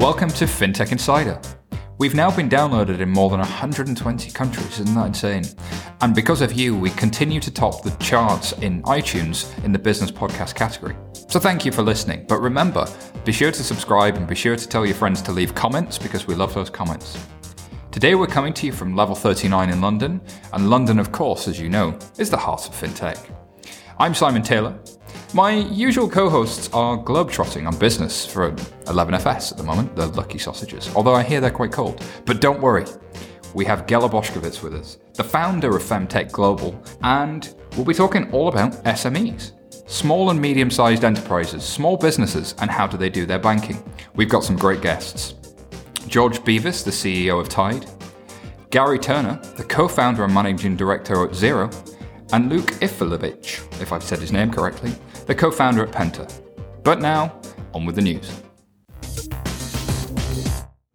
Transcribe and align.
welcome 0.00 0.30
to 0.30 0.46
FinTech 0.46 0.92
Insider. 0.92 1.38
We've 1.98 2.14
now 2.14 2.34
been 2.34 2.48
downloaded 2.48 3.00
in 3.00 3.10
more 3.10 3.28
than 3.28 3.38
120 3.38 4.30
countries, 4.30 4.80
isn't 4.80 4.94
that 4.94 5.08
insane? 5.08 5.44
And 6.00 6.14
because 6.14 6.40
of 6.40 6.54
you, 6.54 6.74
we 6.74 6.88
continue 6.88 7.38
to 7.38 7.50
top 7.50 7.82
the 7.82 7.90
charts 8.02 8.52
in 8.52 8.82
iTunes 8.84 9.62
in 9.62 9.72
the 9.72 9.78
business 9.78 10.10
podcast 10.10 10.54
category. 10.54 10.96
So 11.28 11.38
thank 11.38 11.66
you 11.66 11.70
for 11.70 11.82
listening. 11.82 12.24
But 12.26 12.40
remember, 12.40 12.86
be 13.26 13.32
sure 13.32 13.52
to 13.52 13.62
subscribe 13.62 14.16
and 14.16 14.26
be 14.26 14.34
sure 14.34 14.56
to 14.56 14.66
tell 14.66 14.86
your 14.86 14.94
friends 14.94 15.20
to 15.20 15.32
leave 15.32 15.54
comments 15.54 15.98
because 15.98 16.26
we 16.26 16.34
love 16.34 16.54
those 16.54 16.70
comments. 16.70 17.22
Today 17.90 18.14
we're 18.14 18.26
coming 18.26 18.54
to 18.54 18.64
you 18.64 18.72
from 18.72 18.96
Level 18.96 19.14
39 19.14 19.68
in 19.68 19.82
London, 19.82 20.22
and 20.54 20.70
London, 20.70 20.98
of 20.98 21.12
course, 21.12 21.46
as 21.46 21.60
you 21.60 21.68
know, 21.68 21.98
is 22.16 22.30
the 22.30 22.38
heart 22.38 22.66
of 22.66 22.74
FinTech. 22.74 23.30
I'm 23.98 24.14
Simon 24.14 24.40
Taylor, 24.40 24.80
my 25.32 25.52
usual 25.52 26.08
co 26.08 26.28
hosts 26.28 26.68
are 26.72 26.98
globetrotting 26.98 27.66
on 27.66 27.78
business 27.78 28.26
for 28.26 28.50
11FS 28.50 29.52
at 29.52 29.58
the 29.58 29.64
moment, 29.64 29.94
the 29.94 30.06
Lucky 30.08 30.38
Sausages, 30.38 30.90
although 30.96 31.14
I 31.14 31.22
hear 31.22 31.40
they're 31.40 31.50
quite 31.50 31.72
cold. 31.72 32.04
But 32.26 32.40
don't 32.40 32.60
worry, 32.60 32.84
we 33.54 33.64
have 33.64 33.86
Ghela 33.86 34.10
Boskovich 34.10 34.62
with 34.62 34.74
us, 34.74 34.98
the 35.14 35.24
founder 35.24 35.76
of 35.76 35.82
Femtech 35.82 36.32
Global, 36.32 36.80
and 37.02 37.54
we'll 37.76 37.84
be 37.84 37.94
talking 37.94 38.30
all 38.32 38.48
about 38.48 38.72
SMEs. 38.84 39.52
Small 39.88 40.30
and 40.30 40.40
medium 40.40 40.70
sized 40.70 41.04
enterprises, 41.04 41.64
small 41.64 41.96
businesses, 41.96 42.54
and 42.60 42.70
how 42.70 42.86
do 42.86 42.96
they 42.96 43.10
do 43.10 43.26
their 43.26 43.38
banking. 43.38 43.82
We've 44.14 44.28
got 44.28 44.44
some 44.44 44.56
great 44.56 44.82
guests. 44.82 45.34
George 46.06 46.44
Bevis, 46.44 46.82
the 46.82 46.90
CEO 46.90 47.40
of 47.40 47.48
Tide, 47.48 47.86
Gary 48.70 48.98
Turner, 48.98 49.40
the 49.56 49.64
co 49.64 49.86
founder 49.86 50.24
and 50.24 50.34
managing 50.34 50.76
director 50.76 51.24
at 51.24 51.30
Xero, 51.30 51.72
and 52.32 52.48
Luke 52.48 52.70
Ifilovich, 52.80 53.80
if 53.80 53.92
I've 53.92 54.04
said 54.04 54.20
his 54.20 54.32
name 54.32 54.52
correctly, 54.52 54.92
the 55.30 55.34
co 55.36 55.48
founder 55.48 55.84
at 55.84 55.92
Penta. 55.92 56.28
But 56.82 57.00
now, 57.00 57.40
on 57.72 57.86
with 57.86 57.94
the 57.94 58.02
news. 58.02 58.42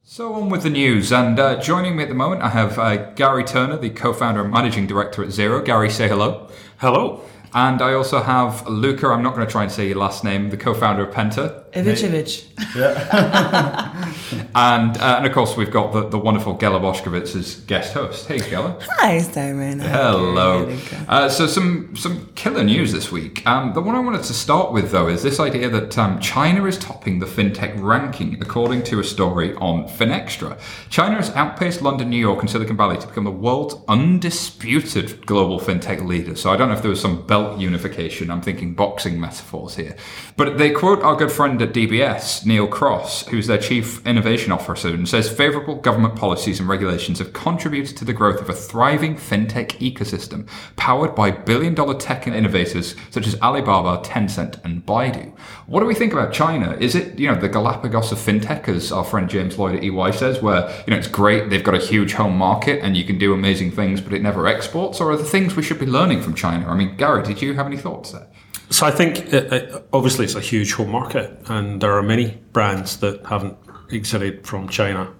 So, 0.04 0.34
on 0.34 0.50
with 0.50 0.64
the 0.64 0.70
news, 0.70 1.14
and 1.14 1.40
uh, 1.40 1.62
joining 1.62 1.96
me 1.96 2.04
at 2.04 2.10
the 2.10 2.16
moment, 2.16 2.42
I 2.42 2.50
have 2.50 2.78
uh, 2.78 3.14
Gary 3.14 3.46
Turner, 3.46 3.78
the 3.78 3.90
co 3.90 4.12
founder 4.12 4.42
and 4.42 4.52
managing 4.52 4.88
director 4.88 5.24
at 5.24 5.30
Xero. 5.30 5.64
Gary, 5.64 5.90
say 5.90 6.10
hello. 6.10 6.50
Hello. 6.80 7.22
And 7.54 7.82
I 7.82 7.94
also 7.94 8.22
have 8.22 8.68
Luca, 8.68 9.08
I'm 9.08 9.24
not 9.24 9.36
going 9.36 9.48
to 9.48 9.52
try 9.52 9.64
and 9.64 9.72
say 9.72 9.88
your 9.88 10.00
last 10.00 10.26
name, 10.26 10.50
the 10.50 10.58
co 10.58 10.74
founder 10.74 11.08
of 11.08 11.16
Penta. 11.16 11.65
Ivicevic. 11.76 12.46
Yeah. 12.74 14.14
and, 14.56 14.98
uh, 14.98 15.16
and 15.18 15.26
of 15.26 15.34
course, 15.34 15.58
we've 15.58 15.72
got 15.72 15.92
the, 15.92 16.08
the 16.08 16.18
wonderful 16.18 16.58
Ghela 16.58 16.80
Boskovich 16.80 17.36
as 17.36 17.56
guest 17.62 17.94
host. 17.94 18.28
Hey, 18.28 18.38
Ghela. 18.38 18.82
Hi, 18.98 19.20
Simon. 19.20 19.80
Hello. 19.80 20.74
Uh, 21.10 21.28
so, 21.28 21.48
some, 21.48 21.94
some 21.98 22.28
killer 22.36 22.64
news 22.64 22.94
this 22.94 23.12
week. 23.12 23.46
Um, 23.46 23.74
the 23.74 23.82
one 23.82 23.94
I 23.94 24.00
wanted 24.00 24.24
to 24.24 24.34
start 24.34 24.72
with, 24.72 24.92
though, 24.92 25.10
is 25.10 25.22
this 25.22 25.38
idea 25.42 25.68
that 25.68 25.98
um, 25.98 26.18
China 26.22 26.64
is 26.64 26.78
topping 26.78 27.20
the 27.20 27.26
fintech 27.26 27.78
ranking, 27.82 28.42
according 28.42 28.84
to 28.84 29.02
a 29.02 29.04
story 29.04 29.54
on 29.56 29.84
FinExtra. 29.84 30.58
China 30.90 31.16
has 31.16 31.30
outpaced 31.32 31.82
London, 31.82 32.10
New 32.10 32.18
York, 32.18 32.40
and 32.40 32.50
Silicon 32.50 32.78
Valley 32.78 32.98
to 32.98 33.08
become 33.08 33.26
the 33.26 33.32
world's 33.32 33.76
undisputed 33.90 35.26
global 35.26 35.60
fintech 35.60 36.06
leader. 36.06 36.38
So, 36.38 36.52
I 36.52 36.56
don't 36.56 36.70
know 36.70 36.76
if 36.76 36.82
there 36.82 36.90
was 36.90 37.02
some 37.02 37.28
belt 37.28 37.60
unification. 37.60 38.32
I'm 38.32 38.42
thinking 38.42 38.76
boxing 38.76 39.20
metaphors 39.20 39.76
here. 39.76 39.98
But 40.38 40.58
they 40.58 40.72
quote 40.72 41.02
our 41.02 41.18
good 41.18 41.34
friend 41.34 41.65
at 41.66 41.74
DBS, 41.74 42.46
Neal 42.46 42.68
Cross, 42.68 43.28
who's 43.28 43.48
their 43.48 43.58
chief 43.58 44.06
innovation 44.06 44.52
officer, 44.52 45.06
says 45.06 45.30
favorable 45.30 45.76
government 45.76 46.16
policies 46.16 46.60
and 46.60 46.70
regulations 46.70 47.20
have 47.20 47.34
contributed 47.34 47.98
to 47.98 48.06
the 48.06 48.14
growth 48.14 48.40
of 48.40 48.50
a 48.50 48.54
thriving 48.54 49.16
fintech 49.16 49.70
ecosystem 49.80 50.48
powered 50.76 51.16
by 51.16 51.32
billion 51.32 51.74
dollar 51.74 51.96
tech 51.96 52.28
and 52.28 52.36
innovators 52.36 52.96
such 53.10 53.28
as 53.28 53.40
Alibaba, 53.42 54.02
Tencent, 54.08 54.64
and 54.64 54.86
Baidu. 54.86 55.36
What 55.66 55.80
do 55.80 55.88
we 55.88 55.96
think 55.96 56.14
about 56.14 56.32
China? 56.32 56.78
Is 56.80 56.96
it, 56.96 57.18
you 57.18 57.28
know, 57.28 57.40
the 57.40 57.50
Galapagos 57.50 58.12
of 58.12 58.20
fintech, 58.20 58.68
as 58.68 58.92
our 58.92 59.04
friend 59.04 59.30
James 59.30 59.58
Lloyd 59.58 59.76
at 59.76 59.84
EY 59.84 60.12
says, 60.12 60.42
where, 60.42 60.70
you 60.86 60.92
know, 60.92 60.98
it's 60.98 61.08
great, 61.08 61.50
they've 61.50 61.64
got 61.64 61.76
a 61.76 61.80
huge 61.80 62.14
home 62.14 62.38
market 62.38 62.82
and 62.84 62.96
you 62.96 63.04
can 63.04 63.18
do 63.18 63.34
amazing 63.34 63.72
things, 63.72 64.02
but 64.02 64.14
it 64.14 64.22
never 64.22 64.48
exports? 64.48 65.02
Or 65.02 65.12
are 65.12 65.18
the 65.18 65.24
things 65.24 65.56
we 65.56 65.64
should 65.64 65.80
be 65.80 65.86
learning 65.86 66.22
from 66.22 66.36
China? 66.36 66.68
I 66.68 66.76
mean, 66.76 66.96
Gary, 66.96 67.24
did 67.24 67.42
you 67.42 67.56
have 67.56 67.66
any 67.66 67.78
thoughts 67.78 68.12
there? 68.12 68.28
So 68.70 68.86
I 68.86 68.92
think 68.92 69.34
it, 69.34 69.54
it, 69.54 69.88
obviously 69.94 70.26
it's 70.26 70.36
a 70.36 70.42
huge 70.42 70.74
home 70.74 70.92
market, 70.92 71.38
and 71.48 71.82
there 71.82 71.94
are 71.94 72.04
many 72.04 72.38
brands 72.52 72.98
that 72.98 73.26
haven't 73.26 73.58
exited 73.92 74.46
from 74.46 74.68
China. 74.70 75.12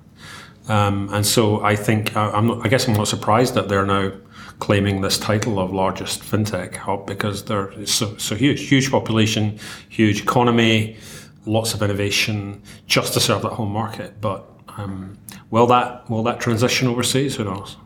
Um, 0.68 1.10
and 1.14 1.26
so 1.26 1.64
I 1.64 1.76
think 1.76 2.16
I, 2.18 2.38
am 2.38 2.62
I 2.64 2.68
guess 2.68 2.88
I'm 2.88 2.96
not 2.96 3.08
surprised 3.08 3.54
that 3.54 3.70
they're 3.70 3.86
now 3.86 4.12
claiming 4.60 5.02
this 5.02 5.18
title 5.18 5.60
of 5.60 5.72
largest 5.74 6.22
fintech 6.22 6.76
hub 6.76 7.06
because 7.06 7.46
they're 7.46 7.86
so, 7.86 8.18
so 8.18 8.36
huge, 8.36 8.68
huge 8.68 8.90
population, 8.90 9.60
huge 9.90 10.22
economy, 10.22 10.98
lots 11.46 11.74
of 11.74 11.84
innovation 11.84 12.62
just 12.88 13.14
to 13.14 13.20
serve 13.20 13.44
that 13.44 13.54
home 13.54 13.72
market. 13.72 14.20
But 14.22 14.50
um, 14.78 15.18
will 15.52 15.68
that 15.68 16.10
will 16.10 16.24
that 16.24 16.40
transition 16.40 16.88
overseas? 16.88 17.36
Who 17.36 17.44
knows? 17.44 17.78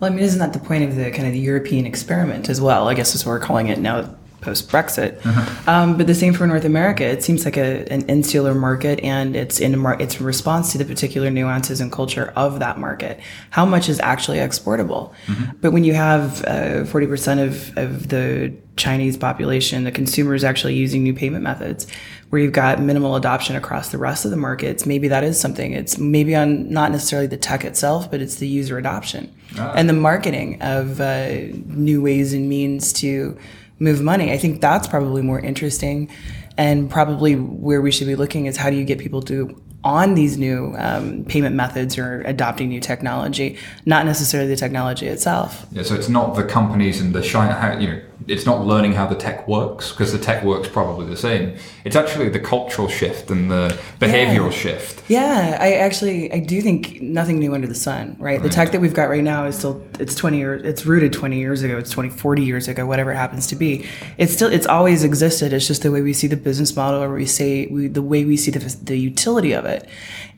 Well, 0.00 0.10
I 0.10 0.14
mean, 0.14 0.24
isn't 0.24 0.38
that 0.38 0.52
the 0.52 0.58
point 0.58 0.84
of 0.84 0.96
the 0.96 1.10
kind 1.10 1.26
of 1.26 1.32
the 1.32 1.38
European 1.38 1.86
experiment 1.86 2.48
as 2.48 2.60
well? 2.60 2.88
I 2.88 2.94
guess 2.94 3.14
is 3.14 3.24
what 3.24 3.32
we're 3.32 3.40
calling 3.40 3.68
it 3.68 3.78
now 3.78 4.14
post 4.44 4.68
Brexit. 4.68 5.24
Uh-huh. 5.24 5.70
Um, 5.70 5.96
but 5.96 6.06
the 6.06 6.14
same 6.14 6.34
for 6.34 6.46
North 6.46 6.64
America. 6.64 7.04
It 7.04 7.22
seems 7.22 7.44
like 7.44 7.56
a, 7.56 7.86
an 7.90 8.02
insular 8.08 8.54
market, 8.54 9.00
and 9.00 9.34
it's 9.34 9.60
in 9.60 9.78
mar- 9.78 10.00
it's 10.00 10.20
in 10.20 10.26
response 10.26 10.72
to 10.72 10.78
the 10.78 10.84
particular 10.84 11.30
nuances 11.30 11.80
and 11.80 11.90
culture 11.90 12.32
of 12.36 12.58
that 12.60 12.78
market. 12.78 13.20
How 13.50 13.64
much 13.64 13.88
is 13.88 13.98
actually 14.00 14.38
exportable? 14.38 15.14
Mm-hmm. 15.26 15.56
But 15.60 15.72
when 15.72 15.84
you 15.84 15.94
have 15.94 16.44
uh, 16.44 16.84
forty 16.84 17.06
uh, 17.06 17.10
percent 17.10 17.40
of 17.40 17.76
of 17.76 18.08
the 18.08 18.54
Chinese 18.76 19.16
population, 19.16 19.84
the 19.84 19.92
consumers 19.92 20.44
actually 20.44 20.74
using 20.74 21.02
new 21.02 21.14
payment 21.14 21.44
methods, 21.44 21.86
where 22.30 22.42
you've 22.42 22.52
got 22.52 22.80
minimal 22.80 23.14
adoption 23.14 23.54
across 23.54 23.90
the 23.90 23.98
rest 23.98 24.24
of 24.24 24.30
the 24.30 24.36
markets, 24.36 24.84
maybe 24.84 25.08
that 25.08 25.22
is 25.22 25.38
something. 25.38 25.72
It's 25.72 25.98
maybe 25.98 26.34
on 26.34 26.68
not 26.68 26.90
necessarily 26.90 27.28
the 27.28 27.36
tech 27.36 27.64
itself, 27.64 28.10
but 28.10 28.20
it's 28.20 28.36
the 28.36 28.48
user 28.48 28.76
adoption 28.76 29.32
ah. 29.58 29.72
and 29.76 29.88
the 29.88 29.94
marketing 29.94 30.60
of 30.60 31.00
uh, 31.00 31.28
new 31.66 32.02
ways 32.02 32.32
and 32.32 32.48
means 32.48 32.92
to 32.94 33.38
move 33.84 34.00
money. 34.02 34.32
I 34.32 34.38
think 34.38 34.60
that's 34.60 34.88
probably 34.88 35.22
more 35.22 35.38
interesting 35.38 36.10
and 36.56 36.90
probably 36.90 37.34
where 37.34 37.80
we 37.80 37.90
should 37.90 38.06
be 38.06 38.16
looking 38.16 38.46
is 38.46 38.56
how 38.56 38.70
do 38.70 38.76
you 38.76 38.84
get 38.84 38.98
people 38.98 39.22
to 39.22 39.60
on 39.84 40.14
these 40.14 40.38
new 40.38 40.74
um, 40.78 41.24
payment 41.26 41.54
methods 41.54 41.98
or 41.98 42.22
adopting 42.22 42.70
new 42.70 42.80
technology, 42.80 43.58
not 43.84 44.06
necessarily 44.06 44.48
the 44.48 44.56
technology 44.56 45.06
itself. 45.06 45.66
Yeah, 45.72 45.82
so 45.82 45.94
it's 45.94 46.08
not 46.08 46.36
the 46.36 46.44
companies 46.44 47.02
and 47.02 47.14
the 47.14 47.22
shine, 47.22 47.50
how, 47.50 47.78
you 47.78 47.88
know, 47.88 48.00
it's 48.26 48.46
not 48.46 48.64
learning 48.64 48.92
how 48.92 49.06
the 49.06 49.14
tech 49.14 49.46
works 49.46 49.90
because 49.90 50.12
the 50.12 50.18
tech 50.18 50.42
works 50.44 50.68
probably 50.68 51.06
the 51.06 51.16
same. 51.16 51.56
It's 51.84 51.96
actually 51.96 52.28
the 52.28 52.40
cultural 52.40 52.88
shift 52.88 53.30
and 53.30 53.50
the 53.50 53.78
behavioral 54.00 54.50
yeah. 54.50 54.58
shift. 54.58 55.02
Yeah, 55.08 55.58
I 55.60 55.74
actually 55.74 56.32
I 56.32 56.40
do 56.40 56.62
think 56.62 57.02
nothing 57.02 57.38
new 57.38 57.54
under 57.54 57.66
the 57.66 57.74
sun, 57.74 58.16
right? 58.18 58.34
right? 58.34 58.42
The 58.42 58.48
tech 58.48 58.72
that 58.72 58.80
we've 58.80 58.94
got 58.94 59.08
right 59.08 59.22
now 59.22 59.44
is 59.44 59.58
still 59.58 59.84
it's 59.98 60.14
20 60.14 60.38
years 60.38 60.62
it's 60.64 60.86
rooted 60.86 61.12
20 61.12 61.38
years 61.38 61.62
ago, 61.62 61.76
it's 61.76 61.90
20 61.90 62.10
40 62.10 62.42
years 62.42 62.68
ago, 62.68 62.86
whatever 62.86 63.12
it 63.12 63.16
happens 63.16 63.46
to 63.48 63.56
be. 63.56 63.86
It's 64.16 64.32
still 64.32 64.50
it's 64.50 64.66
always 64.66 65.04
existed. 65.04 65.52
It's 65.52 65.66
just 65.66 65.82
the 65.82 65.90
way 65.90 66.00
we 66.00 66.12
see 66.12 66.26
the 66.26 66.36
business 66.36 66.74
model 66.74 67.02
or 67.02 67.14
we 67.14 67.26
say 67.26 67.66
we, 67.66 67.88
the 67.88 68.02
way 68.02 68.24
we 68.24 68.36
see 68.36 68.50
the 68.50 68.76
the 68.82 68.98
utility 68.98 69.52
of 69.52 69.64
it. 69.64 69.88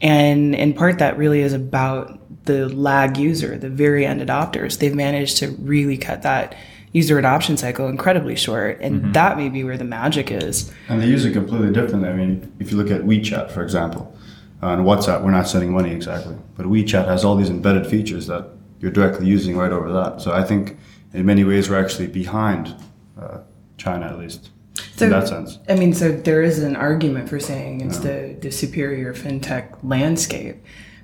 And 0.00 0.54
in 0.54 0.72
part 0.72 0.98
that 0.98 1.16
really 1.16 1.40
is 1.40 1.52
about 1.52 2.20
the 2.46 2.68
lag 2.68 3.16
user, 3.16 3.58
the 3.58 3.68
very 3.68 4.06
end 4.06 4.20
adopters. 4.20 4.78
They've 4.78 4.94
managed 4.94 5.38
to 5.38 5.50
really 5.50 5.98
cut 5.98 6.22
that 6.22 6.56
user 6.96 7.18
adoption 7.18 7.58
cycle 7.58 7.88
incredibly 7.88 8.34
short. 8.34 8.78
And 8.80 9.02
mm-hmm. 9.02 9.12
that 9.12 9.36
may 9.36 9.50
be 9.50 9.62
where 9.62 9.76
the 9.76 9.84
magic 9.84 10.30
is. 10.30 10.72
And 10.88 11.02
they 11.02 11.06
use 11.06 11.26
it 11.26 11.32
completely 11.32 11.70
differently. 11.70 12.08
I 12.08 12.14
mean, 12.14 12.50
if 12.58 12.70
you 12.70 12.78
look 12.78 12.90
at 12.90 13.02
WeChat, 13.02 13.50
for 13.50 13.62
example, 13.62 14.16
on 14.62 14.78
WhatsApp, 14.84 15.22
we're 15.22 15.30
not 15.30 15.46
sending 15.46 15.72
money 15.72 15.90
exactly. 15.92 16.34
But 16.56 16.66
WeChat 16.66 17.06
has 17.06 17.22
all 17.22 17.36
these 17.36 17.50
embedded 17.50 17.86
features 17.86 18.26
that 18.28 18.48
you're 18.80 18.90
directly 18.90 19.26
using 19.26 19.58
right 19.58 19.72
over 19.72 19.92
that. 19.92 20.22
So 20.22 20.32
I 20.32 20.42
think 20.42 20.78
in 21.12 21.26
many 21.26 21.44
ways 21.44 21.68
we're 21.68 21.78
actually 21.78 22.06
behind 22.06 22.74
uh, 23.20 23.40
China 23.76 24.06
at 24.06 24.18
least. 24.18 24.50
So, 24.96 25.04
in 25.04 25.10
that 25.10 25.28
sense. 25.28 25.58
I 25.68 25.74
mean, 25.74 25.92
so 25.92 26.12
there 26.12 26.42
is 26.42 26.62
an 26.62 26.76
argument 26.76 27.28
for 27.28 27.38
saying 27.38 27.82
it's 27.82 27.96
yeah. 27.96 28.10
the, 28.10 28.36
the 28.40 28.50
superior 28.50 29.12
fintech 29.12 29.76
landscape, 29.82 30.56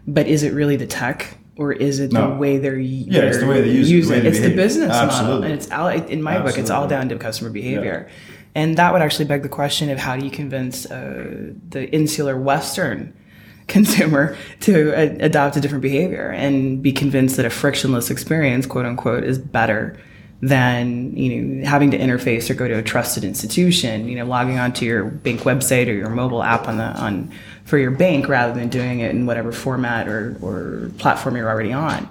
but 0.06 0.26
is 0.26 0.42
it 0.42 0.54
really 0.54 0.76
the 0.76 0.86
tech 0.86 1.36
or 1.56 1.72
is 1.72 2.00
it 2.00 2.12
no. 2.12 2.30
the 2.30 2.34
way 2.36 2.58
they're 2.58 2.78
yeah 2.78 3.22
it's 3.22 3.38
the 3.38 3.46
way 3.46 3.60
they 3.60 3.70
use, 3.70 3.90
use 3.90 4.10
it, 4.10 4.18
it. 4.18 4.26
it's 4.26 4.38
behave. 4.38 4.50
the 4.50 4.56
business 4.56 4.90
Absolutely. 4.90 5.32
model 5.32 5.44
and 5.44 5.52
it's 5.52 5.70
all 5.70 5.88
in 5.88 6.22
my 6.22 6.32
Absolutely. 6.32 6.52
book 6.52 6.58
it's 6.58 6.70
all 6.70 6.88
down 6.88 7.08
to 7.08 7.16
customer 7.18 7.50
behavior 7.50 8.08
yeah. 8.08 8.34
and 8.54 8.78
that 8.78 8.92
would 8.92 9.02
actually 9.02 9.26
beg 9.26 9.42
the 9.42 9.48
question 9.48 9.90
of 9.90 9.98
how 9.98 10.16
do 10.16 10.24
you 10.24 10.30
convince 10.30 10.90
uh, 10.90 11.52
the 11.68 11.90
insular 11.90 12.38
western 12.38 13.14
consumer 13.68 14.36
to 14.60 14.90
a- 14.92 15.24
adopt 15.24 15.56
a 15.56 15.60
different 15.60 15.82
behavior 15.82 16.30
and 16.30 16.82
be 16.82 16.92
convinced 16.92 17.36
that 17.36 17.46
a 17.46 17.50
frictionless 17.50 18.10
experience 18.10 18.66
quote 18.66 18.86
unquote 18.86 19.24
is 19.24 19.38
better 19.38 19.98
than 20.42 21.16
you 21.16 21.40
know 21.40 21.68
having 21.68 21.92
to 21.92 21.98
interface 21.98 22.50
or 22.50 22.54
go 22.54 22.66
to 22.66 22.74
a 22.74 22.82
trusted 22.82 23.22
institution 23.22 24.08
you 24.08 24.16
know 24.16 24.24
logging 24.24 24.58
onto 24.58 24.84
your 24.84 25.04
bank 25.04 25.42
website 25.42 25.86
or 25.86 25.92
your 25.92 26.10
mobile 26.10 26.42
app 26.42 26.66
on 26.66 26.78
the 26.78 26.84
on 27.00 27.30
for 27.64 27.78
your 27.78 27.90
bank 27.90 28.28
rather 28.28 28.52
than 28.52 28.68
doing 28.68 29.00
it 29.00 29.10
in 29.10 29.26
whatever 29.26 29.52
format 29.52 30.08
or, 30.08 30.36
or 30.42 30.90
platform 30.98 31.36
you're 31.36 31.48
already 31.48 31.72
on 31.72 32.08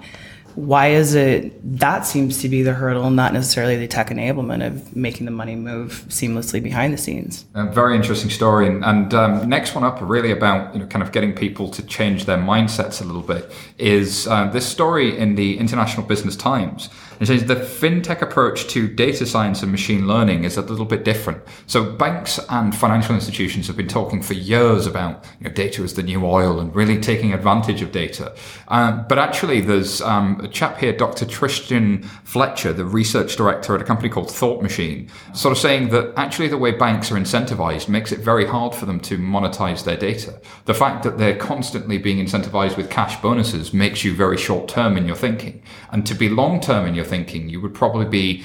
why 0.54 0.88
is 0.88 1.14
it 1.14 1.52
that 1.78 2.06
seems 2.06 2.42
to 2.42 2.48
be 2.48 2.62
the 2.62 2.74
hurdle, 2.74 3.10
not 3.10 3.32
necessarily 3.32 3.76
the 3.76 3.86
tech 3.86 4.08
enablement 4.08 4.66
of 4.66 4.94
making 4.94 5.24
the 5.24 5.32
money 5.32 5.56
move 5.56 6.04
seamlessly 6.08 6.62
behind 6.62 6.92
the 6.92 6.98
scenes? 6.98 7.46
A 7.54 7.66
very 7.66 7.96
interesting 7.96 8.30
story. 8.30 8.66
And, 8.66 8.84
and 8.84 9.14
um, 9.14 9.48
next 9.48 9.74
one 9.74 9.84
up, 9.84 9.98
really 10.00 10.30
about 10.30 10.74
you 10.74 10.80
know 10.80 10.86
kind 10.86 11.02
of 11.02 11.12
getting 11.12 11.32
people 11.34 11.70
to 11.70 11.82
change 11.86 12.26
their 12.26 12.36
mindsets 12.36 13.00
a 13.00 13.04
little 13.04 13.22
bit, 13.22 13.50
is 13.78 14.26
uh, 14.26 14.48
this 14.48 14.66
story 14.66 15.16
in 15.16 15.36
the 15.36 15.58
International 15.58 16.06
Business 16.06 16.36
Times. 16.36 16.90
Says 17.22 17.44
the 17.46 17.56
fintech 17.56 18.20
approach 18.20 18.66
to 18.68 18.88
data 18.88 19.26
science 19.26 19.62
and 19.62 19.70
machine 19.70 20.06
learning 20.06 20.44
is 20.44 20.56
a 20.56 20.62
little 20.62 20.84
bit 20.84 21.04
different. 21.04 21.42
So 21.66 21.92
banks 21.92 22.40
and 22.48 22.74
financial 22.74 23.14
institutions 23.14 23.66
have 23.68 23.76
been 23.76 23.88
talking 23.88 24.22
for 24.22 24.34
years 24.34 24.86
about 24.86 25.24
you 25.40 25.48
know, 25.48 25.54
data 25.54 25.82
as 25.82 25.94
the 25.94 26.02
new 26.02 26.24
oil 26.24 26.58
and 26.58 26.74
really 26.74 26.98
taking 27.00 27.32
advantage 27.32 27.82
of 27.82 27.92
data. 27.92 28.34
Uh, 28.68 29.02
but 29.08 29.18
actually, 29.18 29.60
there's 29.60 30.00
um, 30.02 30.40
a 30.42 30.48
chap 30.48 30.78
here, 30.78 30.92
Dr. 30.92 31.26
Tristan 31.26 32.02
Fletcher, 32.24 32.72
the 32.72 32.84
research 32.84 33.36
director 33.36 33.74
at 33.74 33.80
a 33.80 33.84
company 33.84 34.08
called 34.08 34.30
Thought 34.30 34.62
Machine, 34.62 35.08
sort 35.32 35.52
of 35.52 35.58
saying 35.58 35.90
that 35.90 36.12
actually 36.16 36.48
the 36.48 36.58
way 36.58 36.72
banks 36.72 37.10
are 37.10 37.16
incentivized 37.16 37.88
makes 37.88 38.12
it 38.12 38.20
very 38.20 38.46
hard 38.46 38.74
for 38.74 38.86
them 38.86 39.00
to 39.00 39.18
monetize 39.18 39.84
their 39.84 39.96
data. 39.96 40.40
The 40.64 40.74
fact 40.74 41.02
that 41.04 41.18
they're 41.18 41.36
constantly 41.36 41.98
being 41.98 42.24
incentivized 42.24 42.76
with 42.76 42.90
cash 42.90 43.20
bonuses 43.20 43.72
makes 43.72 44.04
you 44.04 44.14
very 44.14 44.36
short 44.36 44.68
term 44.68 44.96
in 44.96 45.06
your 45.06 45.16
thinking. 45.16 45.62
And 45.90 46.06
to 46.06 46.14
be 46.14 46.28
long 46.28 46.60
term 46.60 46.86
in 46.86 46.94
your 46.94 47.01
thinking, 47.04 47.48
you 47.48 47.60
would 47.60 47.74
probably 47.74 48.06
be 48.06 48.44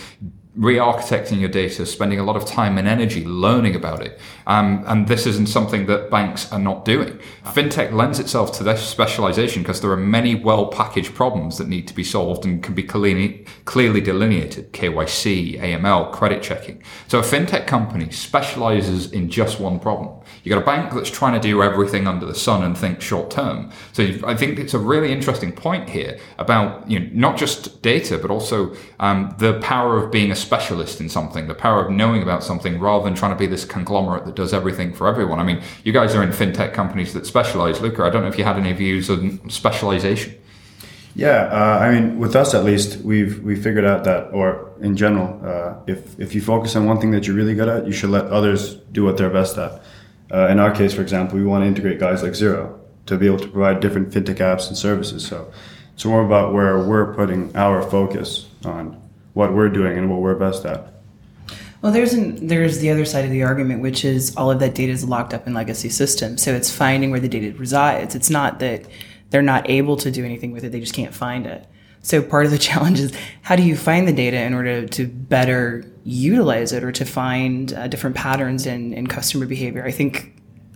re-architecting 0.58 1.40
your 1.40 1.50
data, 1.50 1.86
spending 1.86 2.20
a 2.20 2.24
lot 2.24 2.36
of 2.36 2.44
time 2.44 2.78
and 2.80 2.88
energy 2.88 3.24
learning 3.24 3.76
about 3.76 4.02
it. 4.02 4.20
Um, 4.48 4.84
and 4.88 5.08
this 5.08 5.28
isn't 5.28 5.48
something 5.48 5.86
that 5.86 6.10
banks 6.10 6.52
are 6.52 6.60
not 6.60 6.84
doing. 6.84 7.20
Fintech 7.46 7.94
lends 7.94 8.20
itself 8.20 8.52
to 8.58 8.64
this 8.64 8.82
specialization 8.82 9.62
because 9.62 9.82
there 9.82 9.92
are 9.92 9.98
many 9.98 10.34
well-packaged 10.34 11.14
problems 11.14 11.60
that 11.60 11.68
need 11.68 11.88
to 11.88 11.94
be 11.94 12.04
solved 12.04 12.44
and 12.44 12.64
can 12.64 12.74
be 12.74 12.84
clearly, 12.84 13.46
clearly 13.66 14.02
delineated. 14.02 14.74
KYC, 14.74 15.60
AML, 15.62 16.12
credit 16.12 16.42
checking. 16.42 16.82
So 17.08 17.20
a 17.20 17.24
fintech 17.24 17.68
company 17.68 18.10
specializes 18.10 19.12
in 19.12 19.30
just 19.30 19.60
one 19.60 19.80
problem. 19.80 20.17
You 20.44 20.50
got 20.50 20.62
a 20.62 20.66
bank 20.66 20.94
that's 20.94 21.10
trying 21.10 21.34
to 21.34 21.40
do 21.40 21.62
everything 21.62 22.08
under 22.08 22.26
the 22.26 22.36
sun 22.36 22.64
and 22.64 22.78
think 22.78 23.02
short 23.02 23.32
term. 23.32 23.72
So 23.94 24.04
I 24.26 24.36
think 24.36 24.60
it's 24.60 24.74
a 24.74 24.80
really 24.80 25.12
interesting 25.12 25.52
point 25.52 25.90
here 25.90 26.18
about 26.38 26.90
you 26.90 27.00
know 27.00 27.10
not 27.14 27.38
just 27.38 27.82
data 27.82 28.18
but 28.18 28.32
also 28.32 28.76
um, 29.00 29.36
the 29.40 29.60
power 29.60 30.02
of 30.02 30.12
being 30.12 30.32
a 30.32 30.36
specialist 30.36 31.02
in 31.02 31.10
something, 31.10 31.48
the 31.48 31.56
power 31.56 31.86
of 31.86 31.92
knowing 31.92 32.24
about 32.24 32.44
something 32.44 32.80
rather 32.80 33.04
than 33.04 33.16
trying 33.16 33.32
to 33.32 33.38
be 33.38 33.48
this 33.48 33.66
conglomerate 33.66 34.26
that 34.26 34.36
does 34.36 34.54
everything 34.54 34.94
for 34.94 35.08
everyone. 35.08 35.40
I 35.40 35.44
mean, 35.44 35.62
you 35.84 35.94
guys 35.94 36.16
are 36.16 36.24
in 36.24 36.30
fintech 36.30 36.74
companies 36.74 37.14
that 37.14 37.26
specialize. 37.26 37.82
Luca, 37.82 38.04
I 38.04 38.10
don't 38.10 38.22
know 38.22 38.30
if 38.30 38.38
you 38.38 38.44
had 38.44 38.58
any 38.58 38.74
views 38.74 39.10
on 39.10 39.50
specialization. 39.50 40.36
Yeah, 41.18 41.50
uh, 41.52 41.80
I 41.82 41.92
mean, 41.92 42.20
with 42.20 42.36
us 42.36 42.54
at 42.54 42.64
least, 42.64 43.02
we've 43.02 43.42
we 43.42 43.56
figured 43.56 43.86
out 43.86 44.04
that, 44.04 44.30
or 44.34 44.72
in 44.82 44.96
general, 44.96 45.42
uh, 45.44 45.74
if 45.88 46.20
if 46.20 46.36
you 46.36 46.42
focus 46.42 46.76
on 46.76 46.86
one 46.86 47.02
thing 47.02 47.10
that 47.10 47.26
you're 47.26 47.36
really 47.36 47.56
good 47.56 47.68
at, 47.68 47.88
you 47.88 47.92
should 47.92 48.12
let 48.12 48.26
others 48.26 48.76
do 48.92 49.04
what 49.04 49.18
they're 49.18 49.32
best 49.32 49.58
at. 49.58 49.82
Uh, 50.32 50.48
in 50.48 50.60
our 50.60 50.72
case, 50.72 50.94
for 50.94 51.02
example, 51.02 51.38
we 51.38 51.46
want 51.46 51.64
to 51.64 51.68
integrate 51.68 52.00
guys 52.00 52.24
like 52.24 52.34
Xero 52.34 52.78
to 53.06 53.18
be 53.18 53.26
able 53.26 53.40
to 53.40 53.48
provide 53.48 53.80
different 53.80 54.12
fintech 54.12 54.38
apps 54.38 54.68
and 54.68 54.78
services. 54.78 55.26
So 55.26 55.52
it's 55.94 56.06
more 56.06 56.24
about 56.26 56.54
where 56.54 56.80
we're 56.80 57.14
putting 57.14 57.56
our 57.56 57.82
focus 57.82 58.48
on 58.66 59.02
what 59.34 59.54
we're 59.54 59.70
doing 59.70 59.98
and 59.98 60.10
what 60.10 60.20
we're 60.20 60.36
best 60.36 60.66
at. 60.66 60.94
Well, 61.82 61.92
there's 61.92 62.14
an, 62.14 62.48
there's 62.48 62.80
the 62.80 62.90
other 62.90 63.06
side 63.06 63.24
of 63.24 63.32
the 63.32 63.44
argument, 63.44 63.82
which 63.82 64.04
is 64.04 64.36
all 64.36 64.52
of 64.52 64.60
that 64.60 64.76
data 64.76 64.92
is 64.92 65.06
locked 65.06 65.34
up 65.34 65.48
in 65.48 65.54
legacy 65.54 65.90
systems. 65.90 66.42
So 66.42 66.54
it's 66.54 66.76
finding 66.76 67.12
where 67.12 67.20
the 67.20 67.30
data 67.30 67.58
resides. 67.58 68.16
It's 68.16 68.30
not 68.30 68.60
that 68.60 68.86
they're 69.30 69.42
not 69.42 69.70
able 69.70 69.96
to 69.98 70.10
do 70.12 70.26
anything 70.26 70.52
with 70.52 70.64
it; 70.64 70.72
they 70.72 70.80
just 70.80 70.94
can't 70.94 71.14
find 71.14 71.46
it. 71.46 71.68
So 72.02 72.22
part 72.22 72.46
of 72.46 72.52
the 72.52 72.58
challenge 72.70 73.00
is 73.00 73.14
how 73.44 73.56
do 73.56 73.64
you 73.64 73.76
find 73.76 74.08
the 74.08 74.14
data 74.14 74.38
in 74.38 74.54
order 74.54 74.88
to 74.88 75.08
better 75.08 75.86
utilize 76.08 76.72
it 76.72 76.84
or 76.84 76.92
to 76.94 77.06
find 77.06 77.74
uh, 77.74 77.88
different 77.88 78.16
patterns 78.16 78.66
in, 78.66 78.94
in 78.94 79.08
customer 79.08 79.46
behavior? 79.46 79.86
I 79.86 79.92
think 79.92 80.34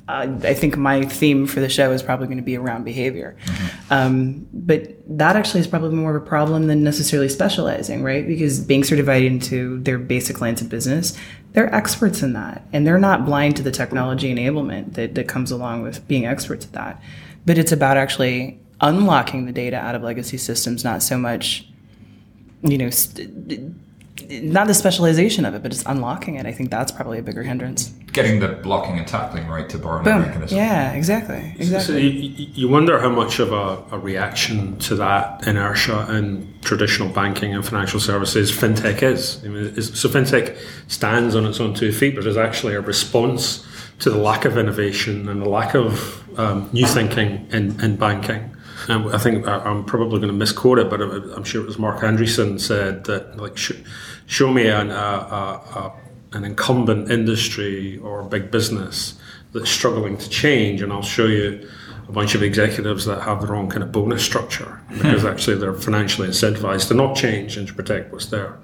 uh, 0.07 0.27
I 0.43 0.53
think 0.53 0.75
my 0.75 1.03
theme 1.03 1.47
for 1.47 1.61
the 1.61 1.69
show 1.69 1.91
is 1.91 2.03
probably 2.03 2.27
going 2.27 2.37
to 2.37 2.43
be 2.43 2.57
around 2.57 2.83
behavior. 2.83 3.37
Mm-hmm. 3.45 3.93
Um, 3.93 4.47
but 4.51 4.95
that 5.07 5.37
actually 5.37 5.61
is 5.61 5.67
probably 5.67 5.95
more 5.95 6.15
of 6.15 6.21
a 6.21 6.25
problem 6.25 6.67
than 6.67 6.83
necessarily 6.83 7.29
specializing, 7.29 8.03
right? 8.03 8.27
Because 8.27 8.59
banks 8.59 8.91
are 8.91 8.97
divided 8.97 9.31
into 9.31 9.79
their 9.83 9.97
basic 9.97 10.41
lines 10.41 10.59
of 10.59 10.67
business. 10.67 11.17
They're 11.53 11.73
experts 11.73 12.21
in 12.23 12.33
that, 12.33 12.65
and 12.73 12.85
they're 12.85 12.99
not 12.99 13.25
blind 13.25 13.55
to 13.57 13.63
the 13.63 13.71
technology 13.71 14.33
enablement 14.33 14.95
that, 14.95 15.15
that 15.15 15.27
comes 15.29 15.51
along 15.51 15.83
with 15.83 16.05
being 16.07 16.25
experts 16.25 16.65
at 16.65 16.73
that. 16.73 17.01
But 17.45 17.57
it's 17.57 17.71
about 17.71 17.95
actually 17.95 18.59
unlocking 18.81 19.45
the 19.45 19.51
data 19.53 19.77
out 19.77 19.95
of 19.95 20.01
legacy 20.01 20.37
systems, 20.37 20.83
not 20.83 21.03
so 21.03 21.17
much, 21.17 21.69
you 22.63 22.77
know, 22.77 22.89
st- 22.89 23.75
not 24.29 24.67
the 24.67 24.73
specialization 24.73 25.45
of 25.45 25.53
it, 25.55 25.61
but 25.61 25.71
just 25.71 25.85
unlocking 25.85 26.35
it. 26.35 26.45
I 26.45 26.51
think 26.51 26.69
that's 26.69 26.91
probably 26.91 27.19
a 27.19 27.23
bigger 27.23 27.43
hindrance. 27.43 27.89
Getting 28.11 28.39
the 28.39 28.49
blocking 28.49 28.97
and 28.97 29.07
tackling 29.07 29.47
right 29.47 29.69
to 29.69 29.77
borrow 29.77 30.03
Boom. 30.03 30.21
mechanism. 30.21 30.57
Yeah, 30.57 30.91
exactly. 30.91 31.55
Exactly. 31.57 31.93
So 31.93 31.97
you, 31.97 32.47
you 32.53 32.67
wonder 32.67 32.99
how 32.99 33.09
much 33.09 33.39
of 33.39 33.53
a, 33.53 33.83
a, 33.91 33.97
reaction 33.97 34.77
to 34.79 34.95
that 34.95 35.47
inertia 35.47 36.13
in 36.13 36.53
traditional 36.61 37.09
banking 37.09 37.55
and 37.55 37.65
financial 37.65 37.99
services 37.99 38.51
fintech 38.51 39.01
is. 39.01 39.43
I 39.45 39.47
mean, 39.47 39.81
so 39.81 40.09
fintech 40.09 40.57
stands 40.87 41.35
on 41.35 41.45
its 41.45 41.59
own 41.59 41.73
two 41.73 41.91
feet, 41.91 42.15
but 42.15 42.27
is 42.27 42.37
actually 42.37 42.75
a 42.75 42.81
response 42.81 43.65
to 43.99 44.09
the 44.09 44.17
lack 44.17 44.45
of 44.45 44.57
innovation 44.57 45.29
and 45.29 45.41
the 45.41 45.49
lack 45.49 45.75
of 45.75 46.39
um, 46.39 46.69
new 46.73 46.85
thinking 46.85 47.47
in, 47.51 47.79
in 47.81 47.95
banking. 47.95 48.55
And 48.87 49.13
I 49.13 49.17
think 49.17 49.47
uh, 49.47 49.61
I'm 49.63 49.85
probably 49.85 50.19
going 50.19 50.31
to 50.31 50.37
misquote 50.37 50.79
it, 50.79 50.89
but 50.89 51.01
uh, 51.01 51.33
I'm 51.35 51.43
sure 51.43 51.61
it 51.61 51.67
was 51.67 51.77
Marc 51.77 51.99
Andreessen 52.01 52.59
said 52.59 53.05
that 53.05 53.37
like 53.37 53.57
show 53.57 54.51
me 54.51 54.67
an, 54.67 54.91
a, 54.91 54.93
a, 54.93 55.93
an 56.33 56.43
incumbent 56.43 57.11
industry 57.11 57.97
or 57.99 58.23
big 58.23 58.51
business 58.51 59.19
that's 59.53 59.69
struggling 59.69 60.17
to 60.17 60.29
change, 60.29 60.81
and 60.81 60.93
I'll 60.93 61.01
show 61.01 61.25
you 61.25 61.67
a 62.11 62.13
bunch 62.13 62.35
of 62.35 62.43
executives 62.43 63.05
that 63.05 63.21
have 63.21 63.39
the 63.39 63.47
wrong 63.47 63.69
kind 63.69 63.81
of 63.83 63.91
bonus 63.91 64.21
structure 64.21 64.81
hmm. 64.89 64.97
because 64.97 65.23
actually 65.23 65.55
they're 65.57 65.73
financially 65.73 66.27
incentivized 66.27 66.89
to 66.89 66.93
not 66.93 67.15
change 67.15 67.55
and 67.55 67.69
to 67.69 67.73
protect 67.73 68.11
what's 68.11 68.25
there. 68.25 68.57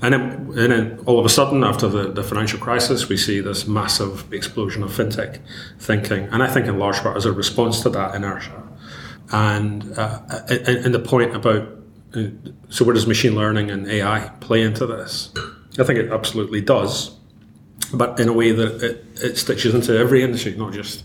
And 0.00 0.14
then, 0.14 0.22
and 0.56 0.72
then 0.72 0.98
all 1.04 1.18
of 1.18 1.26
a 1.26 1.28
sudden, 1.28 1.64
after 1.64 1.86
the, 1.86 2.10
the 2.10 2.22
financial 2.22 2.58
crisis, 2.58 3.08
we 3.08 3.18
see 3.18 3.40
this 3.40 3.66
massive 3.66 4.32
explosion 4.32 4.82
of 4.82 4.90
fintech 4.90 5.38
thinking. 5.78 6.28
And 6.32 6.42
I 6.42 6.48
think 6.48 6.66
in 6.66 6.78
large 6.78 6.96
part 6.96 7.16
as 7.16 7.26
a 7.26 7.32
response 7.32 7.82
to 7.82 7.90
that 7.90 8.14
inertia. 8.14 8.63
And, 9.32 9.98
uh, 9.98 10.20
and, 10.48 10.94
the 10.94 10.98
point 10.98 11.34
about 11.34 11.68
uh, 12.14 12.26
so 12.68 12.84
where 12.84 12.94
does 12.94 13.06
machine 13.06 13.34
learning 13.34 13.70
and 13.70 13.88
AI 13.88 14.30
play 14.40 14.62
into 14.62 14.86
this? 14.86 15.32
I 15.78 15.82
think 15.84 15.98
it 15.98 16.12
absolutely 16.12 16.60
does, 16.60 17.16
but 17.92 18.20
in 18.20 18.28
a 18.28 18.32
way 18.32 18.52
that 18.52 18.82
it, 18.82 19.06
it 19.16 19.38
stitches 19.38 19.74
into 19.74 19.96
every 19.96 20.22
industry, 20.22 20.54
not 20.54 20.72
just 20.72 21.04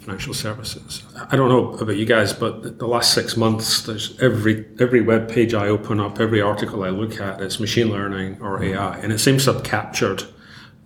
financial 0.00 0.34
services. 0.34 1.02
I 1.30 1.36
don't 1.36 1.48
know 1.48 1.74
about 1.78 1.96
you 1.96 2.04
guys, 2.04 2.32
but 2.32 2.78
the 2.78 2.86
last 2.86 3.14
six 3.14 3.36
months, 3.36 3.82
there's 3.82 4.18
every 4.20 4.66
every 4.80 5.00
web 5.00 5.30
page 5.30 5.54
I 5.54 5.68
open 5.68 6.00
up, 6.00 6.20
every 6.20 6.40
article 6.40 6.82
I 6.82 6.90
look 6.90 7.20
at, 7.20 7.40
it's 7.40 7.60
machine 7.60 7.90
learning 7.90 8.38
or 8.40 8.62
AI, 8.62 8.98
and 8.98 9.12
it 9.12 9.18
seems 9.18 9.44
to 9.44 9.52
have 9.52 9.62
captured 9.62 10.24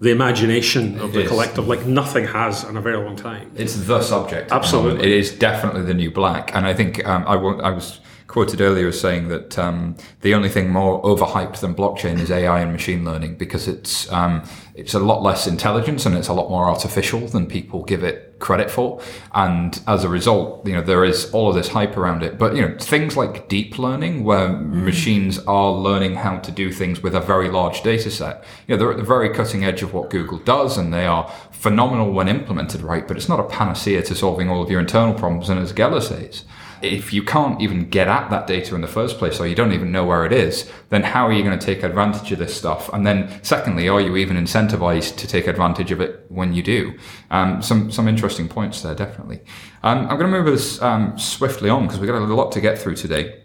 the 0.01 0.11
imagination 0.11 0.99
of 1.01 1.11
it 1.11 1.13
the 1.15 1.21
is. 1.23 1.29
collective 1.29 1.67
like 1.67 1.87
nothing 1.87 2.27
has 2.27 2.65
in 2.65 2.77
a 2.77 2.81
very 2.81 2.97
long 2.97 3.17
time. 3.17 3.51
It's 3.57 3.75
the 3.75 4.01
subject. 4.03 4.53
Absolutely, 4.53 5.05
it 5.05 5.13
is 5.13 5.33
definitely 5.33 5.83
the 5.83 5.95
new 5.95 6.11
black, 6.11 6.55
and 6.55 6.67
I 6.67 6.75
think 6.75 7.05
um, 7.07 7.25
I, 7.27 7.35
I 7.35 7.71
was 7.71 8.01
quoted 8.29 8.61
earlier 8.61 8.89
as 8.89 9.01
saying 9.01 9.29
that 9.29 9.59
um, 9.59 9.97
the 10.21 10.35
only 10.35 10.51
thing 10.51 10.69
more 10.69 11.03
overhyped 11.03 11.61
than 11.61 11.75
blockchain 11.75 12.21
is 12.21 12.31
AI 12.31 12.61
and 12.61 12.71
machine 12.71 13.03
learning 13.03 13.35
because 13.37 13.67
it's 13.67 14.11
um, 14.13 14.47
it's 14.75 14.93
a 14.93 14.99
lot 14.99 15.23
less 15.23 15.47
intelligence 15.47 16.05
and 16.05 16.15
it's 16.15 16.29
a 16.29 16.35
lot 16.35 16.51
more 16.51 16.67
artificial 16.67 17.27
than 17.27 17.47
people 17.47 17.83
give 17.85 18.05
it 18.05 18.39
credit 18.39 18.71
for. 18.71 19.01
And 19.33 19.81
as 19.87 20.05
a 20.05 20.11
result, 20.11 20.67
you 20.67 20.75
know 20.75 20.83
there 20.83 21.07
is 21.07 21.31
all 21.33 21.49
of 21.49 21.55
this 21.55 21.69
hype 21.69 21.97
around 21.97 22.23
it. 22.23 22.39
But 22.39 22.55
you 22.55 22.61
know 22.61 22.77
things 22.79 23.17
like 23.17 23.49
deep 23.49 23.79
learning, 23.79 24.25
where 24.25 24.51
mm. 24.51 24.85
machines 24.85 25.39
are 25.47 25.73
learning 25.73 26.17
how 26.17 26.37
to 26.37 26.53
do 26.53 26.71
things 26.71 27.03
with 27.03 27.15
a 27.15 27.21
very 27.21 27.49
large 27.49 27.83
data 27.83 28.11
set. 28.11 28.45
You 28.67 28.75
know 28.75 28.79
they're 28.79 28.93
at 28.93 28.99
the 28.99 29.05
very 29.05 29.31
cutting 29.31 29.65
edge 29.65 29.83
of 29.83 29.95
what 29.95 30.11
Google 30.11 30.39
does, 30.39 30.77
and 30.77 30.93
they 30.93 31.07
are 31.07 31.33
phenomenal 31.51 32.13
when 32.13 32.29
implemented 32.29 32.83
right. 32.83 33.09
But 33.09 33.17
it's 33.17 33.29
not 33.29 33.41
a 33.41 33.45
panacea 33.45 34.03
to 34.03 34.15
solving 34.15 34.51
all 34.51 34.63
of 34.63 34.71
your 34.71 34.81
internal 34.81 35.15
problems. 35.15 35.49
And 35.49 35.59
as 35.59 35.73
Ghela 35.73 36.03
says 36.03 36.45
if 36.83 37.13
you 37.13 37.23
can't 37.23 37.61
even 37.61 37.89
get 37.89 38.09
at 38.09 38.31
that 38.31 38.47
data 38.47 38.75
in 38.75 38.81
the 38.81 38.89
first 38.89 39.19
place 39.19 39.41
or 39.41 39.47
you 39.47 39.55
don't 39.55 39.73
even 39.73 39.93
know 39.93 40.05
where 40.05 40.25
it 40.25 40.33
is, 40.33 40.71
then 40.91 41.03
how 41.03 41.27
are 41.27 41.33
you 41.33 41.43
going 41.43 41.59
to 41.59 41.65
take 41.65 41.83
advantage 41.83 42.33
of 42.33 42.39
this 42.39 42.57
stuff? 42.57 42.91
And 42.93 43.07
then 43.07 43.41
secondly, 43.43 43.89
are 43.89 44.01
you 44.01 44.17
even 44.17 44.37
incentivized 44.37 45.17
to 45.17 45.27
take 45.27 45.47
advantage 45.47 45.91
of 45.91 46.01
it 46.01 46.25
when 46.29 46.53
you 46.53 46.63
do? 46.63 46.99
Um, 47.31 47.63
some, 47.63 47.91
some 47.91 48.09
interesting 48.09 48.49
points 48.49 48.83
there, 48.83 48.95
definitely. 48.95 49.41
Um, 49.83 50.01
I'm 50.09 50.19
going 50.19 50.31
to 50.31 50.43
move 50.43 50.47
us 50.49 50.81
um, 50.83 51.19
swiftly 51.19 51.71
on 51.71 51.87
because 51.87 52.01
we've 52.01 52.09
got 52.09 52.21
a 52.21 52.25
lot 52.25 52.53
to 52.53 52.61
get 52.61 52.79
through 52.79 52.97
today. 52.97 53.43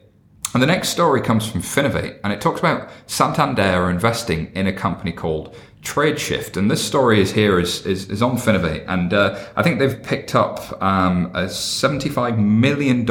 And 0.54 0.62
the 0.62 0.68
next 0.68 0.90
story 0.90 1.20
comes 1.20 1.50
from 1.50 1.62
Finovate, 1.62 2.20
and 2.24 2.32
it 2.32 2.40
talks 2.40 2.60
about 2.60 2.88
Santander 3.08 3.90
investing 3.90 4.52
in 4.54 4.68
a 4.68 4.74
company 4.74 5.12
called 5.12 5.56
TradeShift. 5.82 6.58
And 6.58 6.70
this 6.70 6.86
story 6.86 7.20
is 7.20 7.32
here 7.32 7.60
is, 7.60 7.84
is, 7.88 8.08
is 8.12 8.22
on 8.22 8.38
Finovate, 8.38 8.86
and 8.88 9.16
uh, 9.16 9.44
I 9.56 9.64
think 9.64 9.80
they've 9.80 10.02
picked 10.02 10.36
up 10.36 10.80
um, 10.80 11.32
a 11.34 11.46
$75 11.46 12.38
million 12.38 13.04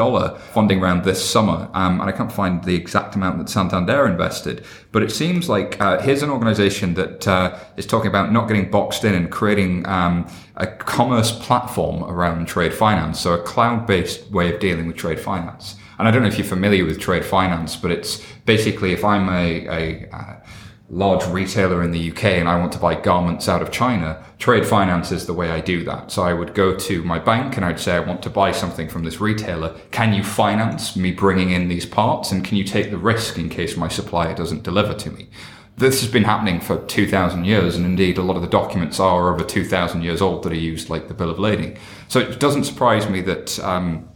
funding 0.53 0.79
round 0.81 1.03
this 1.03 1.29
summer. 1.29 1.69
Um, 1.75 2.01
and 2.01 2.09
I 2.09 2.13
can't 2.13 2.31
find 2.31 2.63
the 2.63 2.77
exact 2.77 3.17
amount 3.17 3.39
that 3.39 3.49
Santander 3.49 4.07
invested, 4.07 4.65
but 4.93 5.03
it 5.03 5.11
seems 5.11 5.49
like 5.49 5.81
uh, 5.81 6.01
here's 6.01 6.23
an 6.23 6.31
organization 6.31 6.95
that 6.95 7.27
uh, 7.27 7.59
is 7.77 7.87
talking 7.87 8.09
about 8.09 8.31
not 8.31 8.47
getting 8.47 8.71
boxed 8.71 9.03
in 9.03 9.17
and 9.17 9.33
creating 9.33 9.85
um, 9.89 10.29
a 10.57 10.69
commerce 10.69 11.33
platform 11.33 12.05
around 12.05 12.47
trade 12.47 12.73
finance, 12.73 13.19
so 13.19 13.35
a 13.35 13.43
cloud 13.43 13.85
based 13.85 14.31
way 14.31 14.55
of 14.55 14.61
dealing 14.61 14.87
with 14.87 14.97
trade 14.97 15.19
finance. 15.19 15.75
And 16.03 16.09
I 16.09 16.11
don't 16.11 16.23
know 16.23 16.29
if 16.29 16.37
you're 16.37 16.45
familiar 16.45 16.85
with 16.85 16.99
trade 16.99 17.25
finance, 17.25 17.77
but 17.77 17.93
it's 17.93 18.21
basically 18.45 18.93
if 18.93 19.05
I'm 19.05 19.29
a, 19.29 19.69
a, 19.69 20.09
a 20.11 20.43
large 20.91 21.25
retailer 21.29 21.81
in 21.85 21.93
the 21.93 22.11
UK 22.11 22.25
and 22.25 22.49
I 22.49 22.59
want 22.59 22.73
to 22.73 22.81
buy 22.81 22.97
garments 23.01 23.49
out 23.49 23.63
of 23.63 23.71
China, 23.71 24.21
trade 24.41 24.67
finance 24.67 25.13
is 25.13 25.27
the 25.27 25.33
way 25.33 25.53
I 25.53 25.61
do 25.61 25.85
that. 25.85 26.11
So 26.11 26.25
I 26.25 26.33
would 26.33 26.55
go 26.55 26.75
to 26.77 27.05
my 27.05 27.21
bank 27.21 27.57
and 27.57 27.65
I'd 27.65 27.79
say, 27.79 27.95
I 27.95 28.01
want 28.01 28.21
to 28.25 28.31
buy 28.31 28.51
something 28.51 28.89
from 28.89 29.05
this 29.05 29.21
retailer. 29.21 29.79
Can 29.93 30.13
you 30.13 30.25
finance 30.25 30.97
me 30.97 31.13
bringing 31.13 31.51
in 31.51 31.69
these 31.69 31.87
parts? 31.87 32.33
And 32.33 32.45
can 32.45 32.57
you 32.57 32.65
take 32.65 32.91
the 32.91 32.99
risk 32.99 33.39
in 33.39 33.49
case 33.49 33.77
my 33.77 33.87
supplier 33.87 34.35
doesn't 34.35 34.65
deliver 34.65 34.95
to 34.95 35.11
me? 35.13 35.29
This 35.77 36.01
has 36.01 36.11
been 36.11 36.25
happening 36.25 36.61
for 36.61 36.85
2,000 36.85 37.45
years, 37.45 37.77
and 37.77 37.87
indeed, 37.87 38.19
a 38.19 38.23
lot 38.23 38.35
of 38.35 38.43
the 38.43 38.49
documents 38.49 38.99
are 38.99 39.33
over 39.33 39.45
2,000 39.45 40.03
years 40.03 40.21
old 40.21 40.43
that 40.43 40.53
are 40.53 40.57
used, 40.57 40.91
like 40.91 41.07
the 41.07 41.15
Bill 41.15 41.31
of 41.31 41.39
Lading. 41.39 41.79
So 42.09 42.19
it 42.19 42.41
doesn't 42.41 42.65
surprise 42.65 43.09
me 43.09 43.21
that 43.23 43.59
um, 43.61 44.09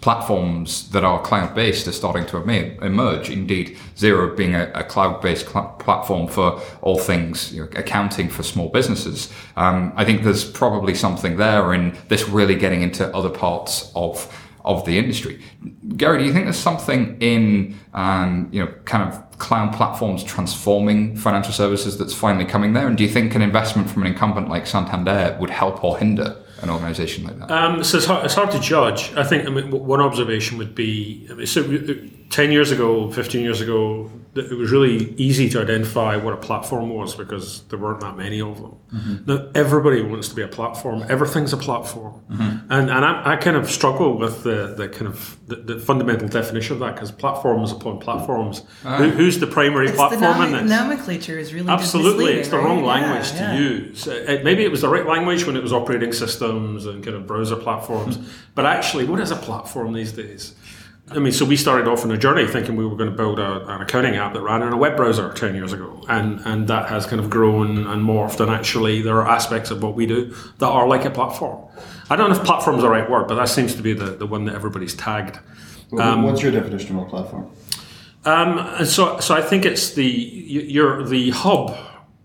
platforms 0.00 0.88
that 0.90 1.04
are 1.04 1.20
cloud 1.20 1.54
based 1.54 1.86
are 1.86 1.92
starting 1.92 2.24
to 2.26 2.36
emerge. 2.82 3.28
Indeed, 3.28 3.76
Xero 3.96 4.34
being 4.34 4.54
a, 4.54 4.70
a 4.74 4.82
cloud 4.82 5.20
based 5.20 5.48
cl- 5.48 5.76
platform 5.78 6.26
for 6.26 6.60
all 6.80 6.98
things 6.98 7.52
you 7.52 7.62
know, 7.62 7.68
accounting 7.76 8.28
for 8.28 8.42
small 8.42 8.70
businesses. 8.70 9.30
Um, 9.56 9.92
I 9.96 10.04
think 10.04 10.22
there's 10.22 10.44
probably 10.44 10.94
something 10.94 11.36
there 11.36 11.74
in 11.74 11.96
this 12.08 12.28
really 12.28 12.54
getting 12.54 12.82
into 12.82 13.14
other 13.14 13.30
parts 13.30 13.92
of 13.94 14.32
of 14.64 14.84
the 14.84 14.98
industry. 14.98 15.40
Gary, 15.96 16.18
do 16.18 16.24
you 16.24 16.32
think 16.32 16.44
there's 16.44 16.58
something 16.58 17.16
in 17.20 17.78
um, 17.94 18.48
you 18.52 18.64
know 18.64 18.72
kind 18.84 19.02
of 19.02 19.38
cloud 19.38 19.74
platforms 19.74 20.22
transforming 20.22 21.16
financial 21.16 21.52
services 21.52 21.98
that's 21.98 22.14
finally 22.14 22.44
coming 22.44 22.72
there? 22.72 22.86
And 22.86 22.96
do 22.96 23.04
you 23.04 23.10
think 23.10 23.34
an 23.34 23.42
investment 23.42 23.88
from 23.90 24.02
an 24.02 24.08
incumbent 24.08 24.48
like 24.48 24.66
Santander 24.66 25.36
would 25.40 25.50
help 25.50 25.82
or 25.84 25.98
hinder? 25.98 26.36
An 26.62 26.70
organisation 26.70 27.24
like 27.24 27.38
that? 27.38 27.50
Um, 27.50 27.84
so 27.84 27.96
it's 27.98 28.06
hard, 28.06 28.24
it's 28.24 28.34
hard, 28.34 28.50
to 28.52 28.60
judge. 28.60 29.12
I 29.14 29.24
think 29.24 29.46
I 29.46 29.50
mean, 29.50 29.70
one 29.70 30.00
observation 30.00 30.58
would 30.58 30.74
be 30.74 31.26
so 31.46 31.62
uh, 31.62 31.94
10 32.30 32.52
years 32.52 32.70
ago, 32.70 33.10
15 33.10 33.42
years 33.42 33.60
ago, 33.60 34.10
it 34.36 34.56
was 34.56 34.70
really 34.70 35.12
easy 35.14 35.48
to 35.50 35.60
identify 35.60 36.16
what 36.16 36.32
a 36.32 36.36
platform 36.36 36.88
was 36.90 37.16
because 37.16 37.64
there 37.64 37.78
weren't 37.78 38.00
that 38.00 38.16
many 38.16 38.40
of 38.40 38.62
them. 38.62 38.76
Mm-hmm. 38.94 39.16
Now, 39.26 39.50
everybody 39.56 40.00
wants 40.02 40.28
to 40.28 40.36
be 40.36 40.42
a 40.42 40.48
platform. 40.48 41.04
Everything's 41.08 41.52
a 41.52 41.56
platform. 41.56 42.22
Mm-hmm. 42.30 42.72
And, 42.72 42.90
and 42.90 43.04
I, 43.04 43.32
I, 43.32 43.36
kind 43.36 43.56
of 43.56 43.68
struggle 43.68 44.16
with 44.16 44.44
the, 44.44 44.74
the 44.76 44.88
kind 44.88 45.08
of 45.08 45.36
the, 45.48 45.56
the 45.56 45.80
fundamental 45.80 46.28
definition 46.28 46.74
of 46.74 46.80
that 46.80 46.94
because 46.94 47.10
platforms 47.10 47.72
upon 47.72 47.98
platforms. 47.98 48.62
Uh, 48.84 48.98
Who, 48.98 49.10
who's 49.10 49.40
the 49.40 49.48
primary 49.48 49.88
it's 49.88 49.96
platform 49.96 50.20
the 50.20 50.28
nom- 50.28 50.54
in 50.54 50.66
this? 50.68 50.78
Nomenclature 50.78 51.36
is 51.36 51.52
really 51.52 51.68
Absolutely. 51.68 52.34
It's 52.34 52.50
the 52.50 52.58
right? 52.58 52.64
wrong 52.64 52.84
language 52.84 53.32
yeah, 53.32 53.50
to 53.50 53.54
yeah. 53.54 53.58
use. 53.58 54.06
It, 54.06 54.44
maybe 54.44 54.64
it 54.64 54.70
was 54.70 54.82
the 54.82 54.88
right 54.88 55.06
language 55.06 55.44
when 55.44 55.56
it 55.56 55.62
was 55.62 55.72
operating 55.72 56.12
systems 56.12 56.86
and 56.86 57.02
kind 57.02 57.16
of 57.16 57.26
browser 57.26 57.56
platforms. 57.56 58.16
Mm-hmm. 58.16 58.30
But 58.54 58.66
actually, 58.66 59.06
what 59.06 59.18
is 59.18 59.32
a 59.32 59.36
platform 59.36 59.92
these 59.92 60.12
days? 60.12 60.54
I 61.12 61.18
mean, 61.18 61.32
so 61.32 61.44
we 61.44 61.56
started 61.56 61.88
off 61.88 62.04
on 62.04 62.10
a 62.12 62.16
journey 62.16 62.46
thinking 62.46 62.76
we 62.76 62.86
were 62.86 62.94
going 62.96 63.10
to 63.10 63.16
build 63.16 63.38
a, 63.40 63.66
an 63.66 63.80
accounting 63.82 64.14
app 64.16 64.32
that 64.34 64.42
ran 64.42 64.62
in 64.62 64.72
a 64.72 64.76
web 64.76 64.96
browser 64.96 65.32
10 65.32 65.54
years 65.56 65.72
ago. 65.72 66.04
And, 66.08 66.40
and 66.44 66.68
that 66.68 66.88
has 66.88 67.04
kind 67.04 67.20
of 67.20 67.28
grown 67.28 67.86
and 67.86 68.06
morphed. 68.06 68.38
And 68.40 68.50
actually, 68.50 69.02
there 69.02 69.16
are 69.16 69.28
aspects 69.28 69.70
of 69.70 69.82
what 69.82 69.94
we 69.94 70.06
do 70.06 70.34
that 70.58 70.66
are 70.68 70.86
like 70.86 71.04
a 71.04 71.10
platform. 71.10 71.66
I 72.08 72.16
don't 72.16 72.30
know 72.30 72.36
if 72.36 72.44
platform 72.44 72.76
is 72.76 72.82
the 72.82 72.88
right 72.88 73.08
word, 73.10 73.26
but 73.26 73.34
that 73.34 73.48
seems 73.48 73.74
to 73.74 73.82
be 73.82 73.92
the, 73.92 74.12
the 74.16 74.26
one 74.26 74.44
that 74.44 74.54
everybody's 74.54 74.94
tagged. 74.94 75.38
Um, 75.98 76.22
What's 76.22 76.42
your 76.42 76.52
definition 76.52 76.96
of 76.96 77.06
a 77.06 77.10
platform? 77.10 77.50
Um, 78.24 78.58
and 78.58 78.86
so, 78.86 79.18
so 79.18 79.34
I 79.34 79.42
think 79.42 79.64
it's 79.64 79.94
the 79.94 80.04
you're 80.04 81.04
the 81.04 81.30
hub. 81.30 81.76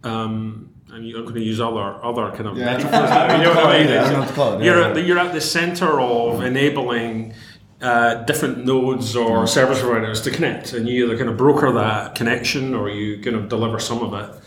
Um, 0.04 0.70
and 0.92 1.06
I'm 1.16 1.24
going 1.24 1.36
to 1.36 1.42
use 1.44 1.60
other 1.60 2.04
other 2.04 2.32
kind 2.32 2.48
of 2.48 2.58
Yeah, 2.58 2.66
metaphors. 2.78 2.94
You 3.40 3.44
know 3.44 3.56
what 3.56 3.66
I 3.66 3.80
mean? 3.80 3.88
I 3.90 4.04
don't 4.04 4.14
know 4.14 4.20
what 4.20 4.28
to 4.28 4.34
call 4.34 4.54
it, 4.54 4.60
yeah. 4.60 4.66
You're 4.66 4.84
at 4.84 4.94
the, 4.94 5.02
you're 5.02 5.20
at 5.20 5.34
the 5.34 5.42
center 5.42 6.00
of 6.00 6.42
enabling 6.44 7.34
uh, 7.82 8.16
different 8.24 8.66
nodes 8.66 9.16
or 9.16 9.46
service 9.48 9.82
providers 9.82 10.22
to 10.22 10.32
connect, 10.32 10.74
and 10.74 10.88
you 10.88 11.06
either 11.06 11.18
kind 11.18 11.30
of 11.30 11.38
broker 11.38 11.72
that 11.74 12.16
connection 12.16 12.74
or 12.74 12.90
you 12.90 13.22
kind 13.22 13.36
of 13.36 13.50
deliver 13.50 13.80
some 13.80 14.02
of 14.02 14.14
it. 14.14 14.42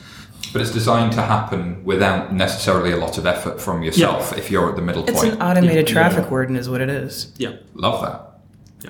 But 0.53 0.63
it's 0.63 0.73
designed 0.73 1.13
to 1.13 1.23
happen 1.23 1.85
without 1.85 2.33
necessarily 2.33 2.91
a 2.93 2.97
lot 2.97 3.19
of 3.19 3.27
effort 3.27 3.61
from 3.61 3.83
yourself 3.83 4.37
if 4.37 4.51
you're 4.51 4.71
at 4.71 4.77
the 4.77 4.83
middle 4.83 5.05
It's 5.07 5.21
point. 5.21 5.35
an 5.35 5.43
automated 5.43 5.87
traffic 5.87 6.31
warden, 6.31 6.57
is 6.57 6.69
what 6.71 6.81
it 6.81 6.89
is. 6.89 7.33
Yeah. 7.37 7.57
Love 7.75 8.01
that. 8.03 8.25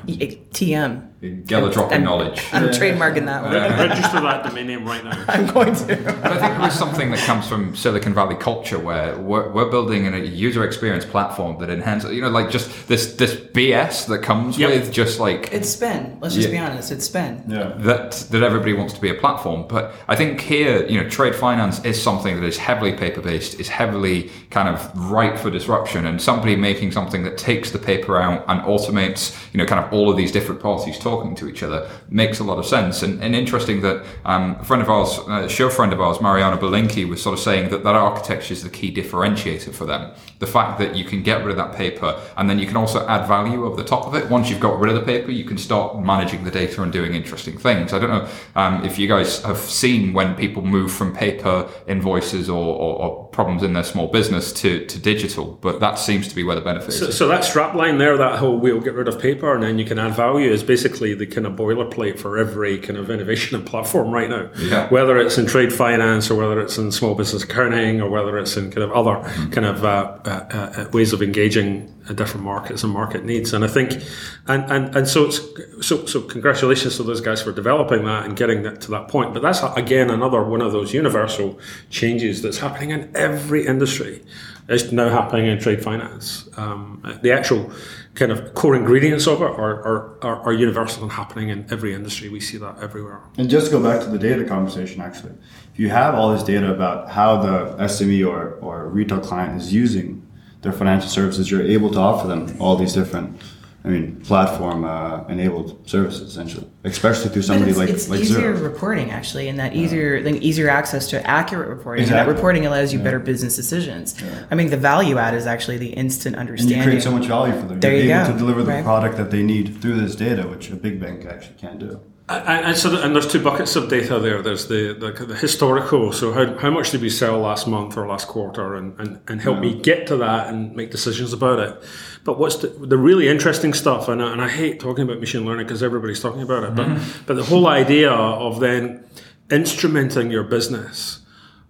E- 0.07 0.39
TM. 0.53 1.09
Gather 1.47 1.69
dropping 1.73 1.95
I'm- 1.95 2.05
knowledge. 2.05 2.45
I'm 2.53 2.69
trademarking 2.69 3.27
that 3.27 3.43
one. 3.43 3.53
Uh, 3.57 3.77
Register 3.89 4.21
that 4.21 4.45
domain 4.45 4.69
name 4.69 4.87
right 4.87 5.03
now. 5.03 5.25
I'm 5.29 5.47
going 5.49 5.75
to. 5.75 5.97
But 6.23 6.31
I 6.33 6.39
think 6.41 6.55
it 6.55 6.61
was 6.61 6.75
something 6.79 7.11
that 7.11 7.19
comes 7.21 7.49
from 7.49 7.75
Silicon 7.75 8.15
Valley 8.15 8.37
culture 8.37 8.79
where 8.79 9.19
we're, 9.19 9.51
we're 9.51 9.69
building 9.69 10.07
a 10.07 10.19
user 10.19 10.65
experience 10.65 11.05
platform 11.05 11.59
that 11.59 11.71
enhances, 11.71 12.13
you 12.13 12.23
know, 12.23 12.29
like 12.29 12.51
just 12.51 12.87
this 12.87 13.15
this 13.15 13.35
BS 13.35 14.07
that 14.07 14.23
comes 14.23 14.59
Yep. 14.59 14.71
with 14.71 14.93
just 14.93 15.19
like 15.19 15.53
It's 15.53 15.69
spin. 15.69 16.19
Let's 16.21 16.37
just 16.37 16.49
Yeah. 16.51 16.55
be 16.67 16.71
honest. 16.71 16.93
It's 16.93 17.07
spin. 17.07 17.43
Yeah. 17.49 17.73
that 17.79 18.13
that 18.31 18.43
everybody 18.45 18.75
wants 18.75 18.95
to 18.95 19.01
be 19.01 19.09
a 19.11 19.15
platform. 19.15 19.67
But 19.69 19.95
I 20.07 20.15
think 20.15 20.41
here, 20.41 20.87
you 20.87 21.03
know, 21.03 21.09
trade 21.09 21.35
finance 21.35 21.85
is 21.85 22.01
something 22.01 22.41
that 22.41 22.47
is 22.47 22.59
heavily 22.59 22.93
paper 22.93 23.21
based, 23.23 23.59
is 23.59 23.69
heavily 23.69 24.31
kind 24.51 24.69
of 24.69 24.89
ripe 25.11 25.37
for 25.37 25.51
disruption, 25.51 26.07
and 26.07 26.23
somebody 26.23 26.55
making 26.55 26.93
something 26.93 27.25
that 27.25 27.37
takes 27.37 27.73
the 27.73 27.79
paper 27.81 28.21
out 28.21 28.45
and 28.47 28.61
automates, 28.63 29.37
you 29.53 29.59
know, 29.59 29.67
kind 29.67 29.85
of 29.85 29.93
all 29.93 30.09
of 30.09 30.17
these 30.17 30.31
different 30.31 30.61
parties 30.61 30.97
talking 31.11 31.35
to 31.41 31.49
each 31.51 31.63
other 31.67 31.81
makes 32.23 32.39
a 32.41 32.45
lot 32.51 32.59
of 32.59 32.67
sense. 32.67 33.03
And, 33.05 33.15
and 33.25 33.35
interesting 33.35 33.81
that 33.87 33.97
um, 34.25 34.45
a 34.61 34.65
friend 34.65 34.83
of 34.83 34.89
ours, 34.97 35.11
a 35.29 35.49
show 35.49 35.69
friend 35.71 35.93
of 35.93 36.01
ours, 36.01 36.21
Mariana 36.21 36.59
Belinki, 36.65 37.09
was 37.09 37.23
sort 37.23 37.35
of 37.39 37.41
saying 37.49 37.71
that 37.73 37.83
that 37.87 37.95
architecture 37.95 38.53
is 38.57 38.63
the 38.63 38.69
key 38.79 38.91
differentiator 39.01 39.73
for 39.79 39.87
them. 39.93 40.03
The 40.39 40.47
fact 40.47 40.79
that 40.81 40.91
you 40.99 41.05
can 41.05 41.23
get 41.23 41.39
rid 41.45 41.51
of 41.51 41.57
that 41.57 41.73
paper 41.85 42.11
and 42.37 42.45
then 42.49 42.59
you 42.59 42.67
can 42.67 42.77
also 42.77 43.01
add 43.07 43.27
value 43.27 43.65
over 43.67 43.77
the 43.83 43.89
top 43.95 44.07
of 44.09 44.15
it. 44.15 44.29
Once 44.31 44.51
you've 44.51 44.61
got 44.69 44.79
rid 44.79 44.91
of 44.95 44.97
the 45.01 45.07
paper, 45.13 45.31
you 45.31 45.45
can 45.45 45.59
start 45.59 45.99
managing 46.13 46.45
the 46.45 46.51
data 46.51 46.83
and 46.83 46.93
doing 46.93 47.15
interesting 47.15 47.57
things. 47.67 47.93
I 47.95 47.99
don't 48.01 48.11
know 48.17 48.29
um, 48.55 48.85
if 48.85 48.99
you 48.99 49.07
guys 49.15 49.43
have 49.51 49.59
seen 49.59 50.13
when 50.19 50.35
people 50.45 50.63
move 50.77 50.91
from 50.99 51.15
paper 51.15 51.57
invoices 51.87 52.49
or, 52.49 52.65
or, 52.85 52.93
or 53.03 53.11
problems 53.29 53.63
in 53.63 53.73
their 53.73 53.85
small 53.85 54.09
business 54.09 54.53
to, 54.61 54.85
to 54.87 54.99
digital, 55.13 55.47
but 55.61 55.75
that 55.81 55.99
seems 55.99 56.29
to 56.29 56.35
be 56.35 56.43
where 56.45 56.57
the 56.61 56.67
benefit 56.73 56.93
So, 56.93 57.07
is. 57.09 57.17
so 57.17 57.29
that 57.29 57.45
strap 57.45 57.75
line 57.75 57.99
there, 57.99 58.17
that 58.17 58.39
whole 58.41 58.59
we'll 58.59 58.81
get 58.81 58.95
rid 58.95 59.09
of 59.09 59.21
paper 59.21 59.55
and 59.55 59.63
then 59.63 59.79
you 59.79 59.85
can 59.85 59.99
add 59.99 60.15
value 60.15 60.51
is 60.51 60.63
basically 60.63 60.98
the 60.99 61.27
kind 61.27 61.47
of 61.47 61.55
boilerplate 61.55 62.19
for 62.19 62.39
every 62.39 62.79
kind 62.79 62.99
of 62.99 63.11
innovation 63.11 63.57
and 63.57 63.67
platform 63.73 64.11
right 64.11 64.29
now. 64.29 64.51
Yeah. 64.57 64.89
Whether 64.89 65.19
it's 65.19 65.39
in 65.39 65.47
trade 65.47 65.73
finance 65.73 66.31
or 66.31 66.35
whether 66.35 66.61
it's 66.61 66.79
in 66.79 66.93
small 66.93 67.15
business 67.15 67.43
accounting 67.43 68.01
or 68.01 68.11
whether 68.11 68.39
it's 68.39 68.57
in 68.57 68.71
kind 68.71 68.83
of 68.83 68.93
other 68.93 69.21
kind 69.51 69.67
of 69.67 69.85
uh, 69.85 70.19
uh, 70.25 70.29
uh, 70.29 70.91
ways 70.93 71.13
of 71.13 71.23
engaging 71.23 71.95
uh, 72.09 72.13
different 72.13 72.45
markets 72.45 72.83
and 72.83 72.93
market 72.93 73.25
needs. 73.25 73.53
And 73.53 73.65
I 73.65 73.69
think, 73.69 74.03
and, 74.47 74.65
and, 74.71 74.97
and 74.97 75.09
so 75.09 75.27
it's, 75.27 75.41
so, 75.87 76.07
so 76.07 76.21
congratulations 76.21 76.97
to 76.97 77.03
those 77.03 77.21
guys 77.21 77.43
for 77.43 77.53
developing 77.53 78.05
that 78.05 78.25
and 78.25 78.37
getting 78.37 78.63
that 78.63 78.81
to 78.83 78.91
that 78.93 79.09
point. 79.09 79.35
But 79.35 79.43
that's 79.43 79.63
again 79.77 80.11
another 80.11 80.43
one 80.43 80.61
of 80.61 80.73
those 80.73 80.93
universal 80.93 81.59
changes 81.91 82.43
that's 82.43 82.59
happening 82.59 82.91
in 82.91 83.11
every 83.15 83.67
industry. 83.67 84.23
It's 84.69 84.93
now 84.93 85.09
happening 85.09 85.47
in 85.47 85.59
trade 85.59 85.83
finance. 85.83 86.47
Um, 86.59 87.03
the 87.23 87.33
actual 87.33 87.73
kind 88.19 88.33
of 88.33 88.55
core 88.55 88.75
ingredients 88.75 89.27
of 89.27 89.41
it 89.41 89.45
are, 89.45 89.83
are, 89.85 90.19
are, 90.23 90.41
are 90.43 90.53
universal 90.53 91.05
and 91.05 91.13
happening 91.13 91.49
in 91.49 91.67
every 91.71 91.95
industry. 91.95 92.29
We 92.29 92.41
see 92.41 92.59
that 92.59 92.79
everywhere. 92.83 93.21
And 93.37 93.49
just 93.49 93.67
to 93.67 93.73
go 93.73 93.83
back 93.83 94.01
to 94.03 94.11
the 94.11 94.19
data 94.19 94.45
conversation, 94.45 95.01
actually. 95.01 95.35
If 95.73 95.79
you 95.79 95.89
have 95.91 96.15
all 96.15 96.33
this 96.33 96.43
data 96.43 96.73
about 96.73 97.11
how 97.11 97.41
the 97.41 97.77
SME 97.85 98.29
or, 98.29 98.55
or 98.55 98.89
retail 98.89 99.21
client 99.21 99.61
is 99.61 99.73
using 99.73 100.27
their 100.63 100.73
financial 100.73 101.09
services, 101.09 101.51
you're 101.51 101.63
able 101.63 101.91
to 101.93 101.99
offer 101.99 102.27
them 102.27 102.55
all 102.59 102.77
these 102.77 102.93
different, 102.93 103.41
I 103.85 103.89
mean, 103.91 104.21
platform 104.23 104.85
uh, 104.85 105.25
enabled 105.29 105.89
services, 105.89 106.29
essentially, 106.29 106.67
especially 106.85 107.31
through 107.31 107.43
somebody 107.43 107.71
it's, 107.71 107.79
like, 107.79 107.89
it's 107.89 108.09
like 108.09 108.21
easier 108.21 108.53
Xero. 108.55 108.63
reporting 108.63 109.13
actually, 109.13 109.49
and 109.49 109.59
that 109.61 109.73
easier 109.75 110.21
then 110.21 110.37
easier 110.43 110.69
access 110.69 111.09
to 111.11 111.25
accurate 111.27 111.69
reporting. 111.69 112.05
And 112.05 112.13
that 112.13 112.27
reporting 112.27 112.67
allows 112.67 112.93
you 112.93 112.99
better 112.99 113.21
business 113.21 113.55
decisions. 113.55 114.21
I 114.51 114.57
mean, 114.57 114.71
the 114.71 114.77
value 114.77 115.17
add 115.17 115.33
is 115.35 115.47
actually 115.47 115.79
the 115.79 115.91
instant 115.91 116.35
And 116.37 116.49
you 116.49 116.51
understanding. 116.55 116.83
create 116.83 117.03
so 117.03 117.13
much 117.13 117.27
value 117.27 117.55
for 117.59 117.67
them. 117.69 117.79
There 117.81 117.93
you're 117.95 118.03
you 118.05 118.13
able 118.15 118.27
go. 118.27 118.33
to 118.33 118.39
deliver 118.39 118.63
the 118.65 118.73
Right. 118.73 118.85
product 118.85 119.17
that 119.17 119.31
they 119.31 119.43
need 119.45 119.81
through 119.81 120.01
this 120.01 120.17
data, 120.17 120.43
which 120.49 120.71
a 120.71 120.77
big 120.77 121.01
bank 121.01 121.25
actually 121.25 121.55
can't 121.59 121.79
do. 121.79 122.01
And, 122.31 122.67
and 122.67 122.77
so, 122.77 122.95
and 123.01 123.15
there's 123.15 123.27
two 123.27 123.43
buckets 123.43 123.75
of 123.75 123.89
data 123.89 124.19
there. 124.19 124.43
There's 124.43 124.67
the, 124.69 124.93
the, 124.93 125.25
the 125.25 125.35
historical. 125.35 126.13
So, 126.13 126.33
how, 126.35 126.59
how 126.59 126.69
much 126.69 126.91
did 126.91 127.01
we 127.01 127.09
sell 127.09 127.39
last 127.39 127.67
month 127.67 127.97
or 127.97 128.07
last 128.07 128.29
quarter, 128.29 128.75
and, 128.75 128.99
and, 129.01 129.21
and 129.29 129.41
help 129.41 129.61
me 129.61 129.81
get 129.81 130.07
to 130.09 130.17
that 130.19 130.49
and 130.49 130.77
make 130.77 130.91
decisions 130.91 131.33
about 131.33 131.59
it. 131.59 131.83
But 132.29 132.39
what's 132.39 132.57
the, 132.57 132.67
the 132.67 132.99
really 132.99 133.27
interesting 133.27 133.73
stuff? 133.73 134.07
And 134.07 134.23
I, 134.23 134.33
and 134.33 134.43
I 134.43 134.51
hate 134.51 134.81
talking 134.81 135.03
about 135.03 135.19
machine 135.19 135.47
learning 135.47 135.65
because 135.65 135.83
everybody's 135.83 136.21
talking 136.21 136.43
about 136.43 136.63
it. 136.63 136.75
But 136.75 137.01
but 137.25 137.37
the 137.37 137.43
whole 137.43 137.67
idea 137.67 138.11
of 138.11 138.61
then 138.61 139.03
instrumenting 139.49 140.31
your 140.31 140.43
business 140.43 141.21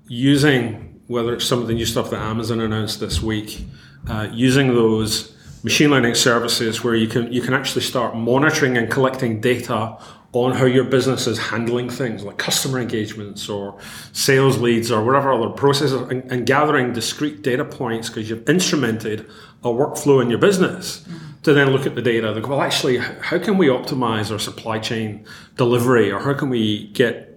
using 0.09 1.01
whether 1.07 1.33
it's 1.35 1.45
some 1.45 1.61
of 1.61 1.69
the 1.69 1.75
new 1.75 1.87
stuff 1.87 2.11
that 2.11 2.21
Amazon 2.21 2.61
announced 2.61 2.99
this 2.99 3.23
week, 3.23 3.67
uh, 4.09 4.29
using 4.33 4.75
those 4.75 5.33
machine 5.63 5.91
learning 5.91 6.17
services 6.17 6.83
where 6.83 6.97
you 6.97 7.07
can 7.07 7.33
you 7.33 7.41
can 7.41 7.55
actually 7.55 7.83
start 7.83 8.17
monitoring 8.17 8.77
and 8.77 8.91
collecting 8.91 9.41
data 9.41 9.97
on 10.33 10.53
how 10.53 10.67
your 10.67 10.85
business 10.85 11.27
is 11.27 11.39
handling 11.39 11.89
things 11.89 12.23
like 12.23 12.37
customer 12.37 12.79
engagements 12.79 13.49
or 13.49 13.79
sales 14.13 14.59
leads 14.59 14.91
or 14.91 15.03
whatever 15.03 15.33
other 15.33 15.49
processes 15.49 16.01
and, 16.11 16.31
and 16.31 16.47
gathering 16.47 16.93
discrete 16.93 17.43
data 17.43 17.65
points 17.65 18.09
because 18.09 18.29
you've 18.29 18.45
instrumented 18.45 19.21
a 19.65 19.69
workflow 19.69 20.21
in 20.21 20.29
your 20.29 20.39
business 20.39 21.07
to 21.43 21.55
then 21.55 21.71
look 21.71 21.87
at 21.87 21.95
the 21.95 22.03
data 22.03 22.31
and 22.31 22.43
go, 22.43 22.51
well, 22.51 22.61
actually, 22.61 22.99
how 22.99 23.39
can 23.39 23.57
we 23.57 23.69
optimize 23.69 24.31
our 24.31 24.39
supply 24.39 24.79
chain 24.79 25.25
delivery 25.57 26.11
or 26.11 26.21
how 26.21 26.35
can 26.35 26.51
we 26.51 26.89
get 26.89 27.29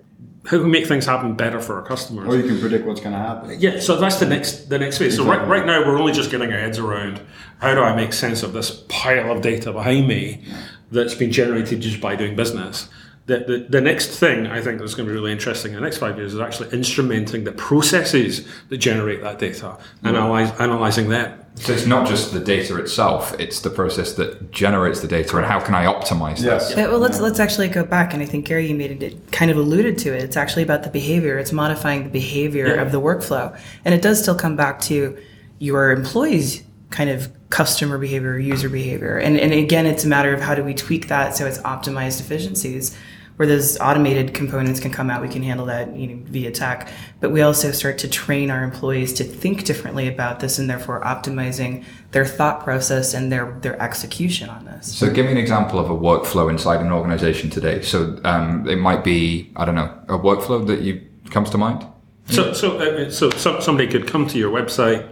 how 0.45 0.57
can 0.57 0.63
we 0.63 0.71
make 0.71 0.87
things 0.87 1.05
happen 1.05 1.35
better 1.35 1.59
for 1.59 1.75
our 1.75 1.83
customers? 1.83 2.27
Or 2.27 2.35
you 2.35 2.47
can 2.47 2.59
predict 2.59 2.87
what's 2.87 2.99
going 2.99 3.11
to 3.11 3.19
happen. 3.19 3.57
Yeah, 3.59 3.79
so 3.79 3.97
that's 3.97 4.17
the 4.17 4.25
next 4.25 4.69
the 4.69 4.79
next 4.79 4.97
phase. 4.97 5.15
So 5.15 5.23
right, 5.23 5.47
right 5.47 5.65
now 5.65 5.85
we're 5.85 5.99
only 5.99 6.13
just 6.13 6.31
getting 6.31 6.51
our 6.51 6.59
heads 6.59 6.79
around 6.79 7.21
how 7.59 7.75
do 7.75 7.81
I 7.81 7.95
make 7.95 8.11
sense 8.11 8.41
of 8.41 8.51
this 8.51 8.83
pile 8.89 9.31
of 9.31 9.43
data 9.43 9.71
behind 9.71 10.07
me 10.07 10.43
that's 10.91 11.15
been 11.15 11.31
generated 11.31 11.81
just 11.81 12.01
by 12.01 12.15
doing 12.15 12.35
business. 12.35 12.89
The, 13.27 13.37
the, 13.37 13.65
the 13.69 13.81
next 13.81 14.19
thing 14.19 14.47
I 14.47 14.61
think 14.61 14.79
that's 14.79 14.95
going 14.95 15.07
to 15.07 15.11
be 15.11 15.17
really 15.17 15.31
interesting 15.31 15.71
in 15.71 15.75
the 15.75 15.81
next 15.81 15.97
five 15.97 16.17
years 16.17 16.33
is 16.33 16.39
actually 16.39 16.69
instrumenting 16.69 17.45
the 17.45 17.51
processes 17.51 18.47
that 18.69 18.77
generate 18.79 19.21
that 19.21 19.37
data, 19.37 19.77
mm. 20.03 20.07
analyze, 20.07 20.51
analyzing 20.59 21.07
them. 21.09 21.39
So 21.55 21.73
it's 21.73 21.85
not 21.85 22.07
just 22.07 22.33
the 22.33 22.39
data 22.39 22.77
itself; 22.77 23.37
it's 23.39 23.59
the 23.59 23.69
process 23.69 24.13
that 24.13 24.51
generates 24.51 25.01
the 25.01 25.07
data, 25.07 25.37
and 25.37 25.45
how 25.45 25.59
can 25.59 25.75
I 25.75 25.85
optimize 25.85 26.41
Yes. 26.41 26.69
this? 26.69 26.77
Well, 26.77 26.97
let's 26.97 27.19
let's 27.19 27.39
actually 27.39 27.67
go 27.67 27.83
back, 27.83 28.13
and 28.13 28.23
I 28.23 28.25
think 28.25 28.45
Gary, 28.45 28.67
you 28.67 28.75
made 28.75 29.03
it 29.03 29.31
kind 29.31 29.51
of 29.51 29.57
alluded 29.57 29.97
to 29.99 30.15
it. 30.15 30.23
It's 30.23 30.37
actually 30.37 30.63
about 30.63 30.83
the 30.83 30.89
behavior. 30.89 31.37
It's 31.37 31.51
modifying 31.51 32.05
the 32.05 32.09
behavior 32.09 32.67
Yeah. 32.67 32.81
of 32.81 32.91
the 32.93 33.01
workflow, 33.01 33.55
and 33.83 33.93
it 33.93 34.01
does 34.01 34.21
still 34.21 34.35
come 34.35 34.55
back 34.55 34.79
to 34.81 35.17
your 35.59 35.91
employees' 35.91 36.63
kind 36.89 37.09
of 37.09 37.29
customer 37.51 37.99
behavior, 37.99 38.39
user 38.39 38.69
behavior, 38.69 39.17
and 39.17 39.39
and 39.39 39.53
again, 39.53 39.85
it's 39.85 40.03
a 40.03 40.07
matter 40.07 40.33
of 40.33 40.41
how 40.41 40.55
do 40.55 40.63
we 40.63 40.73
tweak 40.73 41.07
that 41.09 41.35
so 41.35 41.45
it's 41.45 41.59
optimized 41.59 42.19
efficiencies. 42.19 42.97
Where 43.37 43.47
those 43.47 43.79
automated 43.79 44.35
components 44.35 44.79
can 44.79 44.91
come 44.91 45.09
out, 45.09 45.21
we 45.21 45.27
can 45.27 45.41
handle 45.41 45.65
that 45.65 45.95
you 45.95 46.07
know, 46.07 46.23
via 46.25 46.51
tech. 46.51 46.89
But 47.21 47.31
we 47.31 47.41
also 47.41 47.71
start 47.71 47.97
to 47.99 48.07
train 48.07 48.51
our 48.51 48.63
employees 48.63 49.13
to 49.13 49.23
think 49.23 49.63
differently 49.63 50.07
about 50.07 50.41
this, 50.41 50.59
and 50.59 50.69
therefore 50.69 51.01
optimizing 51.01 51.83
their 52.11 52.25
thought 52.25 52.63
process 52.63 53.13
and 53.13 53.31
their 53.31 53.57
their 53.61 53.81
execution 53.81 54.49
on 54.49 54.65
this. 54.65 54.93
So, 54.95 55.11
give 55.11 55.25
me 55.25 55.31
an 55.31 55.37
example 55.37 55.79
of 55.79 55.89
a 55.89 55.95
workflow 55.95 56.49
inside 56.49 56.81
an 56.81 56.91
organization 56.91 57.49
today. 57.49 57.81
So, 57.81 58.19
um, 58.23 58.67
it 58.67 58.77
might 58.77 59.03
be 59.03 59.51
I 59.55 59.65
don't 59.65 59.75
know 59.75 59.91
a 60.07 60.19
workflow 60.19 60.65
that 60.67 60.81
you 60.81 61.01
comes 61.31 61.49
to 61.51 61.57
mind. 61.57 61.85
So, 62.27 62.53
so, 62.53 62.77
uh, 62.77 63.09
so 63.09 63.29
some, 63.31 63.61
somebody 63.61 63.89
could 63.89 64.07
come 64.07 64.27
to 64.27 64.37
your 64.37 64.51
website, 64.51 65.03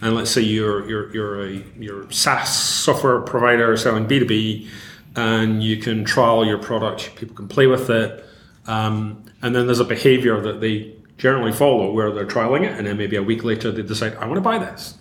and 0.00 0.14
let's 0.14 0.30
say 0.30 0.40
you're 0.40 0.88
you're 0.88 1.12
you're 1.14 1.44
a 1.44 1.64
you're 1.78 2.10
SaaS 2.10 2.54
software 2.56 3.20
provider 3.20 3.76
selling 3.76 4.06
B 4.06 4.18
two 4.18 4.26
B, 4.26 4.70
and 5.16 5.62
you 5.62 5.76
can 5.78 6.04
trial 6.04 6.44
your 6.44 6.58
product. 6.58 7.16
People 7.16 7.34
can 7.34 7.48
play 7.48 7.66
with 7.66 7.90
it, 7.90 8.24
um, 8.66 9.24
and 9.42 9.54
then 9.54 9.66
there's 9.66 9.80
a 9.80 9.84
behavior 9.84 10.40
that 10.40 10.60
they 10.60 10.94
generally 11.16 11.52
follow 11.52 11.92
where 11.92 12.12
they're 12.12 12.26
trialing 12.26 12.62
it, 12.62 12.76
and 12.78 12.86
then 12.86 12.96
maybe 12.96 13.16
a 13.16 13.22
week 13.22 13.42
later 13.44 13.72
they 13.72 13.82
decide 13.82 14.14
I 14.16 14.26
want 14.26 14.36
to 14.36 14.40
buy 14.40 14.58
this. 14.58 14.96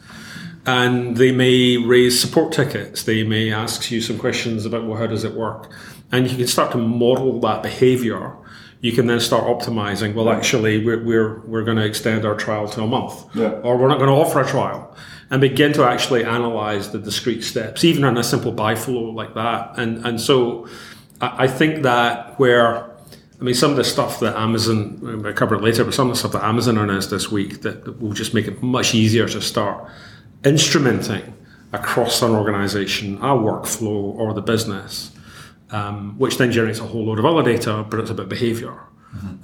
And 0.65 1.15
they 1.15 1.31
may 1.31 1.77
raise 1.77 2.19
support 2.19 2.51
tickets. 2.51 3.03
They 3.03 3.23
may 3.23 3.53
ask 3.53 3.89
you 3.89 4.01
some 4.01 4.17
questions 4.17 4.65
about 4.65 4.85
well, 4.85 4.97
how 4.97 5.07
does 5.07 5.23
it 5.23 5.33
work, 5.33 5.71
and 6.11 6.29
you 6.29 6.37
can 6.37 6.47
start 6.47 6.71
to 6.71 6.77
model 6.77 7.39
that 7.41 7.63
behavior 7.63 8.35
you 8.81 8.91
can 8.91 9.07
then 9.07 9.19
start 9.19 9.43
optimizing. 9.45 10.13
Well, 10.13 10.29
actually, 10.29 10.85
we're, 10.85 11.03
we're, 11.03 11.39
we're 11.41 11.63
going 11.63 11.77
to 11.77 11.85
extend 11.85 12.25
our 12.25 12.35
trial 12.35 12.67
to 12.69 12.83
a 12.83 12.87
month, 12.87 13.25
Yeah. 13.35 13.49
or 13.63 13.77
we're 13.77 13.87
not 13.87 13.97
going 13.97 14.09
to 14.09 14.15
offer 14.15 14.39
a 14.41 14.47
trial, 14.47 14.95
and 15.29 15.41
begin 15.41 15.73
to 15.73 15.83
actually 15.83 16.23
analyze 16.23 16.91
the 16.91 16.99
discrete 16.99 17.43
steps, 17.43 17.83
even 17.83 18.03
in 18.03 18.17
a 18.17 18.23
simple 18.23 18.51
buy 18.51 18.75
flow 18.75 19.09
like 19.11 19.33
that. 19.33 19.77
And 19.79 20.05
and 20.05 20.21
so, 20.21 20.67
I, 21.21 21.45
I 21.45 21.47
think 21.47 21.83
that 21.83 22.39
where. 22.39 22.95
I 23.39 23.43
mean, 23.43 23.53
some 23.53 23.69
of 23.69 23.77
the 23.77 23.83
stuff 23.83 24.19
that 24.21 24.35
Amazon, 24.35 24.99
um, 25.03 25.23
I 25.23 25.31
cover 25.31 25.53
it 25.53 25.61
later, 25.61 25.83
but 25.83 25.93
some 25.93 26.07
of 26.09 26.15
the 26.15 26.17
stuff 26.17 26.31
that 26.31 26.43
Amazon 26.43 26.75
announced 26.79 27.11
this 27.11 27.31
week 27.31 27.61
that, 27.61 27.85
that 27.85 28.01
will 28.01 28.11
just 28.13 28.33
make 28.33 28.47
it 28.47 28.63
much 28.63 28.95
easier 28.95 29.27
to 29.29 29.39
start 29.41 29.87
instrumenting 30.41 31.33
across 31.71 32.21
an 32.23 32.31
organization, 32.31 33.17
a 33.17 33.35
workflow, 33.35 34.15
or 34.15 34.33
the 34.33 34.41
business 34.41 35.11
um, 35.71 36.15
which 36.17 36.37
then 36.37 36.51
generates 36.51 36.79
a 36.79 36.83
whole 36.83 37.05
load 37.05 37.19
of 37.19 37.25
other 37.25 37.43
data, 37.43 37.85
but 37.89 37.99
it's 37.99 38.09
about 38.09 38.29
behavior. 38.29 38.73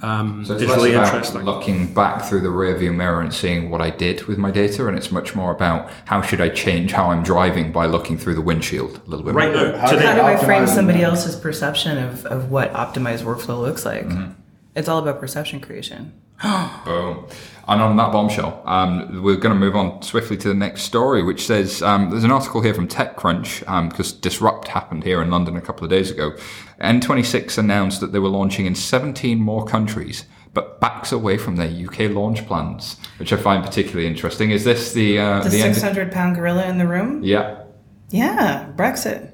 Um, 0.02 0.44
So 0.44 0.54
it's 0.54 0.62
it's 0.62 0.70
less 0.70 0.78
really 0.78 0.94
about 0.94 1.06
interesting. 1.06 1.42
looking 1.42 1.92
back 1.94 2.22
through 2.22 2.42
the 2.42 2.48
rearview 2.48 2.94
mirror 2.94 3.20
and 3.20 3.32
seeing 3.32 3.70
what 3.70 3.80
I 3.80 3.90
did 3.90 4.24
with 4.24 4.38
my 4.38 4.50
data, 4.50 4.86
and 4.86 4.96
it's 4.96 5.10
much 5.10 5.34
more 5.34 5.50
about 5.52 5.90
how 6.04 6.22
should 6.22 6.40
I 6.40 6.48
change 6.50 6.92
how 6.92 7.10
I'm 7.10 7.22
driving 7.22 7.72
by 7.72 7.86
looking 7.86 8.16
through 8.16 8.34
the 8.36 8.40
windshield 8.40 9.00
a 9.06 9.10
little 9.10 9.24
bit 9.24 9.34
Right 9.34 9.52
more. 9.52 9.72
now, 9.72 9.78
How 9.78 9.90
today, 9.90 10.06
How 10.06 10.14
do 10.16 10.22
I 10.22 10.36
frame 10.36 10.66
somebody 10.66 11.02
else's 11.02 11.34
perception 11.34 11.98
of, 11.98 12.24
of 12.26 12.50
what 12.50 12.72
optimized 12.74 13.22
workflow 13.22 13.60
looks 13.60 13.84
like? 13.84 14.06
Mm-hmm. 14.06 14.32
It's 14.76 14.88
all 14.88 14.98
about 14.98 15.18
perception 15.18 15.60
creation. 15.60 16.12
Boom. 16.84 17.26
And 17.66 17.80
on 17.80 17.96
that 17.96 18.12
bombshell, 18.12 18.62
um, 18.66 19.22
we're 19.22 19.36
going 19.36 19.54
to 19.54 19.58
move 19.58 19.74
on 19.74 20.02
swiftly 20.02 20.36
to 20.38 20.48
the 20.48 20.54
next 20.54 20.82
story, 20.82 21.22
which 21.22 21.46
says 21.46 21.80
um, 21.82 22.10
there's 22.10 22.24
an 22.24 22.30
article 22.30 22.60
here 22.60 22.74
from 22.74 22.86
TechCrunch 22.86 23.66
um, 23.66 23.88
because 23.88 24.12
Disrupt 24.12 24.68
happened 24.68 25.02
here 25.04 25.22
in 25.22 25.30
London 25.30 25.56
a 25.56 25.62
couple 25.62 25.84
of 25.84 25.90
days 25.90 26.10
ago. 26.10 26.32
N26 26.80 27.56
announced 27.56 28.00
that 28.00 28.12
they 28.12 28.18
were 28.18 28.28
launching 28.28 28.66
in 28.66 28.74
17 28.74 29.38
more 29.38 29.64
countries, 29.64 30.26
but 30.52 30.78
backs 30.80 31.10
away 31.10 31.38
from 31.38 31.56
their 31.56 31.68
UK 31.68 32.10
launch 32.10 32.46
plans, 32.46 32.96
which 33.18 33.32
I 33.32 33.36
find 33.36 33.64
particularly 33.64 34.06
interesting. 34.06 34.50
Is 34.50 34.64
this 34.64 34.92
the 34.92 35.18
uh, 35.18 35.42
The 35.44 35.48
the 35.48 35.62
end? 35.62 35.74
600 35.74 36.12
pound 36.12 36.36
gorilla 36.36 36.66
in 36.66 36.76
the 36.76 36.86
room? 36.86 37.22
Yeah, 37.24 37.62
Yeah, 38.10 38.70
Brexit. 38.76 39.32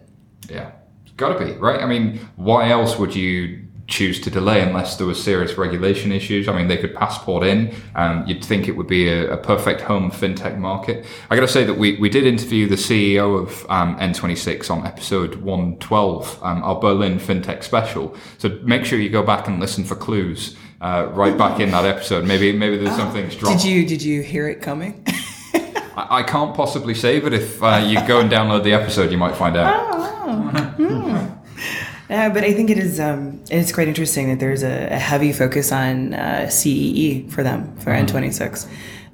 yeah, 0.49 0.71
it's 1.03 1.15
got 1.17 1.37
to 1.37 1.45
be 1.45 1.53
right. 1.59 1.81
I 1.83 1.87
mean, 1.87 2.21
why 2.37 2.71
else 2.71 2.97
would 2.97 3.17
you 3.17 3.60
choose 3.91 4.21
to 4.21 4.31
delay 4.31 4.63
unless 4.63 4.97
there 4.97 5.07
was 5.07 5.23
serious 5.23 5.59
regulation 5.59 6.13
issues? 6.13 6.49
I 6.49 6.57
mean, 6.57 6.69
they 6.69 6.79
could 6.79 6.95
passport 6.95 7.45
in. 7.45 7.75
Um, 7.95 8.25
you'd 8.27 8.45
think 8.45 8.69
it 8.69 8.77
would 8.77 8.87
be 8.87 9.09
a, 9.09 9.35
a 9.35 9.37
perfect 9.37 9.83
home 9.83 10.11
fintech 10.11 10.57
market. 10.57 11.05
I 11.29 11.35
got 11.35 11.43
to 11.43 11.49
say 11.49 11.65
that 11.65 11.75
we, 11.75 11.97
we 11.99 12.09
did 12.09 12.25
interview 12.25 12.69
the 12.69 12.77
CEO 12.77 13.43
of 13.43 13.67
um, 13.69 13.99
N26 13.99 14.71
on 14.71 14.87
episode 14.87 15.37
112, 15.37 16.43
um, 16.43 16.63
our 16.63 16.81
Berlin 16.81 17.19
fintech 17.19 17.63
special. 17.63 18.17
So 18.39 18.59
make 18.63 18.85
sure 18.85 18.99
you 18.99 19.11
go 19.11 19.23
back 19.23 19.49
and 19.49 19.61
listen 19.61 19.85
for 19.85 19.97
clues. 19.97 20.57
Uh, 20.81 21.11
right 21.13 21.37
back 21.37 21.61
in 21.61 21.71
that 21.71 21.85
episode, 21.85 22.25
maybe 22.25 22.53
maybe 22.53 22.79
there's 22.79 22.97
some 22.97 23.13
things 23.13 23.37
dropped. 23.37 23.61
Did 23.61 23.69
you 23.69 23.85
did 23.85 24.03
you 24.03 24.23
hear 24.23 24.49
it 24.49 24.63
coming? 24.63 25.05
I, 25.95 26.21
I 26.21 26.23
can't 26.23 26.55
possibly 26.55 26.95
say, 26.95 27.21
but 27.21 27.35
if 27.35 27.63
uh, 27.63 27.85
you 27.87 27.97
go 28.07 28.21
and 28.21 28.31
download 28.31 28.65
the 28.65 28.73
episode, 28.73 29.13
you 29.13 29.19
might 29.19 29.37
find 29.37 29.59
out. 29.59 31.39
Uh, 32.11 32.29
but 32.29 32.43
I 32.43 32.53
think 32.53 32.71
it 32.71 32.79
is 32.79 32.99
um, 32.99 33.41
it's 33.51 33.73
quite 33.73 33.87
interesting 33.87 34.29
that 34.31 34.41
there's 34.41 34.65
a, 34.65 34.89
a 34.89 34.99
heavy 34.99 35.33
focus 35.33 35.71
on 35.71 36.13
uh, 36.15 36.51
CEE 36.51 37.29
for 37.29 37.45
them 37.45 37.77
for 37.79 37.93
N26 37.93 38.69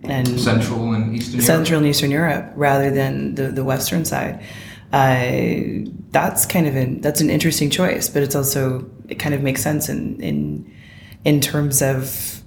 and 0.04 0.40
Central 0.40 0.92
and 0.94 1.14
Eastern 1.14 1.32
Europe. 1.34 1.46
Central 1.46 1.78
and 1.78 1.86
Eastern 1.86 2.10
Europe 2.10 2.52
rather 2.54 2.90
than 2.90 3.34
the, 3.34 3.48
the 3.48 3.64
Western 3.64 4.04
side. 4.04 4.42
Uh, 4.92 5.90
that's 6.10 6.46
kind 6.46 6.66
of 6.66 6.74
an 6.74 7.00
that's 7.02 7.20
an 7.20 7.28
interesting 7.28 7.68
choice, 7.68 8.08
but 8.08 8.22
it's 8.22 8.34
also 8.34 8.88
it 9.08 9.16
kind 9.16 9.34
of 9.34 9.42
makes 9.42 9.62
sense 9.62 9.90
in 9.90 10.18
in 10.22 10.74
in 11.24 11.40
terms 11.40 11.82
of 11.82 12.42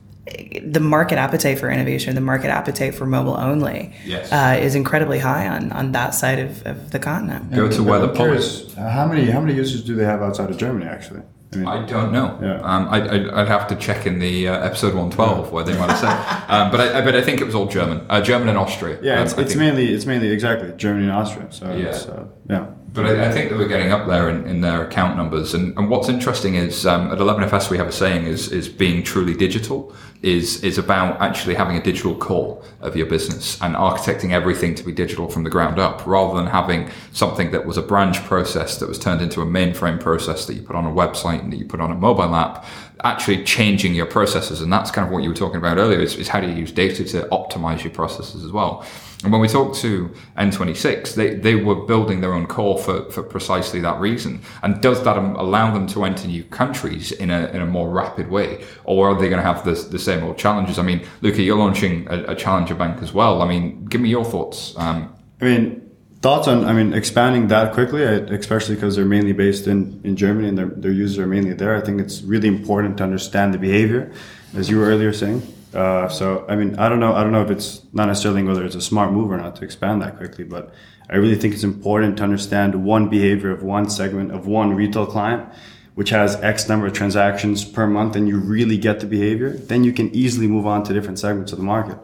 the 0.64 0.80
market 0.80 1.18
appetite 1.18 1.60
for 1.60 1.70
innovation, 1.70 2.16
the 2.16 2.22
market 2.22 2.48
appetite 2.50 2.96
for 2.96 3.06
mobile 3.06 3.38
only, 3.38 3.94
Yes. 4.06 4.32
uh, 4.32 4.58
is 4.62 4.76
incredibly 4.76 5.20
high 5.20 5.48
on 5.48 5.72
on 5.72 5.92
that 5.94 6.14
side 6.14 6.40
of, 6.40 6.66
of 6.66 6.92
the 6.92 7.00
continent. 7.00 7.52
Go 7.52 7.70
to 7.70 7.84
where 7.84 8.00
the 8.00 8.08
I'm 8.10 8.14
pub 8.16 8.26
curious, 8.28 8.78
uh, 8.78 8.90
How 8.90 9.06
many 9.08 9.30
how 9.32 9.42
many 9.42 9.54
users 9.56 9.84
do 9.84 9.96
they 9.96 10.06
have 10.06 10.22
outside 10.22 10.50
of 10.50 10.58
Germany? 10.58 10.86
Actually, 10.86 11.22
I 11.54 11.56
mean, 11.58 11.68
I 11.68 11.86
don't 11.86 12.12
know. 12.12 12.38
Yeah. 12.42 12.62
Um, 12.62 12.88
I, 12.90 12.98
I, 13.08 13.42
I'd 13.42 13.48
have 13.48 13.68
to 13.70 13.76
check 13.76 14.06
in 14.06 14.20
the 14.20 14.48
uh, 14.50 14.66
episode 14.70 14.94
112 14.94 15.52
where 15.52 15.64
they 15.64 15.78
might 15.78 15.90
have 15.92 16.00
said. 16.00 16.36
Um, 16.50 16.72
but 16.72 16.80
I, 16.82 17.00
I- 17.00 17.02
but 17.06 17.16
I 17.16 17.22
think 17.22 17.42
it 17.42 17.46
was 17.46 17.54
all 17.54 17.68
German, 17.68 18.02
uh, 18.10 18.22
German 18.22 18.50
and 18.50 18.58
Austria. 18.58 18.98
yeah, 19.04 19.18
Um, 19.20 19.24
it's, 19.28 19.34
it's 19.38 19.56
mainly 19.56 19.94
it's 19.94 20.06
mainly 20.08 20.30
exactly 20.30 20.72
Germany 20.78 21.04
and 21.06 21.12
Austria. 21.22 21.48
So 21.52 21.66
Yeah. 21.68 21.86
it's, 21.90 22.08
uh, 22.08 22.26
yeah. 22.50 22.66
But 22.92 23.06
I, 23.06 23.28
I, 23.28 23.32
think 23.32 23.52
that 23.52 23.58
we're 23.60 23.68
getting 23.68 23.92
up 23.92 24.08
there 24.08 24.30
in, 24.32 24.48
in 24.48 24.62
their 24.62 24.84
account 24.84 25.16
numbers. 25.16 25.54
And, 25.54 25.78
and 25.78 25.92
what's 25.92 26.10
interesting 26.10 26.56
is 26.56 26.88
um, 26.88 27.12
at 27.12 27.20
11FS 27.20 27.70
we 27.70 27.78
have 27.78 27.88
a 27.88 27.92
saying 27.92 28.26
is, 28.26 28.52
is 28.52 28.68
being 28.68 29.04
truly 29.04 29.36
digital 29.36 29.94
is, 30.22 30.64
is 30.64 30.78
about 30.78 31.20
actually 31.22 31.56
having 31.56 31.78
a 31.78 31.82
digital 31.82 32.14
core 32.16 32.62
of 32.82 32.96
your 32.96 33.06
business 33.06 33.62
and 33.62 33.76
architecting 33.76 34.32
everything 34.32 34.76
to 34.76 34.84
be 34.84 34.92
digital 34.92 35.30
from 35.30 35.44
the 35.44 35.50
ground 35.50 35.80
up 35.80 36.06
rather 36.06 36.36
than 36.36 36.46
having 36.46 36.90
something 37.14 37.52
that 37.52 37.66
was 37.66 37.78
a 37.78 37.82
branch 37.82 38.22
process 38.26 38.80
that 38.80 38.90
was 38.90 39.00
turned 39.00 39.22
into 39.22 39.42
a 39.42 39.46
mainframe 39.46 40.00
process 40.00 40.46
that 40.46 40.56
you 40.56 40.62
put 40.62 40.76
on 40.76 40.86
a 40.86 40.90
website 40.90 41.40
and 41.40 41.54
that 41.54 41.58
you 41.58 41.66
put 41.66 41.80
on 41.80 41.92
a 41.92 41.96
mobile 41.96 42.36
app 42.36 42.66
actually 43.06 43.44
changing 43.46 43.96
your 43.96 44.06
processes. 44.06 44.62
And 44.62 44.72
that's 44.72 44.92
kind 44.92 45.08
of 45.08 45.14
what 45.14 45.24
you 45.24 45.30
were 45.30 45.36
talking 45.36 45.58
about 45.58 45.78
earlier 45.78 46.00
is, 46.00 46.18
is 46.18 46.28
how 46.28 46.42
do 46.42 46.48
you 46.48 46.56
use 46.56 46.72
data 46.72 47.06
to 47.06 47.22
optimize 47.32 47.84
your 47.84 47.94
processes 47.94 48.44
as 48.44 48.52
well. 48.52 48.86
And 49.24 49.34
when 49.34 49.42
we 49.42 49.50
talked 49.50 49.76
to 49.80 50.14
N26, 50.38 51.16
they, 51.16 51.36
they 51.36 51.56
were 51.56 51.76
building 51.76 52.22
their 52.22 52.34
own 52.34 52.48
core 52.48 52.78
for, 52.78 53.12
for 53.12 53.22
precisely 53.22 53.82
that 53.82 54.00
reason. 54.00 54.42
And 54.64 54.82
does 54.82 55.04
that 55.04 55.18
allow 55.18 55.74
them 55.74 55.88
to 55.88 56.06
enter 56.06 56.26
new 56.28 56.46
countries 56.46 57.12
in 57.12 57.30
a, 57.30 57.48
in 57.48 57.62
a 57.62 57.66
more 57.66 57.90
rapid 57.90 58.30
way? 58.30 58.64
Or 58.86 59.10
are 59.10 59.20
they 59.20 59.28
going 59.28 59.42
to 59.42 59.46
have 59.46 59.66
the, 59.66 59.74
the 59.74 60.00
same 60.00 60.24
old 60.24 60.38
challenges? 60.38 60.80
I 60.80 60.84
mean, 60.84 61.06
Luca, 61.22 61.42
you're 61.42 61.58
launching 61.58 62.08
a, 62.10 62.32
a 62.32 62.36
challenger 62.36 62.76
bank 62.76 63.02
as 63.02 63.12
well. 63.12 63.42
I 63.42 63.48
mean, 63.48 63.84
give 63.86 64.00
me 64.00 64.08
your 64.08 64.24
thoughts. 64.24 64.74
Um, 64.78 65.14
I 65.42 65.46
mean, 65.46 65.86
thoughts 66.22 66.50
on 66.50 66.66
i 66.66 66.74
mean 66.74 66.94
expanding 66.94 67.48
that 67.48 67.74
quickly 67.74 68.04
especially 68.04 68.76
because 68.76 68.98
they're 68.98 69.06
mainly 69.06 69.32
based 69.32 69.68
in, 69.68 70.02
in 70.04 70.18
germany 70.18 70.50
and 70.50 70.58
their, 70.58 70.66
their 70.66 70.92
users 70.92 71.18
are 71.18 71.26
mainly 71.26 71.54
there 71.54 71.78
i 71.78 71.80
think 71.80 72.02
it's 72.02 72.22
really 72.24 72.50
important 72.50 72.98
to 72.98 73.04
understand 73.06 73.54
the 73.54 73.58
behavior 73.58 74.12
as 74.54 74.70
you 74.70 74.78
were 74.78 74.84
earlier 74.84 75.14
saying 75.14 75.42
uh, 75.74 76.08
so 76.08 76.46
i 76.50 76.56
mean 76.56 76.76
i 76.80 76.90
don't 76.90 77.00
know 77.00 77.14
i 77.14 77.24
don't 77.24 77.32
know 77.32 77.44
if 77.44 77.52
it's 77.52 77.82
not 77.94 78.08
necessarily 78.08 78.44
whether 78.44 78.66
it's 78.66 78.76
a 78.76 78.82
smart 78.82 79.12
move 79.12 79.32
or 79.32 79.38
not 79.38 79.56
to 79.56 79.64
expand 79.64 80.02
that 80.02 80.18
quickly 80.18 80.44
but 80.44 80.74
i 81.10 81.16
really 81.16 81.36
think 81.36 81.54
it's 81.54 81.64
important 81.64 82.18
to 82.18 82.24
understand 82.24 82.84
one 82.84 83.08
behavior 83.10 83.52
of 83.52 83.62
one 83.62 83.90
segment 83.90 84.32
of 84.32 84.48
one 84.48 84.74
retail 84.74 85.06
client 85.06 85.48
which 85.96 86.10
has 86.10 86.36
x 86.38 86.68
number 86.70 86.88
of 86.88 86.94
transactions 86.94 87.64
per 87.66 87.86
month 87.86 88.16
and 88.16 88.28
you 88.28 88.38
really 88.40 88.78
get 88.78 89.00
the 89.00 89.06
behavior 89.06 89.52
then 89.52 89.84
you 89.84 89.94
can 89.94 90.14
easily 90.16 90.48
move 90.48 90.66
on 90.66 90.84
to 90.84 90.94
different 90.94 91.20
segments 91.20 91.52
of 91.52 91.58
the 91.58 91.64
market 91.64 91.98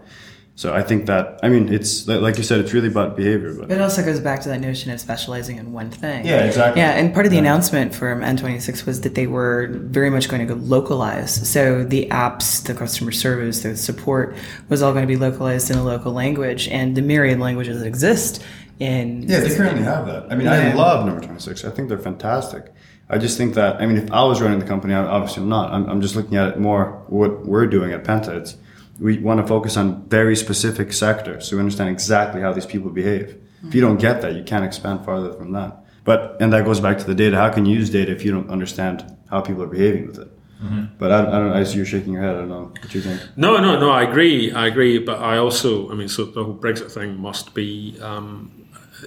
so 0.58 0.74
I 0.74 0.84
think 0.84 1.06
that 1.08 1.38
I 1.44 1.50
mean 1.50 1.72
it's 1.72 2.08
like 2.08 2.38
you 2.38 2.44
said, 2.44 2.62
it's 2.62 2.72
really 2.72 2.88
about 2.88 3.18
behavior. 3.18 3.54
But 3.54 3.70
it 3.70 3.82
also 3.82 4.04
goes 4.04 4.22
back 4.22 4.40
to 4.42 4.50
that 4.50 4.62
notion 4.62 4.90
of 4.90 5.02
specializing 5.02 5.58
in 5.58 5.74
one 5.74 5.92
thing. 5.92 6.26
Yeah, 6.26 6.46
exactly. 6.46 6.82
Yeah, 6.82 6.92
and 6.92 7.14
part 7.14 7.26
of 7.26 7.32
the 7.32 7.36
yeah. 7.36 7.42
announcement 7.42 7.94
from 7.94 8.22
N26 8.22 8.86
was 8.86 9.02
that 9.02 9.16
they 9.16 9.28
were 9.28 9.68
very 9.70 10.10
much 10.10 10.30
going 10.30 10.48
to 10.48 10.54
go 10.54 10.58
localize. 10.62 11.50
So 11.50 11.84
the 11.84 12.08
apps, 12.08 12.66
the 12.66 12.74
customer 12.74 13.12
service, 13.12 13.64
the 13.64 13.76
support 13.76 14.38
was 14.70 14.82
all 14.82 14.94
going 14.94 15.04
to 15.04 15.14
be 15.14 15.18
localized 15.18 15.70
in 15.70 15.78
a 15.78 15.84
local 15.84 16.14
language, 16.14 16.70
and 16.70 16.96
the 16.96 17.02
myriad 17.02 17.40
languages 17.40 17.80
that 17.80 17.88
exist 17.88 18.42
in. 18.80 19.24
Yeah, 19.24 19.42
they 19.42 19.54
currently 19.54 19.84
have 19.84 20.06
that. 20.06 20.32
I 20.32 20.36
mean, 20.36 20.46
yeah. 20.46 20.72
I 20.72 20.74
love 20.74 21.06
number 21.06 21.20
26. 21.20 21.66
I 21.66 21.72
think 21.72 21.90
they're 21.90 21.98
fantastic. 21.98 22.72
I 23.10 23.18
just 23.18 23.38
think 23.38 23.56
that 23.56 23.82
I 23.82 23.86
mean, 23.86 23.98
if 23.98 24.10
I 24.10 24.24
was 24.24 24.42
running 24.42 24.60
the 24.60 24.66
company, 24.66 24.94
obviously 24.94 25.44
I'm 25.44 25.50
not. 25.50 25.74
I'm, 25.74 25.86
I'm 25.90 26.02
just 26.02 26.16
looking 26.16 26.38
at 26.38 26.48
it 26.48 26.60
more 26.60 27.04
what 27.08 27.46
we're 27.46 27.68
doing 27.68 27.92
at 27.92 28.06
Penta. 28.06 28.30
It's 28.30 28.56
we 29.00 29.18
want 29.18 29.42
to 29.42 29.48
focus 29.48 29.78
on 29.78 30.08
very 30.08 30.36
specific 30.36 30.94
sectors 30.94 31.48
so 31.48 31.56
we 31.56 31.60
understand 31.60 31.90
exactly 31.90 32.42
how 32.42 32.54
these 32.54 32.66
people 32.66 32.90
behave. 32.90 33.28
Mm-hmm. 33.28 33.68
If 33.68 33.76
you 33.76 33.82
don't 33.82 34.00
get 34.00 34.22
that, 34.22 34.36
you 34.36 34.44
can't 34.44 34.66
expand 34.66 35.06
farther 35.06 35.34
from 35.34 35.52
that. 35.54 35.84
But 36.04 36.38
and 36.40 36.54
that 36.54 36.66
goes 36.66 36.80
back 36.80 37.00
to 37.00 37.04
the 37.04 37.16
data. 37.16 37.36
How 37.36 37.52
can 37.52 37.66
you 37.66 37.76
use 37.76 37.90
data 37.90 38.12
if 38.12 38.24
you 38.24 38.32
don't 38.32 38.50
understand 38.50 39.18
how 39.30 39.42
people 39.42 39.64
are 39.64 39.68
behaving 39.68 40.08
with 40.08 40.20
it? 40.20 40.32
Mm-hmm. 40.64 40.98
But 40.98 41.12
I, 41.12 41.20
I, 41.20 41.40
don't. 41.40 41.52
I 41.52 41.64
see 41.64 41.78
you 41.78 41.86
shaking 41.86 42.14
your 42.14 42.22
head. 42.22 42.36
I 42.36 42.40
don't 42.40 42.50
know 42.50 42.72
what 42.80 42.94
you 42.94 43.02
think. 43.02 43.22
No, 43.36 43.58
no, 43.58 43.78
no. 43.80 43.90
I 43.90 44.04
agree. 44.04 44.52
I 44.52 44.68
agree. 44.68 45.00
But 45.00 45.20
I 45.20 45.38
also, 45.38 45.92
I 45.92 45.96
mean, 45.96 46.08
so 46.08 46.26
the 46.26 46.44
whole 46.44 46.56
Brexit 46.56 46.92
thing 46.92 47.20
must 47.20 47.54
be. 47.54 47.98
Um, 48.02 48.62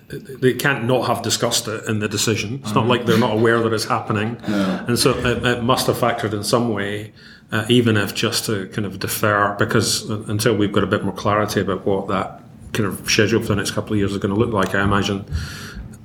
they 0.09 0.53
can't 0.53 0.85
not 0.85 1.07
have 1.07 1.22
discussed 1.22 1.66
it 1.66 1.85
in 1.87 2.01
the 2.01 2.09
decision. 2.09 2.57
It's 2.57 2.68
mm-hmm. 2.68 2.79
not 2.81 2.87
like 2.88 3.07
they're 3.07 3.18
not 3.18 3.33
aware 3.33 3.61
that 3.62 3.72
it's 3.72 3.87
happening, 3.87 4.40
no. 4.46 4.85
and 4.87 4.98
so 4.98 5.16
it, 5.16 5.44
it 5.44 5.62
must 5.62 5.87
have 5.87 5.96
factored 5.96 6.35
in 6.35 6.44
some 6.44 6.68
way 6.68 7.14
uh, 7.50 7.64
even 7.68 7.96
if 7.96 8.14
just 8.14 8.46
to 8.46 8.66
kind 8.68 8.87
of 8.87 8.98
defer, 8.98 9.54
because 9.58 10.08
until 10.11 10.54
we've 10.54 10.72
got 10.72 10.84
a 10.84 10.87
bit 10.87 11.04
more 11.04 11.14
clarity 11.14 11.61
about 11.61 11.87
what 11.87 12.08
that 12.08 12.42
kind 12.72 12.87
of 12.87 13.08
schedule 13.11 13.40
for 13.40 13.48
the 13.48 13.56
next 13.56 13.70
couple 13.70 13.92
of 13.92 13.98
years 13.98 14.12
is 14.12 14.18
going 14.18 14.34
to 14.34 14.38
look 14.38 14.52
like, 14.52 14.74
I 14.74 14.82
imagine 14.82 15.24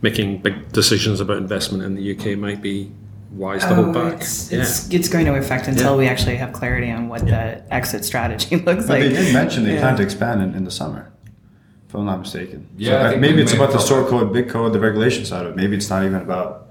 making 0.02 0.42
big 0.42 0.72
decisions 0.72 1.20
about 1.20 1.38
investment 1.38 1.84
in 1.84 1.96
the 1.96 2.16
UK 2.16 2.38
might 2.38 2.62
be 2.62 2.92
wise 3.32 3.64
to 3.64 3.72
oh, 3.72 3.76
hold 3.76 3.94
back. 3.94 4.14
It's, 4.22 4.52
yeah. 4.52 4.62
it's, 4.62 4.90
it's, 4.90 5.10
going 5.10 5.26
to 5.26 5.36
affect 5.36 5.68
until 5.68 5.92
yeah. 5.92 5.98
we 5.98 6.08
actually 6.08 6.36
have 6.38 6.54
clarity 6.54 6.92
on 6.92 7.10
what 7.10 7.28
yeah. 7.28 7.56
the 7.56 7.74
exit 7.74 8.06
strategy 8.06 8.56
looks 8.58 8.86
but 8.86 9.00
like. 9.00 9.02
They 9.02 9.10
did 9.10 9.34
mention 9.34 9.64
they 9.64 9.78
plan 9.80 9.98
to 9.98 10.04
expand 10.04 10.42
in, 10.42 10.56
in, 10.56 10.64
the 10.64 10.72
summer, 10.72 11.12
if 11.88 11.96
I'm 11.96 12.06
not 12.06 12.20
mistaken. 12.20 12.70
Yeah, 12.78 13.12
so 13.12 13.18
maybe 13.18 13.42
it's 13.42 13.54
about 13.54 13.72
the 13.72 13.80
store 13.80 14.08
code, 14.08 14.32
big 14.32 14.50
code, 14.50 14.74
the 14.74 14.80
regulation 14.80 15.26
side 15.26 15.46
of 15.46 15.54
it. 15.54 15.56
Maybe 15.56 15.76
it's 15.76 15.90
not 15.90 16.04
even 16.04 16.22
about 16.22 16.63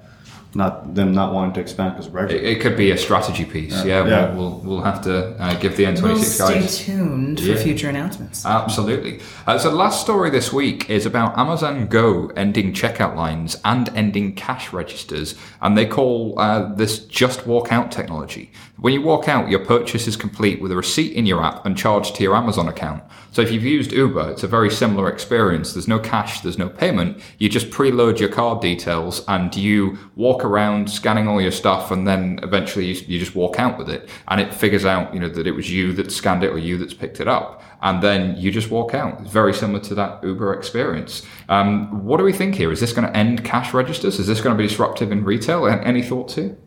not 0.54 0.94
them 0.94 1.12
not 1.12 1.32
wanting 1.32 1.54
to 1.54 1.60
expand 1.60 1.94
because 1.94 2.06
of 2.06 2.12
Brexit. 2.12 2.32
It, 2.32 2.44
it, 2.44 2.60
could 2.60 2.76
be 2.76 2.90
a 2.90 2.98
strategy 2.98 3.44
piece. 3.44 3.72
Yeah, 3.84 4.04
yeah, 4.04 4.08
yeah. 4.08 4.34
We'll, 4.34 4.50
we'll, 4.50 4.60
we'll 4.60 4.82
have 4.82 5.02
to 5.04 5.28
uh, 5.42 5.54
give 5.58 5.76
the 5.76 5.84
N26 5.84 6.02
we'll 6.02 6.14
guys. 6.16 6.74
Stay 6.74 6.92
tuned 6.92 7.40
yeah. 7.40 7.54
for 7.54 7.60
future 7.60 7.88
announcements. 7.88 8.44
Absolutely. 8.44 9.20
Uh, 9.46 9.58
so 9.58 9.70
the 9.70 9.76
last 9.76 10.02
story 10.02 10.30
this 10.30 10.52
week 10.52 10.90
is 10.90 11.06
about 11.06 11.38
Amazon 11.38 11.86
Go 11.86 12.28
ending 12.36 12.72
checkout 12.72 13.16
lines 13.16 13.58
and 13.64 13.88
ending 13.90 14.34
cash 14.34 14.72
registers, 14.72 15.34
and 15.60 15.76
they 15.76 15.86
call 15.86 16.38
uh, 16.38 16.72
this 16.74 16.98
just 17.06 17.46
walk 17.46 17.72
out 17.72 17.90
technology. 17.90 18.50
When 18.82 18.92
you 18.92 19.00
walk 19.00 19.28
out, 19.28 19.48
your 19.48 19.64
purchase 19.64 20.08
is 20.08 20.16
complete 20.16 20.60
with 20.60 20.72
a 20.72 20.76
receipt 20.76 21.12
in 21.12 21.24
your 21.24 21.40
app 21.40 21.64
and 21.64 21.78
charged 21.78 22.16
to 22.16 22.24
your 22.24 22.34
Amazon 22.34 22.66
account. 22.66 23.04
So 23.30 23.40
if 23.40 23.52
you've 23.52 23.62
used 23.62 23.92
Uber, 23.92 24.32
it's 24.32 24.42
a 24.42 24.48
very 24.48 24.70
similar 24.70 25.08
experience. 25.08 25.72
There's 25.72 25.86
no 25.86 26.00
cash, 26.00 26.40
there's 26.40 26.58
no 26.58 26.68
payment. 26.68 27.22
You 27.38 27.48
just 27.48 27.70
preload 27.70 28.18
your 28.18 28.28
card 28.28 28.60
details 28.60 29.24
and 29.28 29.54
you 29.54 29.98
walk 30.16 30.44
around 30.44 30.90
scanning 30.90 31.28
all 31.28 31.40
your 31.40 31.52
stuff 31.52 31.92
and 31.92 32.08
then 32.08 32.40
eventually 32.42 32.86
you, 32.86 32.94
you 33.06 33.20
just 33.20 33.36
walk 33.36 33.60
out 33.60 33.78
with 33.78 33.88
it 33.88 34.08
and 34.26 34.40
it 34.40 34.52
figures 34.52 34.84
out, 34.84 35.14
you 35.14 35.20
know, 35.20 35.28
that 35.28 35.46
it 35.46 35.52
was 35.52 35.70
you 35.70 35.92
that 35.92 36.10
scanned 36.10 36.42
it 36.42 36.50
or 36.50 36.58
you 36.58 36.76
that's 36.76 36.92
picked 36.92 37.20
it 37.20 37.28
up. 37.28 37.62
And 37.82 38.02
then 38.02 38.36
you 38.36 38.50
just 38.50 38.72
walk 38.72 38.94
out. 38.94 39.20
It's 39.20 39.30
very 39.30 39.54
similar 39.54 39.78
to 39.84 39.94
that 39.94 40.24
Uber 40.24 40.54
experience. 40.54 41.24
Um, 41.48 42.04
what 42.04 42.16
do 42.16 42.24
we 42.24 42.32
think 42.32 42.56
here? 42.56 42.72
Is 42.72 42.80
this 42.80 42.92
going 42.92 43.06
to 43.06 43.16
end 43.16 43.44
cash 43.44 43.72
registers? 43.72 44.18
Is 44.18 44.26
this 44.26 44.40
going 44.40 44.56
to 44.56 44.60
be 44.60 44.66
disruptive 44.66 45.12
in 45.12 45.22
retail? 45.22 45.68
Any 45.68 46.02
thoughts 46.02 46.34
here? 46.34 46.58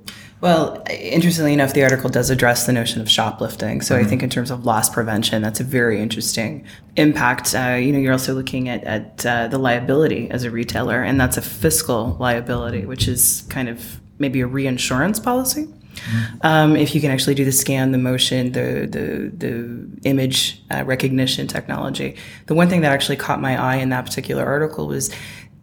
Well, 0.45 0.84
interestingly 0.91 1.53
enough, 1.53 1.73
the 1.73 1.81
article 1.81 2.08
does 2.08 2.29
address 2.29 2.67
the 2.67 2.71
notion 2.71 3.01
of 3.01 3.10
shoplifting. 3.10 3.81
So 3.81 3.95
mm-hmm. 3.95 4.05
I 4.05 4.08
think 4.08 4.21
in 4.21 4.29
terms 4.29 4.51
of 4.51 4.63
loss 4.63 4.91
prevention, 4.91 5.41
that's 5.41 5.60
a 5.60 5.63
very 5.63 5.99
interesting 5.99 6.63
impact. 6.97 7.55
Uh, 7.55 7.79
you 7.81 7.91
know, 7.91 7.97
you're 7.97 8.12
also 8.12 8.36
looking 8.36 8.69
at, 8.69 8.84
at 8.84 9.25
uh, 9.25 9.47
the 9.47 9.58
liability 9.58 10.29
as 10.29 10.43
a 10.43 10.51
retailer, 10.51 11.01
and 11.01 11.19
that's 11.19 11.36
a 11.36 11.41
fiscal 11.41 12.15
liability, 12.19 12.86
which 12.86 13.08
is 13.08 13.47
kind 13.49 13.67
of 13.67 13.99
maybe 14.19 14.39
a 14.41 14.45
reinsurance 14.45 15.19
policy. 15.19 15.65
Mm-hmm. 15.65 16.38
Um, 16.45 16.75
if 16.75 16.93
you 16.93 17.01
can 17.01 17.10
actually 17.10 17.34
do 17.34 17.43
the 17.43 17.51
scan, 17.51 17.91
the 17.91 17.97
motion, 17.97 18.51
the 18.51 18.88
the, 18.88 19.31
the 19.36 20.08
image 20.08 20.62
uh, 20.69 20.84
recognition 20.86 21.47
technology. 21.47 22.17
The 22.45 22.53
one 22.53 22.69
thing 22.69 22.81
that 22.81 22.91
actually 22.91 23.15
caught 23.15 23.41
my 23.41 23.60
eye 23.60 23.77
in 23.77 23.89
that 23.89 24.05
particular 24.05 24.45
article 24.45 24.86
was 24.86 25.12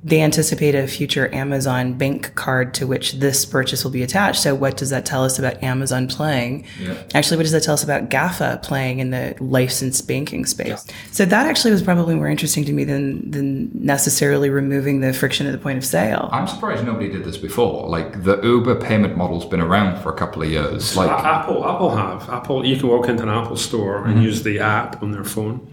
they 0.04 0.20
anticipate 0.20 0.74
a 0.74 0.88
future 0.88 1.32
Amazon 1.32 1.92
bank 1.94 2.34
card 2.34 2.74
to 2.74 2.86
which 2.86 3.14
this 3.14 3.46
purchase 3.46 3.84
will 3.84 3.90
be 3.92 4.02
attached. 4.02 4.42
So, 4.42 4.54
what 4.54 4.76
does 4.76 4.90
that 4.90 5.06
tell 5.06 5.24
us 5.24 5.38
about 5.38 5.62
Amazon 5.62 6.08
playing? 6.08 6.66
Yeah. 6.80 6.94
Actually, 7.14 7.36
what 7.36 7.44
does 7.44 7.52
that 7.52 7.62
tell 7.62 7.74
us 7.74 7.84
about 7.84 8.10
GAFA 8.10 8.62
playing 8.62 8.98
in 8.98 9.10
the 9.10 9.36
licensed 9.38 10.08
banking 10.08 10.44
space? 10.44 10.84
Yeah. 10.88 10.94
So, 11.12 11.24
that 11.24 11.46
actually 11.46 11.70
was 11.70 11.82
probably 11.82 12.16
more 12.16 12.28
interesting 12.28 12.64
to 12.64 12.72
me 12.72 12.82
than, 12.82 13.30
than 13.30 13.70
necessarily 13.74 14.50
removing 14.50 15.00
the 15.00 15.12
friction 15.12 15.46
at 15.46 15.52
the 15.52 15.58
point 15.58 15.78
of 15.78 15.84
sale. 15.84 16.28
I'm 16.32 16.48
surprised 16.48 16.84
nobody 16.84 17.08
did 17.08 17.24
this 17.24 17.36
before. 17.36 17.88
Like, 17.88 18.24
the 18.24 18.40
Uber 18.42 18.76
payment 18.76 19.16
model's 19.16 19.44
been 19.44 19.60
around 19.60 20.02
for 20.02 20.12
a 20.12 20.16
couple 20.16 20.42
of 20.42 20.50
years. 20.50 20.96
Like 20.96 21.10
Apple, 21.10 21.64
Apple 21.64 21.94
have. 21.94 22.28
Apple, 22.28 22.66
you 22.66 22.76
can 22.76 22.88
walk 22.88 23.08
into 23.08 23.22
an 23.22 23.28
Apple 23.28 23.56
store 23.56 24.00
mm-hmm. 24.00 24.10
and 24.10 24.22
use 24.22 24.42
the 24.42 24.58
app 24.58 25.00
on 25.02 25.12
their 25.12 25.24
phone 25.24 25.68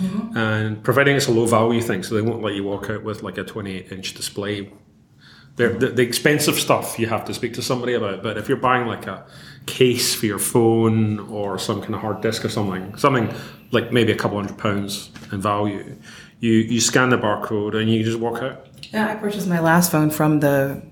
mm-hmm. 0.00 0.36
and 0.36 0.82
providing 0.82 1.16
it's 1.16 1.26
a 1.26 1.32
low 1.32 1.46
value 1.46 1.80
thing, 1.80 2.02
so 2.02 2.14
they 2.14 2.22
won't 2.22 2.42
let 2.42 2.54
you 2.54 2.64
walk 2.64 2.90
out 2.90 3.02
with 3.02 3.22
like 3.22 3.38
a 3.38 3.44
28 3.44 3.92
inch 3.92 4.14
display. 4.14 4.72
The, 5.56 5.68
the 5.68 6.02
expensive 6.02 6.58
stuff 6.58 6.98
you 6.98 7.08
have 7.08 7.26
to 7.26 7.34
speak 7.34 7.52
to 7.54 7.62
somebody 7.62 7.92
about, 7.92 8.22
but 8.22 8.38
if 8.38 8.48
you're 8.48 8.56
buying 8.56 8.86
like 8.86 9.06
a 9.06 9.26
case 9.66 10.14
for 10.14 10.24
your 10.24 10.38
phone 10.38 11.20
or 11.28 11.58
some 11.58 11.82
kind 11.82 11.94
of 11.94 12.00
hard 12.00 12.22
disk 12.22 12.44
or 12.44 12.48
something, 12.48 12.96
something 12.96 13.32
like 13.70 13.92
maybe 13.92 14.12
a 14.12 14.16
couple 14.16 14.38
hundred 14.38 14.56
pounds 14.56 15.10
in 15.30 15.42
value, 15.42 15.96
you 16.40 16.52
you 16.52 16.80
scan 16.80 17.10
the 17.10 17.18
barcode 17.18 17.78
and 17.78 17.90
you 17.90 18.02
just 18.02 18.18
walk 18.18 18.42
out. 18.42 18.66
Yeah, 18.92 19.10
I 19.10 19.14
purchased 19.14 19.46
my 19.46 19.60
last 19.60 19.92
phone 19.92 20.10
from 20.10 20.40
the 20.40 20.82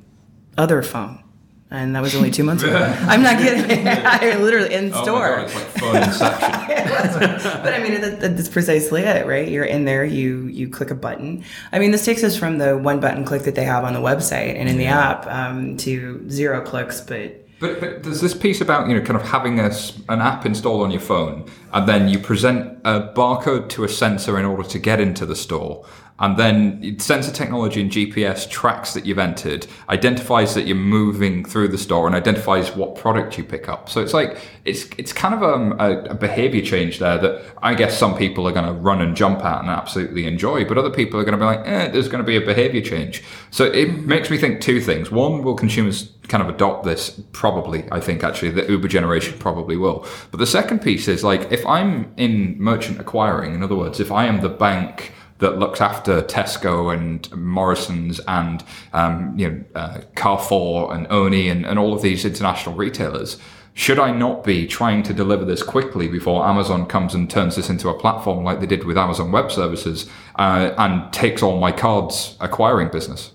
other 0.59 0.83
phone 0.83 1.25
and 1.71 1.95
that 1.95 2.03
was 2.03 2.15
only 2.17 2.31
two 2.31 2.43
months 2.43 2.63
ago. 2.63 2.77
I'm 3.03 3.23
not 3.23 3.39
kidding. 3.39 3.87
I 3.89 4.37
literally 4.37 4.75
in 4.75 4.93
oh 4.93 5.03
store. 5.03 5.37
God, 5.37 5.45
it's 5.45 5.55
like 5.83 6.09
inception. 6.09 7.63
but 7.63 7.75
I 7.75 7.79
mean, 7.79 8.01
that, 8.01 8.21
that's 8.21 8.49
precisely 8.49 9.03
it, 9.03 9.27
right? 9.27 9.49
You're 9.49 9.65
in 9.65 9.85
there, 9.85 10.05
you 10.05 10.47
you 10.47 10.69
click 10.69 10.91
a 10.91 10.95
button. 10.95 11.45
I 11.73 11.79
mean, 11.79 11.93
this 11.93 12.05
takes 12.05 12.25
us 12.25 12.37
from 12.37 12.59
the 12.59 12.77
one 12.77 12.99
button 12.99 13.25
click 13.25 13.43
that 13.43 13.55
they 13.55 13.65
have 13.65 13.85
on 13.85 13.95
the 13.95 14.01
website 14.01 14.57
and 14.57 14.69
in 14.69 14.79
the 14.79 14.87
app 14.87 15.27
um, 15.27 15.77
to 15.79 16.29
zero 16.29 16.61
clicks, 16.63 17.01
but. 17.01 17.47
But, 17.61 17.79
but 17.79 18.03
there's 18.05 18.23
this 18.23 18.33
piece 18.33 18.63
about 18.63 18.89
you 18.89 18.95
know 18.95 19.05
kind 19.05 19.21
of 19.21 19.29
having 19.29 19.61
a, 19.61 19.71
an 20.09 20.23
app 20.23 20.47
installed 20.47 20.83
on 20.83 20.91
your 20.91 21.03
phone 21.03 21.45
and 21.75 21.87
then 21.87 22.09
you 22.09 22.19
present 22.19 22.79
a 22.87 23.13
barcode 23.15 23.69
to 23.71 23.85
a 23.85 23.89
sensor 23.89 24.39
in 24.39 24.47
order 24.47 24.67
to 24.67 24.79
get 24.79 24.99
into 24.99 25.27
the 25.27 25.37
store 25.37 25.85
and 26.21 26.37
then 26.37 26.99
sensor 26.99 27.33
technology 27.33 27.81
and 27.81 27.91
GPS 27.91 28.49
tracks 28.49 28.93
that 28.93 29.07
you've 29.07 29.19
entered, 29.19 29.67
identifies 29.89 30.55
that 30.55 30.67
you're 30.67 30.77
moving 30.77 31.45
through 31.45 31.69
the 31.69 31.79
store, 31.79 32.07
and 32.07 32.15
identifies 32.15 32.77
what 32.77 32.95
product 32.95 33.39
you 33.39 33.45
pick 33.45 33.69
up. 33.69 33.89
So 33.89 34.03
it's 34.03 34.13
like 34.13 34.39
it's 34.67 34.85
it's 34.99 35.13
kind 35.15 35.35
of 35.35 35.43
um, 35.43 35.73
a, 35.81 36.11
a 36.11 36.15
behavior 36.15 36.63
change 36.63 36.99
there 36.99 37.17
that 37.19 37.43
I 37.63 37.75
guess 37.75 37.99
some 37.99 38.17
people 38.17 38.47
are 38.47 38.53
going 38.53 38.67
to 38.67 38.73
run 38.73 39.01
and 39.01 39.17
jump 39.17 39.43
at 39.45 39.61
and 39.61 39.71
absolutely 39.71 40.27
enjoy, 40.27 40.67
but 40.67 40.77
other 40.77 40.91
people 40.91 41.19
are 41.19 41.25
going 41.25 41.39
to 41.39 41.39
be 41.39 41.45
like, 41.45 41.67
eh, 41.67 41.89
there's 41.89 42.09
going 42.09 42.23
to 42.23 42.27
be 42.27 42.37
a 42.37 42.45
behavior 42.45 42.83
change. 42.83 43.23
So 43.51 43.65
it 43.65 44.05
makes 44.05 44.31
me 44.31 44.37
think 44.37 44.61
two 44.61 44.81
things. 44.81 45.11
One, 45.11 45.43
will 45.43 45.57
consumers 45.57 46.13
kind 46.29 46.43
of 46.43 46.55
adopt 46.55 46.85
this? 46.85 47.19
Probably, 47.33 47.85
I 47.91 48.01
think 48.01 48.23
actually 48.23 48.51
the 48.51 48.71
Uber 48.71 48.89
generation 48.89 49.39
probably 49.39 49.79
will. 49.79 50.07
But 50.31 50.39
the 50.39 50.47
second 50.47 50.81
piece 50.83 51.09
is 51.09 51.25
like 51.25 51.51
if 51.51 51.65
I'm 51.65 52.13
in 52.19 52.61
merchant 52.61 53.01
acquiring, 53.01 53.55
in 53.55 53.63
other 53.63 53.77
words, 53.77 54.01
if 54.01 54.13
I 54.13 54.27
am 54.27 54.43
the 54.43 54.51
bank 54.51 55.13
that 55.41 55.59
looks 55.59 55.81
after 55.81 56.23
Tesco 56.23 56.95
and 56.95 57.31
Morrison's 57.37 58.21
and 58.29 58.63
um, 58.93 59.35
you 59.37 59.51
know 59.51 59.65
uh, 59.75 60.01
Carrefour 60.15 60.95
and 60.95 61.07
Oni 61.11 61.49
and, 61.49 61.67
and 61.67 61.79
all 61.79 61.93
of 61.93 62.03
these 62.03 62.25
international 62.25 62.77
retailers. 62.77 63.39
Should 63.73 63.99
I 63.99 64.11
not 64.11 64.45
be 64.45 64.67
trying 64.67 65.03
to 65.05 65.15
deliver 65.15 65.45
this 65.45 65.63
quickly 65.63 66.09
before 66.09 66.47
Amazon 66.47 66.87
comes 66.87 67.15
and 67.15 67.31
turns 67.31 67.57
this 67.57 67.71
into 67.71 67.89
a 67.89 67.99
platform 67.99 68.45
like 68.45 68.61
they 68.61 68.67
did 68.67 68.85
with 68.85 68.99
Amazon 68.99 69.33
Web 69.33 69.51
Services 69.51 70.09
uh, 70.37 70.75
and 70.77 71.11
takes 71.13 71.43
all 71.43 71.59
my 71.59 71.73
cards 71.73 72.37
acquiring 72.41 72.89
business? 72.89 73.33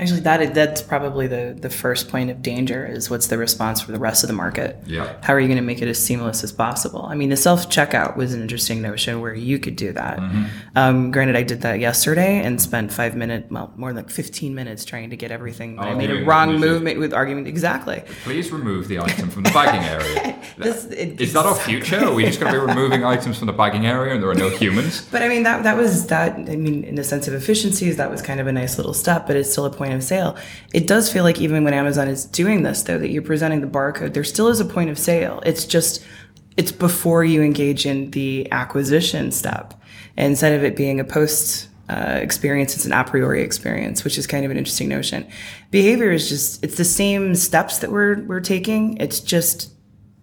Actually, 0.00 0.20
that 0.20 0.54
that's 0.54 0.82
probably 0.82 1.26
the 1.26 1.56
the 1.58 1.70
first 1.70 2.08
point 2.08 2.30
of 2.30 2.42
danger 2.42 2.84
is 2.84 3.10
what's 3.10 3.26
the 3.28 3.38
response 3.38 3.80
from 3.80 3.92
the 3.94 4.00
rest 4.00 4.24
of 4.24 4.28
the 4.28 4.34
market. 4.34 4.76
Yeah. 4.86 5.16
How 5.22 5.34
are 5.34 5.40
you 5.40 5.46
going 5.46 5.58
to 5.58 5.62
make 5.64 5.82
it 5.82 5.88
as 5.88 6.02
seamless 6.02 6.42
as 6.42 6.50
possible? 6.52 7.04
I 7.04 7.14
mean, 7.14 7.28
the 7.30 7.36
self 7.36 7.68
checkout 7.68 8.16
was 8.16 8.34
an 8.34 8.40
interesting 8.42 8.82
notion 8.82 9.20
where 9.20 9.34
you 9.34 9.58
could 9.58 9.76
do 9.76 9.92
that. 9.92 10.18
Mm-hmm. 10.18 10.44
Um, 10.76 11.10
granted, 11.10 11.36
I 11.36 11.42
did 11.42 11.60
that 11.62 11.78
yesterday 11.78 12.38
and 12.44 12.60
spent 12.60 12.92
five 12.92 13.14
minutes, 13.16 13.50
well, 13.50 13.72
more 13.76 13.92
than 13.92 14.06
fifteen 14.06 14.54
minutes 14.54 14.84
trying 14.84 15.10
to 15.10 15.16
get 15.16 15.30
everything. 15.30 15.78
I 15.78 15.94
made 15.94 16.10
a 16.10 16.24
wrong 16.24 16.58
movement 16.58 16.98
with 16.98 17.12
argument. 17.12 17.46
Exactly. 17.46 18.02
Please 18.24 18.50
remove 18.50 18.88
the 18.88 18.98
item 18.98 19.30
from 19.30 19.42
the 19.44 19.50
bagging 19.50 19.82
area. 19.88 20.38
This- 20.58 20.84
it- 20.86 21.20
Is 21.20 21.32
that 21.32 21.46
our 21.46 21.54
future? 21.54 21.98
Are 22.04 22.12
we 22.12 22.24
just 22.24 22.38
going 22.40 22.52
to 22.52 22.60
be 22.60 22.66
removing 22.66 23.04
items 23.04 23.38
from 23.38 23.46
the 23.46 23.52
bagging 23.52 23.86
area 23.86 24.12
and 24.14 24.22
there 24.22 24.30
are 24.30 24.34
no 24.34 24.50
humans? 24.50 25.06
But 25.10 25.22
I 25.22 25.28
mean 25.28 25.44
that 25.44 25.62
that 25.62 25.76
was 25.76 26.06
that. 26.08 26.32
I 26.34 26.56
mean, 26.56 26.84
in 26.84 26.94
the 26.96 27.04
sense 27.04 27.26
of 27.28 27.34
efficiencies, 27.34 27.96
that 27.96 28.10
was 28.10 28.20
kind 28.22 28.38
of 28.40 28.46
a 28.46 28.52
nice 28.52 28.76
little 28.76 28.92
step. 28.94 29.26
But 29.26 29.36
it's 29.36 29.50
still 29.50 29.64
a 29.64 29.70
point 29.70 29.91
of 29.94 30.04
sale. 30.04 30.36
It 30.72 30.86
does 30.86 31.12
feel 31.12 31.24
like 31.24 31.40
even 31.40 31.64
when 31.64 31.74
Amazon 31.74 32.08
is 32.08 32.24
doing 32.24 32.62
this, 32.62 32.82
though, 32.82 32.98
that 32.98 33.10
you're 33.10 33.22
presenting 33.22 33.60
the 33.60 33.66
barcode, 33.66 34.14
there 34.14 34.24
still 34.24 34.48
is 34.48 34.60
a 34.60 34.64
point 34.64 34.90
of 34.90 34.98
sale. 34.98 35.42
It's 35.44 35.64
just 35.64 36.04
it's 36.56 36.72
before 36.72 37.24
you 37.24 37.42
engage 37.42 37.86
in 37.86 38.10
the 38.10 38.50
acquisition 38.52 39.32
step, 39.32 39.74
instead 40.16 40.52
of 40.52 40.64
it 40.64 40.76
being 40.76 41.00
a 41.00 41.04
post. 41.04 41.68
Uh, 41.88 42.18
experience 42.22 42.74
it's 42.74 42.86
an 42.86 42.92
a 42.92 43.04
priori 43.04 43.42
experience 43.42 44.04
which 44.04 44.16
is 44.16 44.26
kind 44.26 44.46
of 44.46 44.50
an 44.50 44.56
interesting 44.56 44.88
notion 44.88 45.26
behavior 45.72 46.10
is 46.10 46.28
just 46.28 46.62
it's 46.64 46.76
the 46.76 46.84
same 46.84 47.34
steps 47.34 47.78
that 47.78 47.90
we're 47.90 48.22
we're 48.22 48.40
taking 48.40 48.96
it's 48.98 49.18
just 49.20 49.74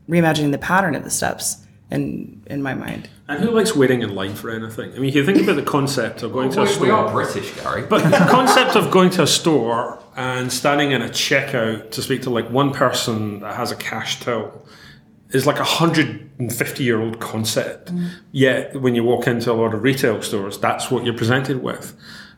reimagining 0.07 0.51
the 0.51 0.57
pattern 0.57 0.95
of 0.95 1.03
the 1.03 1.09
steps 1.11 1.57
in 1.91 2.41
in 2.47 2.63
my 2.63 2.73
mind 2.73 3.09
And 3.29 3.43
who 3.43 3.51
likes 3.51 3.75
waiting 3.75 4.01
in 4.01 4.15
line 4.15 4.33
for 4.33 4.49
anything? 4.49 4.91
I 4.91 4.95
mean, 4.95 5.09
if 5.09 5.15
you 5.15 5.23
think 5.23 5.39
about 5.43 5.55
the 5.55 5.61
concept 5.61 6.23
of 6.23 6.33
going 6.33 6.51
to 6.53 6.63
a 6.63 6.67
store, 6.67 6.83
we 6.83 6.89
are 6.89 7.11
British, 7.11 7.53
Gary. 7.61 7.83
But 7.83 8.01
the 8.09 8.17
concept 8.29 8.75
of 8.75 8.89
going 8.89 9.11
to 9.11 9.21
a 9.21 9.27
store 9.27 10.01
and 10.15 10.51
standing 10.51 10.91
in 10.93 11.03
a 11.03 11.09
checkout 11.09 11.91
to 11.91 12.01
speak 12.01 12.23
to 12.23 12.31
like 12.31 12.49
one 12.49 12.73
person 12.73 13.41
that 13.41 13.55
has 13.55 13.71
a 13.71 13.75
cash 13.75 14.19
till 14.19 14.65
is 15.29 15.45
like 15.45 15.59
a 15.59 15.63
hundred 15.63 16.27
and 16.39 16.51
fifty 16.51 16.83
year 16.83 16.99
old 16.99 17.19
concept. 17.19 17.93
Mm. 17.93 18.09
Yet 18.31 18.81
when 18.81 18.95
you 18.95 19.03
walk 19.03 19.27
into 19.27 19.51
a 19.51 19.53
lot 19.53 19.75
of 19.75 19.83
retail 19.83 20.23
stores, 20.23 20.57
that's 20.57 20.89
what 20.89 21.05
you're 21.05 21.13
presented 21.13 21.61
with. 21.61 21.95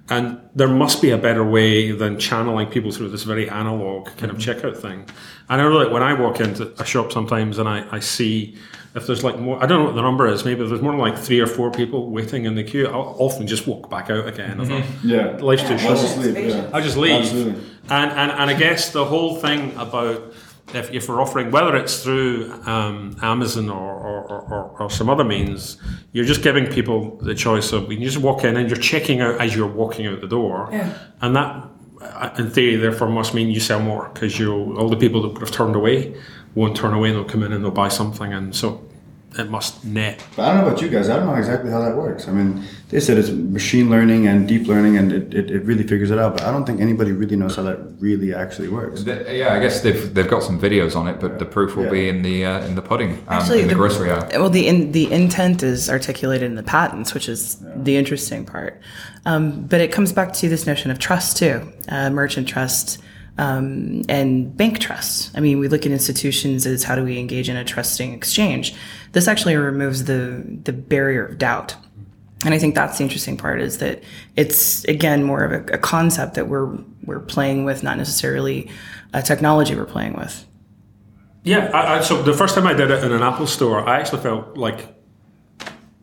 And 0.09 0.41
there 0.55 0.67
must 0.67 1.01
be 1.01 1.11
a 1.11 1.17
better 1.17 1.49
way 1.49 1.91
than 1.91 2.19
channeling 2.19 2.67
people 2.67 2.91
through 2.91 3.11
this 3.11 3.23
very 3.23 3.49
analog 3.49 4.07
kind 4.17 4.29
of 4.29 4.39
mm-hmm. 4.39 4.67
checkout 4.67 4.75
thing. 4.75 5.05
And 5.47 5.61
I 5.61 5.63
know 5.63 5.79
that 5.79 5.91
when 5.93 6.03
I 6.03 6.19
walk 6.19 6.41
into 6.41 6.73
a 6.81 6.85
shop 6.85 7.13
sometimes 7.13 7.59
and 7.59 7.69
I, 7.69 7.87
I 7.95 7.99
see 7.99 8.57
if 8.95 9.07
there's 9.07 9.23
like 9.23 9.39
more, 9.39 9.61
I 9.63 9.65
don't 9.65 9.79
know 9.79 9.85
what 9.85 9.95
the 9.95 10.01
number 10.01 10.27
is, 10.27 10.43
maybe 10.43 10.63
if 10.63 10.69
there's 10.69 10.81
more 10.81 10.91
than 10.91 10.99
like 11.01 11.17
three 11.17 11.39
or 11.39 11.47
four 11.47 11.71
people 11.71 12.09
waiting 12.09 12.45
in 12.45 12.55
the 12.55 12.63
queue, 12.63 12.87
I'll 12.87 13.15
often 13.19 13.47
just 13.47 13.65
walk 13.67 13.89
back 13.89 14.09
out 14.09 14.27
again. 14.27 14.59
I 14.59 14.65
thought, 14.65 14.83
Yeah. 15.03 15.37
Life's 15.39 15.63
too 15.63 15.73
I'll 15.73 15.79
short. 15.79 15.97
just 15.99 16.17
leave, 16.19 16.37
yeah. 16.37 16.69
I 16.73 16.81
just 16.81 16.97
leave. 16.97 17.21
Absolutely. 17.21 17.63
And, 17.89 18.11
and 18.11 18.31
and 18.31 18.49
I 18.49 18.53
guess 18.53 18.91
the 18.91 19.05
whole 19.05 19.35
thing 19.37 19.75
about 19.77 20.33
if, 20.73 20.91
if 20.93 21.09
we're 21.09 21.21
offering, 21.21 21.51
whether 21.51 21.75
it's 21.75 22.01
through 22.03 22.51
um, 22.65 23.17
Amazon 23.21 23.69
or, 23.69 23.91
or, 23.93 24.23
or, 24.41 24.75
or 24.81 24.89
some 24.89 25.09
other 25.09 25.23
means, 25.25 25.77
you're 26.13 26.23
just 26.25 26.41
giving 26.43 26.65
people 26.67 27.17
the 27.17 27.35
choice 27.35 27.73
of 27.73 27.89
you 27.91 27.97
can 27.97 28.05
just 28.05 28.19
walk 28.19 28.43
in 28.45 28.55
and 28.55 28.69
you're 28.69 28.79
checking 28.79 29.19
out 29.19 29.39
as 29.41 29.53
you're 29.55 29.67
walking 29.67 30.07
out 30.07 30.21
the 30.21 30.27
door, 30.27 30.69
Yeah. 30.71 30.97
and 31.21 31.35
that, 31.35 31.67
uh, 32.01 32.29
in 32.37 32.49
theory, 32.49 32.77
therefore 32.77 33.09
must 33.09 33.33
mean 33.33 33.49
you 33.49 33.59
sell 33.59 33.81
more 33.81 34.09
because 34.13 34.39
you 34.39 34.53
all 34.77 34.87
the 34.87 34.95
people 34.95 35.21
that 35.23 35.29
would 35.33 35.41
have 35.41 35.51
turned 35.51 35.75
away 35.75 36.15
won't 36.55 36.75
turn 36.75 36.93
away. 36.93 37.09
and 37.09 37.17
They'll 37.17 37.25
come 37.25 37.43
in 37.43 37.53
and 37.53 37.63
they'll 37.63 37.71
buy 37.71 37.89
something, 37.89 38.31
and 38.33 38.55
so 38.55 38.83
it 39.37 39.49
must 39.49 39.85
net. 39.85 40.21
But 40.35 40.43
I 40.43 40.53
don't 40.53 40.61
know 40.65 40.67
about 40.71 40.81
you 40.81 40.89
guys. 40.89 41.07
I 41.09 41.15
don't 41.15 41.25
know 41.25 41.35
exactly 41.35 41.71
how 41.71 41.79
that 41.79 41.95
works. 41.95 42.27
I 42.27 42.31
mean, 42.33 42.65
they 42.89 42.99
said 42.99 43.17
it's 43.17 43.29
machine 43.29 43.89
learning 43.89 44.27
and 44.27 44.45
deep 44.45 44.67
learning, 44.67 44.97
and 44.97 45.13
it, 45.13 45.33
it, 45.33 45.49
it 45.51 45.63
really 45.63 45.83
figures 45.83 46.11
it 46.11 46.19
out. 46.19 46.33
But 46.35 46.43
I 46.43 46.51
don't 46.51 46.65
think 46.65 46.81
anybody 46.81 47.13
really 47.13 47.37
knows 47.37 47.55
how 47.55 47.63
that 47.63 47.79
really 47.99 48.33
actually 48.33 48.67
works. 48.67 49.03
The- 49.03 49.25
yeah, 49.33 49.53
I 49.53 49.59
guess 49.61 49.79
they've 49.79 50.13
they've 50.13 50.27
got 50.27 50.43
some 50.43 50.59
videos 50.59 50.97
on 50.97 51.07
it, 51.07 51.21
but 51.21 51.39
the 51.39 51.45
proof 51.45 51.77
will 51.77 51.85
Yeah. 51.85 51.91
be 51.91 52.09
in 52.09 52.21
the 52.23 52.43
uh, 52.45 52.65
in 52.67 52.75
the 52.75 52.81
pudding, 52.81 53.11
um, 53.11 53.39
Actually, 53.39 53.61
in 53.61 53.67
the, 53.69 53.73
the- 53.73 53.79
grocery 53.79 54.11
aisle. 54.11 54.27
Well, 54.33 54.49
the 54.49 54.67
in, 54.67 54.91
the 54.91 55.09
intent 55.09 55.63
is 55.63 55.89
articulated 55.89 56.45
in 56.49 56.55
the 56.55 56.63
patents, 56.63 57.13
which 57.13 57.29
is 57.29 57.63
the 57.77 57.95
interesting 57.95 58.45
part. 58.45 58.81
Um, 59.25 59.61
but 59.61 59.79
it 59.79 59.93
comes 59.93 60.11
back 60.11 60.33
to 60.33 60.49
this 60.49 60.67
notion 60.67 60.91
of 60.91 60.99
trust 60.99 61.37
too, 61.37 61.71
uh, 61.87 62.09
merchant 62.09 62.49
trust 62.49 62.97
um, 63.37 64.01
and 64.09 64.55
bank 64.55 64.79
trust. 64.79 65.31
I 65.35 65.39
mean, 65.39 65.59
we 65.59 65.67
look 65.67 65.85
at 65.85 65.91
institutions 65.91 66.65
as 66.65 66.83
how 66.83 66.95
do 66.95 67.03
we 67.03 67.17
engage 67.17 67.49
in 67.49 67.55
a 67.55 67.63
trusting 67.63 68.13
exchange. 68.13 68.75
This 69.13 69.27
actually 69.27 69.55
removes 69.55 70.05
the 70.05 70.43
the 70.63 70.73
barrier 70.73 71.25
of 71.25 71.37
doubt. 71.37 71.75
And 72.43 72.55
I 72.55 72.59
think 72.59 72.73
that's 72.73 72.97
the 72.97 73.03
interesting 73.03 73.37
part 73.37 73.61
is 73.61 73.77
that 73.77 74.03
it's 74.35 74.83
again 74.85 75.23
more 75.23 75.43
of 75.43 75.51
a, 75.51 75.73
a 75.73 75.77
concept 75.77 76.35
that 76.35 76.47
we're 76.47 76.77
we're 77.03 77.19
playing 77.19 77.65
with, 77.65 77.83
not 77.83 77.97
necessarily 77.97 78.69
a 79.13 79.21
technology 79.21 79.75
we're 79.75 79.85
playing 79.85 80.13
with. 80.13 80.45
Yeah, 81.43 81.71
I, 81.73 81.97
I, 81.97 82.01
so 82.01 82.21
the 82.21 82.33
first 82.33 82.53
time 82.53 82.67
I 82.67 82.73
did 82.73 82.91
it 82.91 83.03
in 83.03 83.11
an 83.11 83.23
Apple 83.23 83.47
store, 83.47 83.87
I 83.87 83.99
actually 83.99 84.21
felt 84.21 84.57
like 84.57 84.95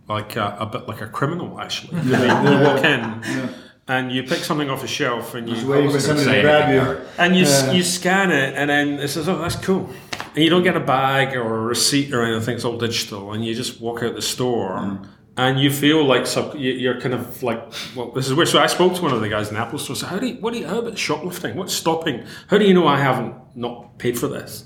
like 0.09 0.37
a, 0.37 0.57
a 0.61 0.67
bit 0.67 0.89
like 0.89 1.01
a 1.01 1.07
criminal. 1.07 1.61
Actually, 1.61 2.01
you, 2.03 2.13
know, 2.13 2.51
you 2.51 2.65
walk 2.65 2.85
in 2.85 3.55
and 3.89 4.13
you 4.13 4.23
pick 4.23 4.39
something 4.45 4.69
off 4.71 4.85
a 4.85 4.87
shelf 4.87 5.35
and 5.35 5.49
you 5.49 5.67
Waiting 5.67 5.91
for 5.91 5.99
somebody 6.01 6.31
to 6.33 6.41
grab 6.43 6.73
you. 6.75 7.07
and 7.19 7.35
you 7.37 7.43
s 7.45 7.75
you 7.75 7.83
scan 7.83 8.31
it 8.31 8.55
and 8.57 8.69
then 8.71 8.87
it 9.05 9.09
says, 9.09 9.29
"Oh, 9.29 9.39
that's 9.39 9.57
cool," 9.57 9.89
and 10.35 10.45
you 10.45 10.51
don't 10.51 10.63
get 10.63 10.77
a 10.77 10.81
bag 10.97 11.35
or 11.37 11.57
a 11.57 11.61
receipt 11.75 12.13
or 12.15 12.23
anything. 12.23 12.55
It's 12.57 12.65
all 12.65 12.79
digital, 12.79 13.33
and 13.33 13.45
you 13.45 13.55
just 13.55 13.81
walk 13.81 14.03
out 14.03 14.15
the 14.15 14.23
store. 14.23 14.99
And 15.41 15.61
you 15.61 15.71
feel 15.71 16.05
like 16.05 16.27
sub, 16.27 16.57
you- 16.57 16.73
you're 16.83 17.01
kind 17.01 17.15
of 17.15 17.45
like, 17.45 17.63
well, 17.95 18.11
this 18.11 18.27
is 18.27 18.35
where. 18.35 18.45
So 18.45 18.59
I 18.59 18.67
spoke 18.67 18.97
to 18.97 19.03
one 19.03 19.13
of 19.13 19.21
the 19.21 19.29
guys 19.29 19.47
in 19.51 19.55
the 19.55 19.61
Apple 19.61 19.79
store. 19.79 19.95
So 19.95 20.07
how 20.07 20.19
do 20.19 20.27
you, 20.27 20.35
what 20.43 20.53
do 20.53 20.59
you, 20.59 20.67
how 20.67 20.81
about 20.81 20.99
shoplifting? 20.99 21.55
What's 21.55 21.73
stopping? 21.73 22.25
How 22.49 22.59
do 22.59 22.65
you 22.65 22.75
know 22.75 22.89
I 22.89 22.99
haven't 22.99 23.35
not 23.55 23.99
paid 23.99 24.19
for 24.19 24.27
this? 24.27 24.65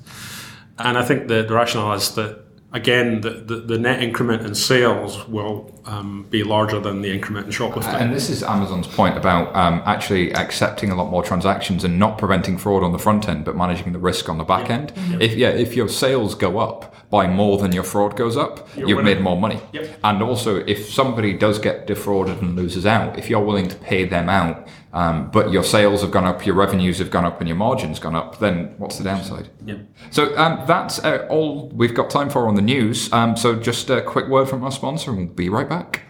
And 0.79 0.97
I 0.97 1.03
think 1.05 1.29
the, 1.29 1.43
the 1.43 1.53
rationale 1.53 1.93
is 1.93 2.15
that 2.15 2.39
again, 2.73 3.21
the, 3.21 3.31
the, 3.31 3.57
the 3.57 3.79
net 3.79 4.03
increment 4.03 4.43
in 4.47 4.55
sales 4.55 5.27
will 5.29 5.71
um, 5.85 6.27
be 6.31 6.43
larger 6.43 6.81
than 6.81 7.03
the 7.03 7.13
increment 7.13 7.47
in 7.47 7.53
shoplifting. 7.53 7.95
And 7.95 8.13
this 8.13 8.31
is 8.31 8.43
Amazon's 8.43 8.87
point 8.87 9.17
about 9.17 9.55
um, 9.55 9.83
actually 9.85 10.33
accepting 10.35 10.91
a 10.91 10.95
lot 10.95 11.11
more 11.11 11.23
transactions 11.23 11.85
and 11.85 11.99
not 11.99 12.19
preventing 12.19 12.59
fraud 12.59 12.83
on 12.83 12.93
the 12.93 12.99
front 12.99 13.29
end, 13.29 13.45
but 13.45 13.57
managing 13.57 13.93
the 13.93 13.99
risk 13.99 14.29
on 14.29 14.39
the 14.39 14.45
back 14.45 14.71
end. 14.71 14.93
If 15.21 15.35
yeah, 15.35 15.51
if 15.51 15.75
your 15.77 15.89
sales 15.89 16.35
go 16.35 16.59
up 16.59 16.95
by 17.11 17.27
more 17.27 17.59
than 17.59 17.73
your 17.73 17.85
fraud 17.85 18.17
goes 18.17 18.37
up, 18.37 18.67
You're 18.75 18.89
you've 18.89 18.97
winning. 18.97 19.17
made 19.17 19.23
more 19.23 19.39
money. 19.39 19.61
Yep. 19.73 19.99
And 20.03 20.23
also, 20.23 20.57
if 20.57 20.89
somebody 20.89 21.35
does 21.37 21.59
get 21.59 21.87
defrauded 21.87 22.41
and 22.41 22.57
loses 22.57 22.87
out, 22.87 23.19
if 23.19 23.29
you're 23.29 23.45
willing 23.45 23.69
to 23.69 23.77
pay 23.77 24.05
them 24.07 24.31
out, 24.31 24.67
um, 24.93 25.31
but 25.31 25.51
your 25.51 25.65
sales 25.65 26.03
have 26.03 26.11
gone 26.11 26.25
up, 26.25 26.45
your 26.45 26.55
revenues 26.55 26.99
have 26.99 27.11
gone 27.11 27.25
up, 27.25 27.41
and 27.41 27.49
your 27.49 27.57
margins 27.57 27.99
gone 27.99 28.15
up, 28.15 28.39
then 28.39 28.75
what's 28.79 28.99
the 28.99 29.05
downside? 29.05 29.49
Yeah. 29.65 29.77
So 30.11 30.37
um, 30.37 30.65
that's 30.67 30.99
uh, 31.03 31.27
all 31.31 31.69
we've 31.71 31.95
got 31.95 32.11
time 32.11 32.29
for 32.29 32.47
on 32.47 32.55
the 32.55 32.63
news. 32.63 33.13
Um, 33.13 33.37
so 33.37 33.57
just 33.57 33.89
a 33.91 34.03
quick 34.03 34.29
word 34.29 34.49
from 34.49 34.63
our 34.65 34.73
sponsor, 34.73 35.11
and 35.11 35.19
we'll 35.19 35.35
be 35.35 35.49
right 35.49 35.69
back. 35.69 36.03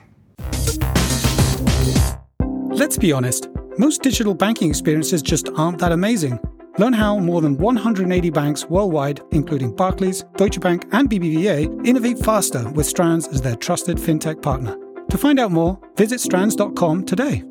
Let's 2.70 2.98
be 2.98 3.12
honest, 3.12 3.48
most 3.78 4.02
digital 4.02 4.34
banking 4.34 4.68
experiences 4.68 5.22
just 5.22 5.48
aren't 5.56 5.78
that 5.78 5.92
amazing. 5.92 6.40
Learn 6.78 6.94
how 6.94 7.18
more 7.18 7.40
than 7.40 7.58
180 7.58 8.30
banks 8.30 8.64
worldwide, 8.64 9.20
including 9.30 9.76
Barclays, 9.76 10.24
Deutsche 10.36 10.58
Bank, 10.58 10.86
and 10.92 11.08
BBVA, 11.08 11.86
innovate 11.86 12.18
faster 12.18 12.68
with 12.70 12.86
Strands 12.86 13.28
as 13.28 13.42
their 13.42 13.56
trusted 13.56 13.98
fintech 13.98 14.40
partner. 14.42 14.76
To 15.10 15.18
find 15.18 15.38
out 15.38 15.52
more, 15.52 15.78
visit 15.96 16.20
strands.com 16.20 17.04
today. 17.04 17.44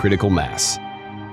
Critical 0.00 0.30
mass. 0.30 0.78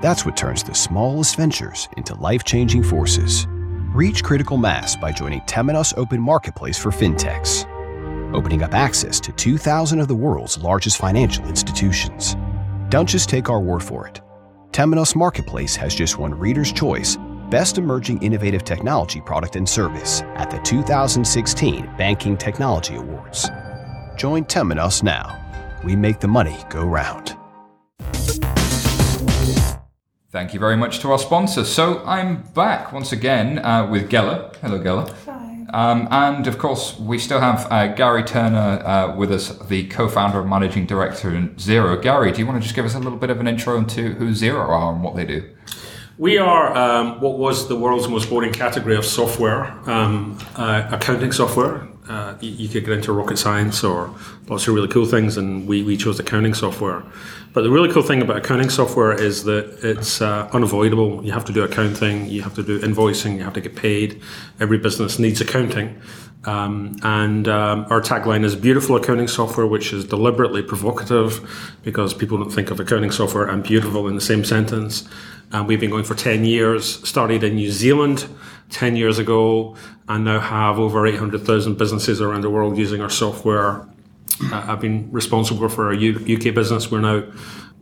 That's 0.02 0.26
what 0.26 0.36
turns 0.36 0.62
the 0.62 0.76
smallest 0.76 1.38
ventures 1.38 1.88
into 1.96 2.16
life 2.16 2.44
changing 2.44 2.84
forces. 2.84 3.48
Reach 3.96 4.26
critical 4.26 4.58
mass 4.58 4.94
by 4.98 5.14
joining 5.14 5.40
Temenos 5.44 5.98
Open 5.98 6.20
Marketplace 6.20 6.78
for 6.78 6.92
fintechs. 6.92 7.64
opening 8.36 8.64
up 8.64 8.74
access 8.74 9.22
to 9.22 9.32
2,000 9.32 10.02
of 10.02 10.10
the 10.10 10.16
world's 10.16 10.58
largest 10.58 10.98
financial 10.98 11.48
institutions. 11.48 12.36
Don't 12.90 13.08
just 13.08 13.30
take 13.30 13.50
our 13.50 13.62
word 13.62 13.82
for 13.82 14.06
it. 14.06 14.20
Temenos 14.72 15.16
Marketplace 15.16 15.78
has 15.78 15.96
just 15.96 16.18
won 16.18 16.38
Reader's 16.38 16.74
Choice 16.74 17.18
Best 17.50 17.78
Emerging 17.78 18.22
Innovative 18.22 18.66
Technology 18.66 19.22
Product 19.22 19.56
and 19.56 19.68
Service 19.68 20.24
at 20.36 20.52
the 20.52 20.60
2016 20.60 21.90
Banking 21.98 22.36
Technology 22.36 22.96
Awards. 22.98 23.50
Join 24.18 24.44
Temenos 24.44 25.04
now. 25.04 25.42
We 25.86 25.96
make 25.96 26.20
the 26.20 26.28
money 26.28 26.58
go 26.70 26.84
round. 26.84 27.38
Thank 30.30 30.54
you 30.54 30.60
very 30.60 30.76
much 30.76 31.00
to 31.00 31.12
our 31.12 31.20
sponsors. 31.20 31.70
So 31.70 32.04
I'm 32.06 32.44
back 32.54 32.92
once 32.92 33.14
again 33.14 33.60
uh, 33.60 33.88
with 33.90 34.10
Ghela. 34.10 34.54
Hello, 34.58 34.78
Ghela. 34.78 35.10
Hi. 35.26 35.66
Um, 35.74 36.10
and 36.12 36.48
of 36.48 36.58
course, 36.58 37.00
we 37.00 37.18
still 37.18 37.40
have 37.40 37.66
uh, 37.72 37.88
Gary 37.94 38.24
Turner 38.24 38.86
uh, 38.86 39.16
with 39.16 39.32
us, 39.32 39.58
the 39.68 39.88
co-founder 39.88 40.42
and 40.42 40.50
managing 40.50 40.86
director 40.86 41.34
in 41.34 41.56
Xero. 41.56 42.02
Gary, 42.02 42.34
do 42.34 42.40
you 42.40 42.46
want 42.46 42.58
to 42.58 42.62
just 42.62 42.76
give 42.76 42.84
us 42.84 42.94
a 42.94 43.00
little 43.00 43.18
bit 43.18 43.30
of 43.30 43.40
an 43.40 43.48
intro 43.48 43.78
into 43.78 44.16
who 44.16 44.32
Xero 44.32 44.68
are 44.68 44.94
and 44.94 45.02
what 45.02 45.16
they 45.16 45.26
do? 45.26 45.50
We 46.18 46.38
are 46.38 46.76
um, 46.76 47.22
what 47.22 47.38
was 47.38 47.70
the 47.70 47.78
world's 47.78 48.10
most 48.10 48.30
boring 48.30 48.52
category 48.52 48.98
of 48.98 49.06
software, 49.06 49.66
um, 49.90 50.38
uh, 50.56 50.90
accounting 50.92 51.32
software. 51.32 51.88
Uh, 52.10 52.36
you, 52.40 52.52
you, 52.52 52.70
could 52.70 52.86
get 52.86 52.94
into 52.94 53.12
rocket 53.12 53.38
science 53.38 53.84
or 53.84 54.14
lots 54.48 54.68
of 54.68 54.74
really 54.74 54.88
cool 54.88 55.06
things, 55.06 55.36
and 55.36 55.68
we, 55.68 55.84
we 55.84 55.98
chose 55.98 56.20
accounting 56.20 56.54
software. 56.54 57.04
But 57.54 57.64
the 57.64 57.70
really 57.70 57.92
cool 57.92 58.04
thing 58.04 58.22
about 58.22 58.38
accounting 58.38 58.70
software 58.70 59.14
is 59.14 59.44
that 59.44 59.80
it's 59.84 60.22
uh, 60.22 60.50
unavoidable. 60.54 61.26
You 61.26 61.34
have 61.34 61.44
to 61.46 61.54
do 61.54 61.64
accounting, 61.64 62.28
you 62.30 62.44
have 62.44 62.54
to 62.56 62.64
do 62.64 62.80
invoicing, 62.80 63.36
you 63.36 63.44
have 63.44 63.54
to 63.54 63.62
get 63.62 63.76
paid. 63.76 64.22
Every 64.60 64.78
business 64.78 65.20
needs 65.20 65.42
accounting. 65.42 66.00
Um, 66.46 66.96
and 67.04 67.48
um, 67.50 67.86
our 67.90 68.00
tagline 68.00 68.46
is 68.46 68.56
beautiful 68.56 68.96
accounting 68.96 69.28
software, 69.28 69.68
which 69.68 69.92
is 69.92 70.06
deliberately 70.06 70.62
provocative 70.62 71.78
because 71.84 72.14
people 72.14 72.38
don't 72.38 72.52
think 72.52 72.72
of 72.72 72.80
accounting 72.80 73.12
software 73.12 73.48
and 73.48 73.64
beautiful 73.64 74.08
in 74.08 74.16
the 74.16 74.22
same 74.22 74.46
sentence. 74.46 75.08
And 75.52 75.68
we've 75.68 75.80
been 75.80 75.90
going 75.90 76.06
for 76.06 76.16
10 76.16 76.46
years, 76.46 77.08
started 77.08 77.44
in 77.44 77.56
New 77.56 77.72
Zealand 77.72 78.28
10 78.70 78.96
years 78.96 79.20
ago, 79.20 79.76
and 80.08 80.26
now 80.26 80.40
have 80.40 80.80
over 80.80 81.06
800,000 81.06 81.78
businesses 81.78 82.22
around 82.22 82.42
the 82.42 82.50
world 82.50 82.78
using 82.78 83.02
our 83.02 83.10
software. 83.10 83.88
Uh, 84.52 84.66
I've 84.68 84.82
been 84.82 85.12
responsible 85.12 85.68
for 85.70 85.86
our 85.88 85.94
U- 85.94 86.38
UK 86.38 86.54
business. 86.54 86.92
We're 86.92 87.02
now 87.02 87.24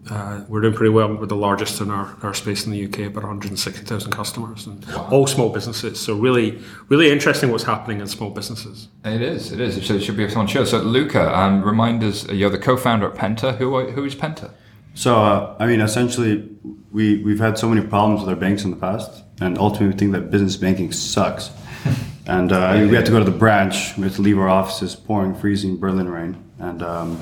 uh, 0.10 0.42
we're 0.48 0.62
doing 0.62 0.74
pretty 0.74 0.92
well. 0.92 1.14
We're 1.16 1.26
the 1.26 1.36
largest 1.36 1.82
in 1.82 1.90
our, 1.90 2.16
our 2.22 2.34
space 2.34 2.66
in 2.66 2.72
the 2.72 2.86
UK, 2.86 3.12
about 3.12 3.24
160,000 3.24 4.12
customers, 4.12 4.68
and 4.68 4.86
wow. 4.86 5.08
all 5.12 5.26
small 5.26 5.50
businesses. 5.50 6.00
So 6.00 6.16
really, 6.16 6.62
really 6.90 7.12
interesting 7.12 7.52
what's 7.52 7.64
happening 7.64 8.02
in 8.02 8.08
small 8.08 8.30
businesses. 8.30 8.88
It 9.04 9.22
is. 9.22 9.52
It 9.52 9.60
is. 9.60 9.78
It 9.78 10.02
should 10.02 10.18
be 10.18 10.26
a 10.26 10.30
fun 10.30 10.46
show. 10.46 10.64
So 10.64 10.80
Luca, 10.80 11.36
um, 11.38 11.64
remind 11.64 12.04
us, 12.04 12.28
you're 12.30 12.52
the 12.52 12.60
co-founder 12.60 13.12
at 13.12 13.16
Penta. 13.16 13.58
Who 13.58 13.80
who 13.92 14.06
is 14.06 14.16
Penta? 14.16 14.52
So 14.96 15.22
uh, 15.22 15.56
I 15.60 15.68
mean, 15.68 15.82
essentially, 15.82 16.50
we 16.92 17.22
we've 17.22 17.40
had 17.40 17.58
so 17.60 17.70
many 17.70 17.86
problems 17.86 18.22
with 18.22 18.30
our 18.30 18.36
banks 18.36 18.64
in 18.64 18.72
the 18.72 18.78
past, 18.78 19.24
and 19.42 19.58
ultimately 19.58 19.88
we 19.88 19.94
think 19.94 20.12
that 20.14 20.32
business 20.32 20.56
banking 20.56 20.92
sucks. 20.94 21.52
and 22.28 22.52
uh, 22.52 22.88
we 22.90 22.96
had 22.96 23.06
to 23.06 23.12
go 23.12 23.20
to 23.20 23.30
the 23.30 23.38
branch. 23.38 23.96
We 23.98 24.04
had 24.04 24.14
to 24.14 24.22
leave 24.22 24.40
our 24.40 24.50
offices, 24.50 24.96
pouring, 24.96 25.36
freezing 25.36 25.78
Berlin 25.78 26.10
rain, 26.10 26.42
and 26.60 26.82
um, 26.82 27.22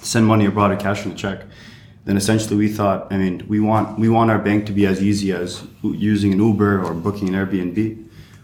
send 0.00 0.26
money 0.26 0.46
abroad 0.46 0.70
or 0.70 0.76
cash 0.76 1.04
in 1.04 1.12
a 1.12 1.14
check. 1.14 1.42
Then 2.04 2.16
essentially 2.16 2.56
we 2.56 2.68
thought, 2.68 3.12
I 3.12 3.18
mean, 3.18 3.44
we 3.48 3.58
want 3.58 3.98
we 3.98 4.08
want 4.08 4.30
our 4.30 4.38
bank 4.38 4.66
to 4.66 4.72
be 4.72 4.86
as 4.86 5.02
easy 5.02 5.32
as 5.32 5.66
using 5.82 6.32
an 6.32 6.38
Uber 6.38 6.84
or 6.84 6.94
booking 6.94 7.28
an 7.28 7.34
Airbnb. 7.34 7.76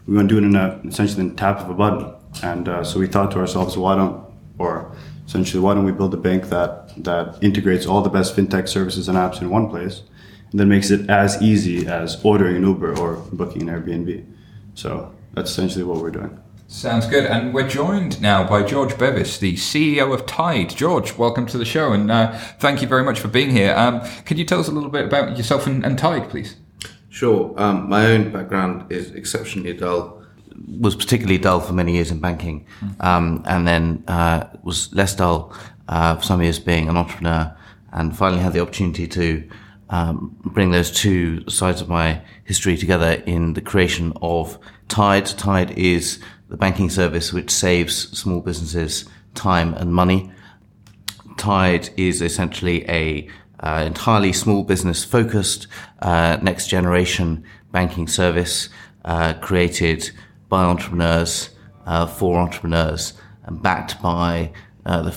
We 0.05 0.15
want 0.15 0.29
to 0.29 0.35
do 0.35 0.45
it 0.45 0.47
in 0.47 0.55
a 0.55 0.81
essentially 0.85 1.21
in 1.21 1.29
the 1.29 1.35
tap 1.35 1.61
of 1.61 1.69
a 1.69 1.73
button. 1.73 2.13
And 2.43 2.67
uh, 2.67 2.83
so 2.83 2.99
we 2.99 3.07
thought 3.07 3.31
to 3.31 3.39
ourselves, 3.39 3.77
why 3.77 3.95
don't 3.95 4.25
or 4.57 4.94
essentially 5.25 5.61
why 5.61 5.73
don't 5.73 5.85
we 5.85 5.91
build 5.91 6.13
a 6.13 6.17
bank 6.17 6.49
that 6.49 6.91
that 7.03 7.37
integrates 7.41 7.85
all 7.85 8.01
the 8.01 8.09
best 8.09 8.35
fintech 8.35 8.67
services 8.67 9.07
and 9.09 9.17
apps 9.17 9.41
in 9.41 9.49
one 9.49 9.69
place 9.69 10.03
and 10.51 10.59
then 10.59 10.69
makes 10.69 10.91
it 10.91 11.09
as 11.09 11.41
easy 11.41 11.87
as 11.87 12.23
ordering 12.23 12.55
an 12.55 12.63
Uber 12.63 12.97
or 12.97 13.15
booking 13.33 13.67
an 13.67 13.75
Airbnb. 13.75 14.25
So 14.73 15.13
that's 15.33 15.51
essentially 15.51 15.83
what 15.83 16.01
we're 16.01 16.11
doing. 16.11 16.39
Sounds 16.67 17.05
good. 17.07 17.25
And 17.25 17.53
we're 17.53 17.67
joined 17.67 18.21
now 18.21 18.47
by 18.47 18.63
George 18.63 18.97
Bevis, 18.97 19.37
the 19.37 19.55
CEO 19.55 20.13
of 20.13 20.25
Tide. 20.25 20.69
George, 20.69 21.17
welcome 21.17 21.45
to 21.47 21.57
the 21.57 21.65
show 21.65 21.91
and 21.93 22.09
uh, 22.09 22.37
thank 22.59 22.81
you 22.81 22.87
very 22.87 23.03
much 23.03 23.19
for 23.19 23.27
being 23.27 23.51
here. 23.51 23.75
Um, 23.75 24.01
could 24.25 24.39
you 24.39 24.45
tell 24.45 24.59
us 24.59 24.67
a 24.67 24.71
little 24.71 24.89
bit 24.89 25.05
about 25.05 25.37
yourself 25.37 25.67
and, 25.67 25.85
and 25.85 25.97
Tide, 25.97 26.29
please? 26.29 26.55
Sure. 27.09 27.53
Um, 27.57 27.89
my 27.89 28.07
own 28.07 28.31
background 28.31 28.91
is 28.91 29.11
exceptionally 29.11 29.73
dull. 29.73 30.14
Was 30.79 30.95
particularly 30.95 31.37
dull 31.37 31.59
for 31.59 31.73
many 31.73 31.93
years 31.93 32.11
in 32.11 32.19
banking, 32.19 32.65
mm. 32.79 33.03
um, 33.03 33.43
and 33.45 33.67
then 33.67 34.03
uh, 34.07 34.47
was 34.63 34.93
less 34.93 35.15
dull 35.15 35.53
uh, 35.87 36.15
for 36.15 36.23
some 36.23 36.41
years 36.41 36.59
being 36.59 36.89
an 36.89 36.97
entrepreneur, 36.97 37.55
and 37.91 38.15
finally 38.15 38.41
had 38.41 38.53
the 38.53 38.61
opportunity 38.61 39.07
to 39.07 39.49
um, 39.89 40.35
bring 40.43 40.71
those 40.71 40.91
two 40.91 41.47
sides 41.49 41.81
of 41.81 41.89
my 41.89 42.21
history 42.43 42.77
together 42.77 43.23
in 43.25 43.53
the 43.53 43.61
creation 43.61 44.13
of 44.21 44.57
Tide. 44.87 45.25
Tide 45.25 45.71
is 45.77 46.19
the 46.49 46.57
banking 46.57 46.89
service 46.89 47.33
which 47.33 47.49
saves 47.49 48.17
small 48.17 48.41
businesses 48.41 49.05
time 49.33 49.73
and 49.73 49.93
money. 49.93 50.31
Tide 51.37 51.89
is 51.97 52.21
essentially 52.21 52.87
a 52.89 53.27
uh, 53.59 53.83
entirely 53.85 54.31
small 54.33 54.63
business 54.63 55.03
focused 55.03 55.67
uh, 55.99 56.37
next 56.41 56.67
generation 56.67 57.43
banking 57.71 58.07
service 58.07 58.69
uh, 59.05 59.33
created 59.35 60.11
by 60.55 60.63
entrepreneurs 60.63 61.49
uh, 61.85 62.05
for 62.05 62.39
entrepreneurs 62.39 63.13
and 63.43 63.61
backed 63.61 64.01
by 64.01 64.49
uh, 64.85 65.01
the, 65.01 65.13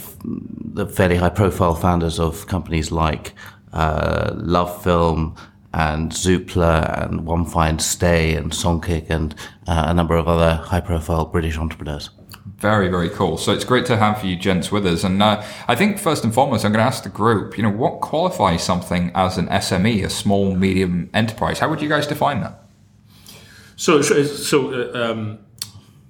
the 0.78 0.84
fairly 0.84 1.14
high 1.14 1.28
profile 1.28 1.76
founders 1.76 2.18
of 2.18 2.48
companies 2.48 2.90
like 2.90 3.34
uh, 3.72 4.30
LoveFilm 4.32 5.38
and 5.72 6.10
Zoopla 6.10 7.04
and 7.04 7.20
onefinestay 7.20 8.36
and 8.36 8.50
Songkick 8.50 9.10
and 9.10 9.32
uh, 9.68 9.84
a 9.86 9.94
number 9.94 10.16
of 10.16 10.26
other 10.26 10.54
high 10.54 10.80
profile 10.80 11.24
British 11.26 11.56
entrepreneurs. 11.56 12.10
Very, 12.56 12.88
very 12.88 13.08
cool. 13.08 13.36
So 13.36 13.52
it's 13.52 13.64
great 13.64 13.86
to 13.86 13.96
have 13.96 14.24
you 14.24 14.34
gents 14.34 14.72
with 14.72 14.84
us. 14.88 15.04
And 15.04 15.22
uh, 15.22 15.44
I 15.68 15.76
think 15.76 16.00
first 16.00 16.24
and 16.24 16.34
foremost, 16.34 16.64
I'm 16.64 16.72
going 16.72 16.82
to 16.82 16.86
ask 16.86 17.04
the 17.04 17.10
group, 17.10 17.56
you 17.56 17.62
know, 17.62 17.70
what 17.70 18.00
qualifies 18.00 18.64
something 18.64 19.12
as 19.14 19.38
an 19.38 19.46
SME, 19.46 20.04
a 20.04 20.10
small, 20.10 20.56
medium 20.56 21.10
enterprise? 21.14 21.60
How 21.60 21.68
would 21.68 21.80
you 21.80 21.88
guys 21.88 22.08
define 22.08 22.40
that? 22.40 22.67
So, 23.78 24.02
so 24.02 24.74
uh, 24.74 25.12
um, 25.12 25.38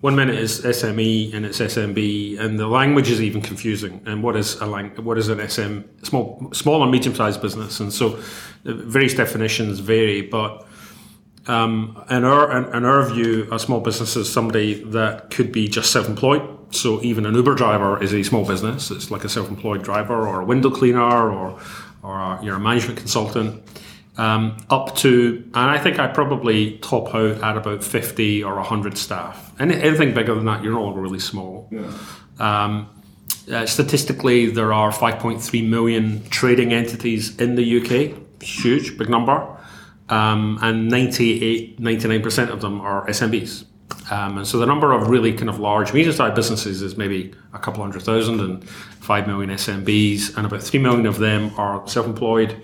one 0.00 0.16
minute 0.16 0.37
is 0.37 0.62
SME 0.62 1.35
and 1.35 1.44
it's 1.44 1.59
SMB, 1.59 2.40
and 2.40 2.59
the 2.59 2.66
language 2.66 3.11
is 3.11 3.20
even 3.20 3.42
confusing. 3.42 4.00
And 4.07 4.22
what 4.22 4.37
is 4.37 4.54
a 4.57 4.66
lang- 4.66 4.96
what 5.04 5.18
is 5.18 5.28
an 5.28 5.46
SM 5.46 5.81
small 6.02 6.50
small 6.54 6.83
and 6.83 6.90
medium 6.90 7.14
sized 7.14 7.42
business? 7.42 7.78
And 7.78 7.92
so, 7.92 8.18
various 8.64 9.12
definitions 9.12 9.81
vary. 9.81 10.22
But 10.22 10.66
um, 11.46 12.02
in 12.09 12.24
our 12.24 12.57
in, 12.57 12.74
in, 12.74 12.85
our 12.87 13.07
view, 13.07 13.46
a 13.52 13.59
small 13.59 13.81
business 13.81 14.16
is 14.16 14.33
somebody 14.33 14.83
that 14.85 15.28
could 15.28 15.52
be 15.52 15.68
just 15.68 15.92
self 15.92 16.09
employed. 16.09 16.42
So 16.70 17.02
even 17.02 17.26
an 17.26 17.35
Uber 17.35 17.54
driver 17.54 18.02
is 18.02 18.14
a 18.14 18.22
small 18.22 18.46
business. 18.46 18.90
It's 18.90 19.11
like 19.11 19.24
a 19.24 19.28
self 19.28 19.50
employed 19.50 19.83
driver 19.83 20.26
or 20.26 20.40
a 20.40 20.44
window 20.44 20.70
cleaner 20.70 21.02
or 21.02 21.61
or 22.02 22.18
a, 22.18 22.40
you're 22.42 22.57
a 22.57 22.61
management 22.61 22.98
consultant 22.98 23.62
um, 24.18 24.57
up 24.68 24.96
to, 24.96 25.42
and 25.54 25.70
I 25.70 25.78
think 25.78 25.98
I 25.98 26.09
probably 26.09 26.78
top 26.78 27.14
out 27.14 27.42
at 27.42 27.57
about 27.57 27.85
50 27.85 28.42
or 28.42 28.57
100 28.57 28.98
staff. 28.98 29.52
And 29.61 29.72
anything 29.72 30.12
bigger 30.12 30.35
than 30.35 30.44
that, 30.46 30.62
you're 30.62 30.76
all 30.76 30.92
really 30.92 31.20
small. 31.20 31.68
Yeah. 31.70 31.92
Um, 32.40 32.88
uh, 33.50 33.64
statistically, 33.64 34.50
there 34.50 34.72
are 34.72 34.90
5.3 34.90 35.68
million 35.68 36.28
trading 36.28 36.72
entities 36.72 37.37
in 37.37 37.54
the 37.54 37.81
UK, 37.81 38.42
huge, 38.42 38.98
big 38.98 39.09
number. 39.09 39.57
Um, 40.09 40.59
and 40.62 40.88
98, 40.88 41.81
99% 41.81 42.48
of 42.48 42.61
them 42.61 42.81
are 42.81 43.07
SMBs. 43.07 43.66
Um, 44.11 44.38
and 44.38 44.46
so 44.46 44.59
the 44.59 44.66
number 44.66 44.92
of 44.92 45.09
really 45.09 45.33
kind 45.33 45.48
of 45.48 45.61
large, 45.61 45.92
medium-sized 45.92 46.35
businesses 46.35 46.83
is 46.83 46.96
maybe 46.96 47.35
a 47.52 47.59
couple 47.59 47.83
hundred 47.83 48.02
thousand 48.02 48.40
and 48.40 48.68
5 48.68 49.26
million 49.26 49.50
SMBs, 49.50 50.37
and 50.37 50.46
about 50.46 50.62
3 50.62 50.81
million 50.81 51.07
of 51.07 51.18
them 51.18 51.52
are 51.57 51.87
self-employed 51.87 52.61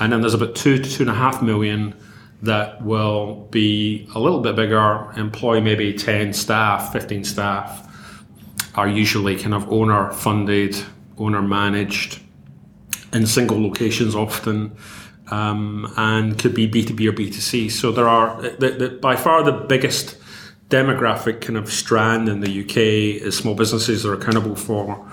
and 0.00 0.12
then 0.12 0.20
there's 0.20 0.34
about 0.34 0.54
two 0.54 0.78
to 0.78 0.90
two 0.90 1.02
and 1.02 1.10
a 1.10 1.14
half 1.14 1.42
million 1.42 1.94
that 2.42 2.82
will 2.84 3.48
be 3.50 4.08
a 4.14 4.20
little 4.20 4.40
bit 4.40 4.54
bigger, 4.54 5.10
employ 5.16 5.60
maybe 5.60 5.92
10 5.92 6.32
staff, 6.32 6.92
15 6.92 7.24
staff, 7.24 7.84
are 8.76 8.88
usually 8.88 9.36
kind 9.36 9.54
of 9.54 9.70
owner 9.72 10.12
funded, 10.12 10.76
owner 11.18 11.42
managed, 11.42 12.20
in 13.12 13.26
single 13.26 13.60
locations 13.60 14.14
often, 14.14 14.76
um, 15.32 15.92
and 15.96 16.38
could 16.38 16.54
be 16.54 16.68
B2B 16.68 17.08
or 17.08 17.12
B2C. 17.12 17.70
So 17.70 17.90
there 17.90 18.08
are, 18.08 18.40
the, 18.40 18.70
the, 18.70 18.88
by 18.90 19.16
far 19.16 19.42
the 19.42 19.52
biggest 19.52 20.16
demographic 20.68 21.40
kind 21.40 21.56
of 21.56 21.72
strand 21.72 22.28
in 22.28 22.40
the 22.40 22.60
UK 22.62 22.76
is 22.76 23.36
small 23.36 23.54
businesses 23.54 24.02
that 24.02 24.10
are 24.10 24.14
accountable 24.14 24.54
for 24.54 25.10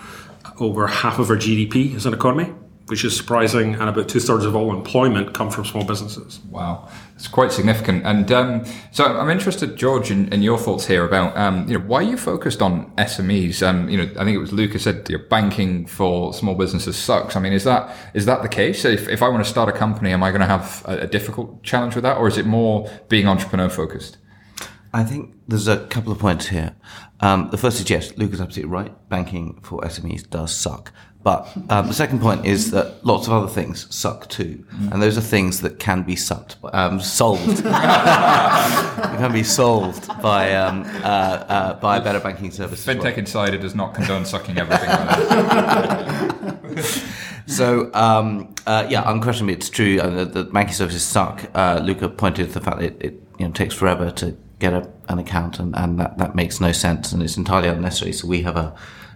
over 0.60 0.86
half 0.86 1.17
of 1.17 1.30
our 1.30 1.38
GDP 1.38 1.95
as 1.95 2.06
an 2.06 2.13
economy 2.13 2.54
which 2.88 3.04
is 3.04 3.17
surprising, 3.17 3.74
and 3.74 3.89
about 3.89 4.08
two 4.08 4.19
thirds 4.19 4.45
of 4.45 4.56
all 4.56 4.71
employment 4.71 5.34
come 5.34 5.50
from 5.50 5.65
small 5.65 5.84
businesses. 5.84 6.39
Wow, 6.50 6.88
it's 7.15 7.28
quite 7.28 7.52
significant. 7.52 8.06
And 8.06 8.32
um, 8.32 8.65
so 8.91 9.06
I'm 9.06 9.30
interested, 9.30 9.76
George, 9.76 10.12
in, 10.12 10.32
in 10.32 10.43
your 10.43 10.58
thoughts 10.60 10.86
here 10.86 11.04
about 11.04 11.36
um, 11.36 11.67
you 11.67 11.78
know 11.78 11.86
why 11.86 12.02
you 12.02 12.15
focused 12.15 12.62
on 12.62 12.91
SMEs. 12.98 13.65
Um, 13.65 13.89
you 13.89 13.98
know, 13.98 14.04
I 14.04 14.24
think 14.24 14.36
it 14.36 14.39
was 14.39 14.54
Luca 14.54 14.78
said 14.78 15.10
your 15.10 15.19
banking 15.19 15.88
for 15.88 16.34
small 16.34 16.54
businesses 16.54 16.95
sucks. 16.95 17.36
I 17.36 17.39
mean, 17.39 17.54
is 17.54 17.63
that 17.63 17.95
is 18.13 18.26
that 18.28 18.43
the 18.43 18.50
case? 18.50 18.86
If, 18.86 19.10
if 19.10 19.24
I 19.24 19.30
want 19.30 19.43
to 19.43 19.50
start 19.50 19.67
a 19.67 19.77
company, 19.77 20.12
am 20.12 20.21
I 20.21 20.29
going 20.29 20.42
to 20.42 20.48
have 20.48 20.83
a, 20.86 21.00
a 21.00 21.08
difficult 21.08 21.63
challenge 21.63 21.96
with 21.96 22.04
that, 22.04 22.17
or 22.17 22.27
is 22.27 22.38
it 22.38 22.46
more 22.46 22.90
being 23.10 23.27
entrepreneur 23.27 23.69
focused? 23.69 24.17
I 24.94 25.04
think 25.04 25.36
there's 25.46 25.67
a 25.67 25.86
couple 25.88 26.13
of 26.13 26.19
points 26.19 26.48
here. 26.48 26.73
Um, 27.19 27.50
the 27.50 27.58
first 27.58 27.81
is 27.81 27.90
yes, 27.90 28.17
Luca's 28.17 28.40
absolutely 28.40 28.71
right. 28.71 29.10
Banking 29.10 29.60
for 29.62 29.81
SMEs 29.81 30.29
does 30.29 30.56
suck. 30.56 30.94
But 31.26 31.50
um, 31.71 31.88
the 31.88 31.94
second 31.96 32.21
point 32.21 32.46
is 32.46 32.69
that 32.69 33.04
lots 33.04 33.26
of 33.26 33.34
other 33.34 33.48
things 33.48 33.88
suck 33.94 34.30
too, 34.30 34.63
mm. 34.71 34.92
and 34.92 35.02
those 35.02 35.17
are 35.17 35.21
things 35.21 35.62
that 35.62 35.80
can 35.80 36.04
be 36.04 36.15
sucked, 36.15 36.58
um, 36.71 37.00
solved. 37.00 37.63
can 37.63 39.34
be 39.34 39.42
solved 39.42 40.08
by 40.21 40.54
um, 40.54 40.84
uh, 41.04 41.08
uh, 41.08 41.80
by 41.80 41.98
a 41.98 42.04
better 42.04 42.19
banking 42.19 42.52
service. 42.52 42.86
FinTech 42.86 43.04
well. 43.04 43.13
Insider 43.15 43.58
does 43.58 43.73
not 43.73 43.96
condone 43.96 44.23
sucking 44.23 44.60
everything. 44.60 44.88
so 47.48 47.90
um, 47.96 48.54
uh, 48.67 48.86
yeah, 48.88 49.02
unquestionably, 49.12 49.56
it's 49.56 49.71
true. 49.71 50.00
Uh, 50.00 50.26
the, 50.26 50.44
banking 50.44 50.76
services 50.76 51.02
suck. 51.02 51.50
Uh, 51.56 51.82
Luca 51.84 52.08
pointed 52.08 52.50
to 52.50 52.54
the 52.54 52.62
fact 52.62 52.78
that 52.82 52.86
it, 52.86 53.02
it 53.02 53.23
you 53.40 53.48
know, 53.48 53.52
takes 53.52 53.73
forever 53.73 54.12
to 54.12 54.38
get 54.60 54.73
a, 54.73 54.88
an 55.10 55.17
account, 55.17 55.58
and, 55.58 55.76
and 55.76 56.00
that, 56.00 56.19
that 56.19 56.36
makes 56.36 56.62
no 56.62 56.71
sense, 56.71 57.12
and 57.12 57.23
it's 57.23 57.36
entirely 57.36 57.67
unnecessary. 57.67 58.13
So 58.13 58.28
we 58.28 58.44
have 58.44 58.58
a 58.58 58.76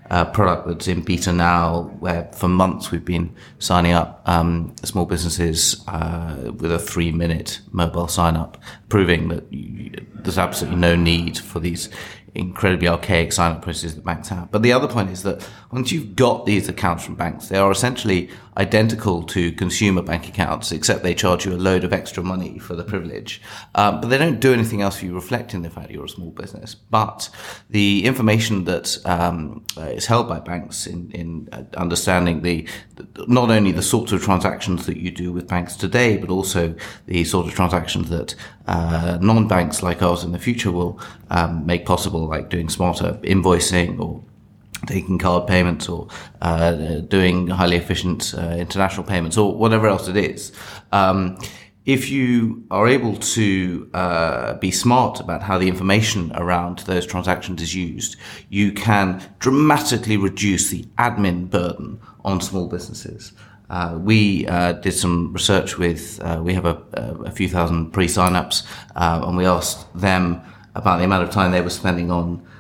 uh, 0.10 0.26
product 0.26 0.68
that's 0.68 0.88
in 0.88 1.02
beta 1.02 1.32
now, 1.32 1.84
where 2.00 2.30
for 2.34 2.48
months 2.48 2.92
we've 2.92 3.06
been 3.06 3.36
signing 3.60 3.92
up 3.92 4.22
um, 4.26 4.74
small 4.84 5.06
businesses 5.06 5.84
uh, 5.88 6.52
with 6.58 6.72
a 6.72 6.80
three-minute 6.80 7.62
mobile 7.72 8.08
sign-up, 8.08 8.58
proving 8.90 9.28
that 9.30 9.52
you, 9.54 9.92
there's 10.14 10.38
absolutely 10.38 10.80
no 10.80 10.96
need 10.96 11.38
for 11.38 11.60
these 11.60 11.90
incredibly 12.36 12.88
archaic 12.88 13.32
sign-up 13.32 13.62
processes 13.62 13.96
that 13.96 14.06
banks 14.06 14.30
have. 14.30 14.52
But 14.52 14.62
the 14.62 14.74
other 14.74 14.88
point 14.88 15.10
is 15.10 15.24
that 15.24 15.48
once 15.72 15.92
you've 15.92 16.16
got 16.16 16.46
these 16.46 16.68
accounts 16.68 17.06
from 17.06 17.16
banks, 17.16 17.48
they 17.48 17.58
are 17.58 17.72
essentially 17.72 18.30
identical 18.58 19.22
to 19.24 19.52
consumer 19.52 20.02
bank 20.02 20.28
accounts, 20.28 20.72
except 20.72 21.04
they 21.04 21.14
charge 21.14 21.46
you 21.46 21.54
a 21.54 21.58
load 21.58 21.84
of 21.84 21.94
extra 21.94 22.24
money 22.24 22.58
for 22.58 22.76
the 22.76 22.84
privilege. 22.84 23.40
Um, 23.76 24.02
but 24.02 24.08
they 24.08 24.18
don't 24.18 24.40
do 24.40 24.52
anything 24.52 24.82
else 24.82 24.98
for 24.98 25.06
you 25.06 25.14
reflecting 25.14 25.62
the 25.62 25.70
fact 25.70 25.92
you're 25.92 26.06
a 26.06 26.10
small 26.10 26.32
business. 26.32 26.74
But 26.74 27.30
the 27.70 28.04
information 28.06 28.64
that 28.66 28.98
um, 29.06 29.64
uh, 29.78 29.82
is 29.82 30.08
held 30.08 30.28
by 30.28 30.40
banks 30.40 30.88
in, 30.88 31.12
in 31.12 31.50
uh, 31.52 31.64
understanding 31.78 32.42
the, 32.42 32.68
not 33.28 33.52
only 33.52 33.72
the 33.72 33.84
sorts 33.84 34.12
of 34.12 34.24
transactions 34.24 34.88
that 34.88 34.98
you 34.98 35.12
do 35.12 35.32
with 35.32 35.48
banks 35.48 35.76
today, 35.76 36.18
but 36.18 36.32
also 36.32 36.74
the 37.06 37.24
sort 37.24 37.46
of 37.46 37.54
transactions 37.54 38.10
that 38.10 38.34
uh, 38.68 39.20
non-banks 39.22 39.84
like 39.84 40.02
ours 40.02 40.24
in 40.24 40.32
the 40.32 40.40
future 40.40 40.72
will 40.72 41.00
um, 41.30 41.64
make 41.66 41.86
possible, 41.86 42.28
like 42.28 42.50
doing 42.50 42.70
smarter 42.70 43.20
invoicing 43.24 44.00
or 44.00 44.24
taking 44.88 45.18
card 45.18 45.48
payments 45.48 45.90
or 45.90 46.08
uh, 46.42 46.72
doing 47.08 47.48
highly 47.48 47.78
efficient 47.78 48.34
uh, 48.38 48.52
international 48.52 49.06
payments 49.06 49.38
or 49.38 49.56
whatever 49.56 49.88
else 49.88 50.08
it 50.08 50.18
is. 50.18 50.52
Um, 50.92 51.38
if 51.86 52.10
you 52.12 52.66
are 52.70 52.88
able 52.88 53.16
to 53.16 53.90
uh, 53.96 54.54
be 54.56 54.70
smart 54.70 55.20
about 55.20 55.42
how 55.42 55.58
the 55.58 55.68
information 55.68 56.32
around 56.36 56.80
those 56.80 57.06
transactions 57.06 57.62
is 57.62 57.74
used, 57.74 58.16
you 58.50 58.72
can 58.72 59.22
dramatically 59.40 60.16
reduce 60.16 60.70
the 60.70 60.84
admin 61.00 61.50
burden 61.50 62.00
on 62.24 62.42
small 62.42 62.68
businesses. 62.68 63.34
Uh, 63.70 63.98
we 64.00 64.48
uh, 64.48 64.74
did 64.74 64.92
some 64.92 65.34
research 65.34 65.78
with, 65.78 66.20
uh, 66.24 66.40
we 66.44 66.54
have 66.54 66.66
a, 66.66 66.82
a, 66.94 67.32
few 67.32 67.48
thousand 67.48 67.92
pre 67.92 68.08
sign-ups, 68.08 68.64
uh, 68.96 69.22
and 69.24 69.38
we 69.38 69.46
asked 69.46 69.92
them 69.96 70.42
about 70.76 70.98
the 70.98 71.04
amount 71.04 71.24
of 71.24 71.32
time 71.32 71.52
they 71.52 71.62
were 71.62 71.70
spending 71.70 72.12
on 72.12 72.40
uh, 72.40 72.59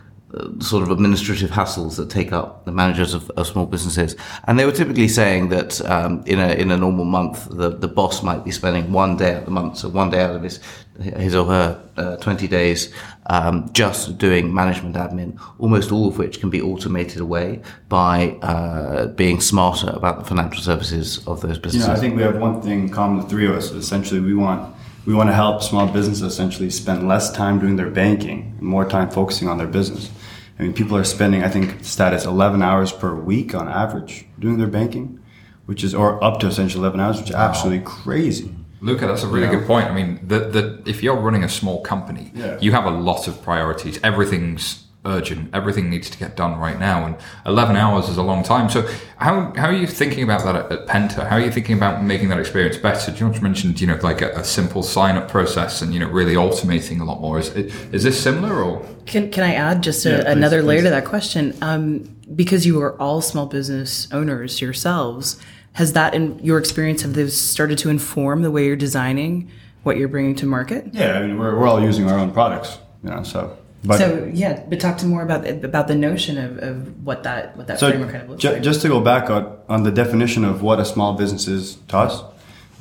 sort 0.59 0.83
of 0.83 0.91
administrative 0.91 1.49
hassles 1.49 1.95
that 1.97 2.09
take 2.09 2.31
up 2.31 2.65
the 2.65 2.71
managers 2.71 3.13
of, 3.13 3.29
of 3.31 3.47
small 3.47 3.65
businesses. 3.65 4.15
And 4.45 4.59
they 4.59 4.65
were 4.65 4.71
typically 4.71 5.07
saying 5.07 5.49
that 5.49 5.81
um, 5.89 6.23
in 6.25 6.39
a 6.39 6.49
in 6.53 6.69
a 6.71 6.77
normal 6.77 7.05
month, 7.05 7.47
the, 7.49 7.69
the 7.69 7.87
boss 7.87 8.21
might 8.21 8.43
be 8.45 8.51
spending 8.51 8.91
one 8.91 9.17
day 9.17 9.33
out 9.33 9.39
of 9.39 9.45
the 9.45 9.51
month, 9.51 9.77
so 9.77 9.89
one 9.89 10.09
day 10.11 10.21
out 10.21 10.35
of 10.35 10.43
his 10.43 10.59
his 10.99 11.33
or 11.33 11.45
her 11.45 11.81
uh, 11.95 12.17
20 12.17 12.47
days 12.47 12.93
um, 13.27 13.69
just 13.71 14.17
doing 14.17 14.53
management 14.53 14.95
admin, 14.95 15.39
almost 15.57 15.91
all 15.91 16.09
of 16.09 16.17
which 16.17 16.41
can 16.41 16.49
be 16.49 16.61
automated 16.61 17.21
away 17.21 17.61
by 17.87 18.31
uh, 18.41 19.07
being 19.07 19.39
smarter 19.39 19.89
about 19.91 20.19
the 20.19 20.25
financial 20.25 20.61
services 20.61 21.25
of 21.25 21.41
those 21.41 21.57
businesses. 21.57 21.87
You 21.87 21.93
know, 21.93 21.97
I 21.97 21.99
think 21.99 22.15
we 22.17 22.23
have 22.23 22.37
one 22.37 22.61
thing 22.61 22.89
common, 22.89 23.21
the 23.21 23.29
three 23.29 23.47
of 23.47 23.55
us. 23.55 23.71
Essentially, 23.71 24.19
we 24.19 24.33
want 24.33 24.75
we 25.05 25.13
want 25.13 25.29
to 25.29 25.33
help 25.33 25.63
small 25.63 25.87
businesses 25.87 26.21
essentially 26.21 26.69
spend 26.69 27.07
less 27.07 27.31
time 27.31 27.59
doing 27.59 27.77
their 27.77 27.89
banking 27.89 28.53
and 28.59 28.67
more 28.67 28.87
time 28.87 29.09
focusing 29.09 29.47
on 29.47 29.57
their 29.57 29.67
business. 29.67 30.11
I 30.59 30.63
mean, 30.63 30.73
people 30.73 30.97
are 30.97 31.05
spending, 31.05 31.43
I 31.43 31.47
think, 31.47 31.85
status 31.85 32.25
11 32.25 32.61
hours 32.61 32.91
per 32.91 33.15
week 33.15 33.55
on 33.55 33.69
average 33.69 34.25
doing 34.37 34.57
their 34.57 34.67
banking, 34.67 35.19
which 35.65 35.85
is, 35.85 35.95
or 35.95 36.21
up 36.21 36.41
to 36.41 36.47
essentially 36.47 36.81
11 36.81 36.99
hours, 36.99 37.17
which 37.17 37.29
is 37.29 37.35
wow. 37.35 37.47
absolutely 37.47 37.85
crazy. 37.85 38.53
Luca, 38.81 39.07
that's 39.07 39.23
a 39.23 39.27
really 39.27 39.47
good 39.47 39.65
point. 39.65 39.87
I 39.87 39.93
mean, 39.93 40.19
the, 40.21 40.39
the, 40.39 40.83
if 40.85 41.01
you're 41.01 41.15
running 41.15 41.43
a 41.43 41.49
small 41.49 41.81
company, 41.81 42.31
yeah. 42.33 42.57
you 42.59 42.71
have 42.71 42.85
a 42.85 42.91
lot 42.91 43.27
of 43.27 43.41
priorities. 43.41 43.99
Everything's 44.03 44.85
urgent. 45.05 45.53
Everything 45.53 45.89
needs 45.89 46.09
to 46.09 46.17
get 46.17 46.35
done 46.35 46.59
right 46.59 46.77
now, 46.77 47.05
and 47.05 47.15
11 47.45 47.75
hours 47.75 48.09
is 48.09 48.17
a 48.17 48.23
long 48.23 48.43
time. 48.43 48.69
So, 48.69 48.87
how, 49.17 49.53
how 49.55 49.67
are 49.67 49.73
you 49.73 49.87
thinking 49.87 50.23
about 50.23 50.43
that 50.43 50.55
at, 50.55 50.71
at 50.71 50.87
Penta? 50.87 51.27
How 51.27 51.37
are 51.37 51.41
you 51.41 51.51
thinking 51.51 51.77
about 51.77 52.03
making 52.03 52.29
that 52.29 52.39
experience 52.39 52.77
better? 52.77 53.11
George 53.11 53.41
mentioned, 53.41 53.79
you 53.79 53.87
know, 53.87 53.97
like 54.03 54.21
a, 54.21 54.31
a 54.31 54.43
simple 54.43 54.83
sign 54.83 55.15
up 55.15 55.29
process 55.29 55.81
and, 55.81 55.93
you 55.93 55.99
know, 55.99 56.09
really 56.09 56.33
automating 56.33 56.99
a 56.99 57.05
lot 57.05 57.21
more. 57.21 57.39
Is, 57.39 57.49
is 57.49 58.03
this 58.03 58.21
similar 58.21 58.61
or? 58.61 58.85
Can, 59.05 59.31
can 59.31 59.43
I 59.43 59.53
add 59.53 59.81
just 59.83 60.05
a, 60.05 60.09
yeah, 60.09 60.23
please, 60.23 60.31
another 60.31 60.61
layer 60.61 60.83
to 60.83 60.89
that 60.89 61.05
question? 61.05 61.55
Um, 61.61 62.15
because 62.35 62.65
you 62.65 62.81
are 62.81 62.99
all 63.01 63.21
small 63.21 63.45
business 63.45 64.11
owners 64.11 64.61
yourselves, 64.61 65.41
has 65.73 65.93
that 65.93 66.13
in 66.13 66.39
your 66.39 66.57
experience, 66.57 67.03
have 67.03 67.13
those 67.13 67.35
started 67.35 67.77
to 67.79 67.89
inform 67.89 68.41
the 68.41 68.51
way 68.51 68.65
you're 68.65 68.75
designing 68.75 69.49
what 69.83 69.97
you're 69.97 70.09
bringing 70.09 70.35
to 70.35 70.45
market? 70.45 70.93
Yeah, 70.93 71.13
I 71.13 71.25
mean, 71.25 71.39
we're, 71.39 71.57
we're 71.57 71.67
all 71.67 71.81
using 71.81 72.09
our 72.09 72.19
own 72.19 72.31
products, 72.31 72.79
you 73.03 73.09
know, 73.09 73.23
so 73.23 73.57
but, 73.83 73.97
so 73.97 74.29
yeah, 74.33 74.63
but 74.67 74.79
talk 74.79 74.97
to 74.97 75.05
more 75.05 75.21
about 75.21 75.47
about 75.47 75.87
the 75.87 75.95
notion 75.95 76.37
of, 76.37 76.57
of 76.57 77.05
what 77.05 77.23
that 77.23 77.55
what 77.55 77.67
that 77.67 77.79
so 77.79 77.89
framework 77.89 78.11
kind 78.11 78.23
of 78.23 78.29
looks 78.29 78.41
ju- 78.41 78.51
like. 78.51 78.61
Just 78.61 78.81
to 78.81 78.87
go 78.87 78.99
back 78.99 79.29
on, 79.29 79.57
on 79.69 79.83
the 79.83 79.91
definition 79.91 80.43
of 80.43 80.61
what 80.61 80.79
a 80.79 80.85
small 80.85 81.13
business 81.13 81.47
is 81.47 81.75
to 81.87 81.97
us, 81.97 82.21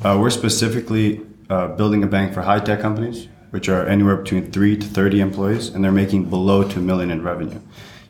uh, 0.02 0.18
we're 0.20 0.30
specifically 0.30 1.20
uh, 1.50 1.68
building 1.68 2.02
a 2.02 2.06
bank 2.06 2.34
for 2.34 2.42
high 2.42 2.60
tech 2.60 2.80
companies, 2.80 3.28
which 3.50 3.68
are 3.68 3.86
anywhere 3.86 4.16
between 4.16 4.50
three 4.50 4.76
to 4.76 4.86
thirty 4.86 5.20
employees, 5.20 5.68
and 5.68 5.84
they're 5.84 5.92
making 5.92 6.28
below 6.30 6.68
two 6.68 6.80
million 6.80 7.10
in 7.10 7.22
revenue. 7.22 7.60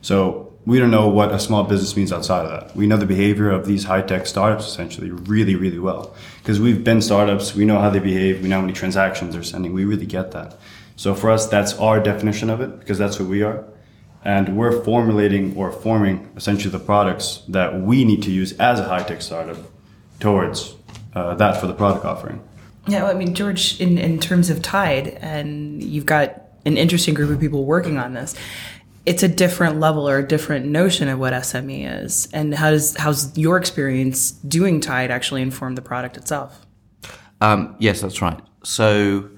So 0.01 0.49
we 0.65 0.77
don't 0.77 0.91
know 0.91 1.07
what 1.07 1.31
a 1.31 1.39
small 1.39 1.63
business 1.63 1.95
means 1.95 2.11
outside 2.11 2.45
of 2.45 2.51
that. 2.51 2.75
We 2.75 2.85
know 2.85 2.97
the 2.97 3.05
behavior 3.05 3.49
of 3.49 3.65
these 3.65 3.85
high 3.85 4.01
tech 4.01 4.27
startups 4.27 4.67
essentially 4.67 5.09
really, 5.09 5.55
really 5.55 5.79
well 5.79 6.15
because 6.41 6.59
we've 6.59 6.83
been 6.83 7.01
startups. 7.01 7.55
We 7.55 7.65
know 7.65 7.79
how 7.79 7.89
they 7.89 7.99
behave. 7.99 8.41
We 8.41 8.49
know 8.49 8.57
how 8.57 8.61
many 8.61 8.73
transactions 8.73 9.33
they're 9.33 9.43
sending. 9.43 9.73
We 9.73 9.85
really 9.85 10.05
get 10.05 10.31
that. 10.31 10.59
So 10.99 11.15
for 11.15 11.31
us, 11.31 11.47
that's 11.47 11.75
our 11.75 12.01
definition 12.01 12.49
of 12.49 12.59
it 12.59 12.77
because 12.77 12.97
that's 12.97 13.15
who 13.15 13.25
we 13.25 13.41
are. 13.41 13.63
And 14.25 14.57
we're 14.57 14.83
formulating 14.83 15.55
or 15.55 15.71
forming 15.71 16.29
essentially 16.35 16.71
the 16.71 16.79
products 16.79 17.41
that 17.47 17.79
we 17.79 18.03
need 18.03 18.21
to 18.23 18.31
use 18.31 18.51
as 18.59 18.81
a 18.81 18.83
high 18.83 19.03
tech 19.03 19.21
startup 19.21 19.55
towards 20.19 20.75
uh, 21.15 21.35
that 21.35 21.55
for 21.55 21.67
the 21.67 21.73
product 21.73 22.03
offering. 22.03 22.43
Yeah, 22.85 23.03
well, 23.03 23.15
I 23.15 23.17
mean, 23.17 23.33
George, 23.33 23.79
in, 23.79 23.97
in 23.97 24.19
terms 24.19 24.49
of 24.49 24.61
Tide, 24.61 25.07
and 25.21 25.81
you've 25.81 26.05
got 26.05 26.49
an 26.65 26.75
interesting 26.75 27.13
group 27.13 27.29
of 27.29 27.39
people 27.39 27.63
working 27.63 27.97
on 27.97 28.13
this. 28.13 28.35
It's 29.05 29.23
a 29.23 29.29
different 29.29 29.79
level 29.79 30.09
or 30.09 30.17
a 30.17 30.27
different 30.27 30.65
notion 30.65 31.07
of 31.07 31.17
what 31.17 31.31
SME 31.31 32.03
is, 32.03 32.27
and 32.33 32.53
how 32.53 32.71
does 32.71 32.97
how's 32.97 33.37
your 33.37 33.55
experience 33.55 34.31
doing 34.31 34.81
Tide 34.81 35.11
actually 35.11 35.43
inform 35.43 35.75
the 35.75 35.81
product 35.81 36.17
itself? 36.17 36.65
Um, 37.39 37.77
yes, 37.79 38.01
that's 38.01 38.21
right. 38.21 38.41
So 38.65 39.29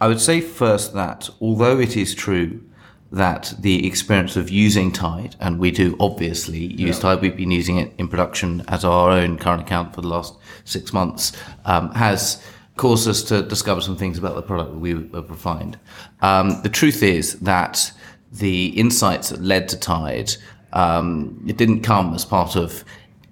I 0.00 0.08
would 0.08 0.20
say 0.20 0.40
first 0.40 0.94
that 0.94 1.28
although 1.40 1.78
it 1.78 1.96
is 1.96 2.14
true 2.14 2.62
that 3.10 3.54
the 3.58 3.86
experience 3.86 4.36
of 4.36 4.50
using 4.50 4.92
Tide, 4.92 5.34
and 5.40 5.58
we 5.58 5.70
do 5.70 5.96
obviously 5.98 6.58
use 6.58 6.96
yeah. 6.96 7.02
Tide, 7.02 7.22
we've 7.22 7.36
been 7.36 7.50
using 7.50 7.78
it 7.78 7.92
in 7.98 8.06
production 8.08 8.62
as 8.68 8.84
our 8.84 9.10
own 9.10 9.38
current 9.38 9.62
account 9.62 9.94
for 9.94 10.02
the 10.02 10.08
last 10.08 10.34
six 10.64 10.92
months, 10.92 11.32
um, 11.64 11.90
has 11.92 12.42
caused 12.76 13.08
us 13.08 13.22
to 13.22 13.42
discover 13.42 13.80
some 13.80 13.96
things 13.96 14.18
about 14.18 14.34
the 14.34 14.42
product 14.42 14.72
that 14.72 14.78
we 14.78 14.90
have 14.90 15.30
refined. 15.30 15.78
Um, 16.20 16.60
the 16.62 16.68
truth 16.68 17.02
is 17.02 17.40
that 17.40 17.92
the 18.30 18.66
insights 18.78 19.30
that 19.30 19.40
led 19.40 19.68
to 19.70 19.78
Tide, 19.78 20.32
um, 20.74 21.42
it 21.48 21.56
didn't 21.56 21.80
come 21.80 22.14
as 22.14 22.24
part 22.26 22.56
of 22.56 22.84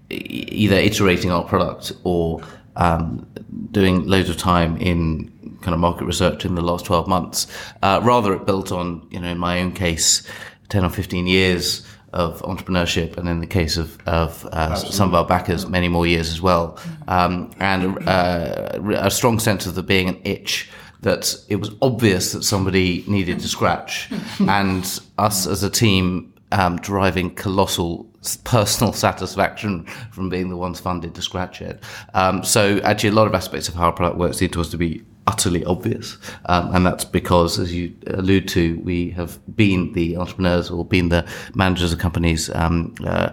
either 0.09 0.77
iterating 0.77 1.31
our 1.31 1.45
product 1.45 1.93
or 2.03 2.41
um, 2.77 3.27
doing 3.71 4.07
loads 4.07 4.29
of 4.29 4.37
time 4.37 4.77
in 4.79 5.31
kind 5.63 5.75
of 5.75 5.81
market 5.81 6.05
research 6.05 6.45
in 6.45 6.55
the 6.55 6.63
last 6.63 6.85
12 6.85 7.09
months. 7.09 7.47
Uh, 7.83 8.01
rather, 8.03 8.35
it 8.35 8.47
built 8.47 8.73
on, 8.73 9.07
you 9.11 9.21
know, 9.21 9.29
in 9.29 9.39
my 9.39 9.61
own 9.61 9.73
case, 9.73 10.27
10 10.69 10.85
or 10.85 10.91
15 10.91 11.27
years 11.27 11.87
of 12.13 12.41
entrepreneurship, 12.43 13.17
and 13.17 13.29
in 13.29 13.41
the 13.41 13.47
case 13.47 13.77
of, 13.77 13.99
of 14.07 14.47
uh, 14.53 14.75
some 14.75 15.09
of 15.09 15.15
our 15.15 15.27
backers, 15.27 15.67
many 15.67 15.89
more 15.89 16.07
years 16.07 16.31
as 16.31 16.41
well, 16.41 16.79
um, 17.09 17.51
and 17.59 18.09
uh, 18.09 18.79
a 18.97 19.11
strong 19.11 19.39
sense 19.39 19.67
of 19.67 19.75
there 19.75 19.85
being 19.85 20.09
an 20.09 20.21
itch 20.25 20.71
that 21.03 21.37
it 21.49 21.57
was 21.57 21.71
obvious 21.83 22.33
that 22.33 22.43
somebody 22.43 23.05
needed 23.07 23.39
to 23.41 23.49
scratch, 23.49 24.09
and 24.41 25.01
us 25.19 25.47
as 25.47 25.63
a 25.63 25.71
team 25.71 26.33
um, 26.57 26.79
colossal 26.79 28.11
personal 28.45 28.93
satisfaction 29.07 29.85
from 30.11 30.29
being 30.29 30.49
the 30.49 30.57
ones 30.57 30.81
funded 30.81 31.15
to 31.15 31.23
scratch 31.23 31.61
it. 31.61 31.83
Um, 32.15 32.43
so 32.43 32.79
actually, 32.79 33.11
a 33.11 33.13
lot 33.13 33.27
of 33.27 33.35
aspects 33.35 33.69
of 33.69 33.75
how 33.75 33.87
our 33.87 33.93
product 33.93 34.19
works 34.19 34.39
seem 34.39 34.51
to 34.51 34.61
us 34.61 34.71
to 34.71 34.79
be 34.79 35.05
utterly 35.27 35.65
obvious, 35.65 36.17
um, 36.47 36.75
and 36.75 36.87
that's 36.87 37.05
because, 37.05 37.59
as 37.59 37.75
you 37.75 37.95
allude 38.09 38.49
to, 38.49 38.79
we 38.81 39.11
have 39.11 39.39
been 39.55 39.93
the 39.93 40.17
entrepreneurs 40.17 40.71
or 40.71 40.85
been 40.85 41.11
the 41.11 41.27
managers 41.55 41.93
of 41.93 41.99
companies 41.99 42.49
um, 42.55 42.95
uh, 43.05 43.31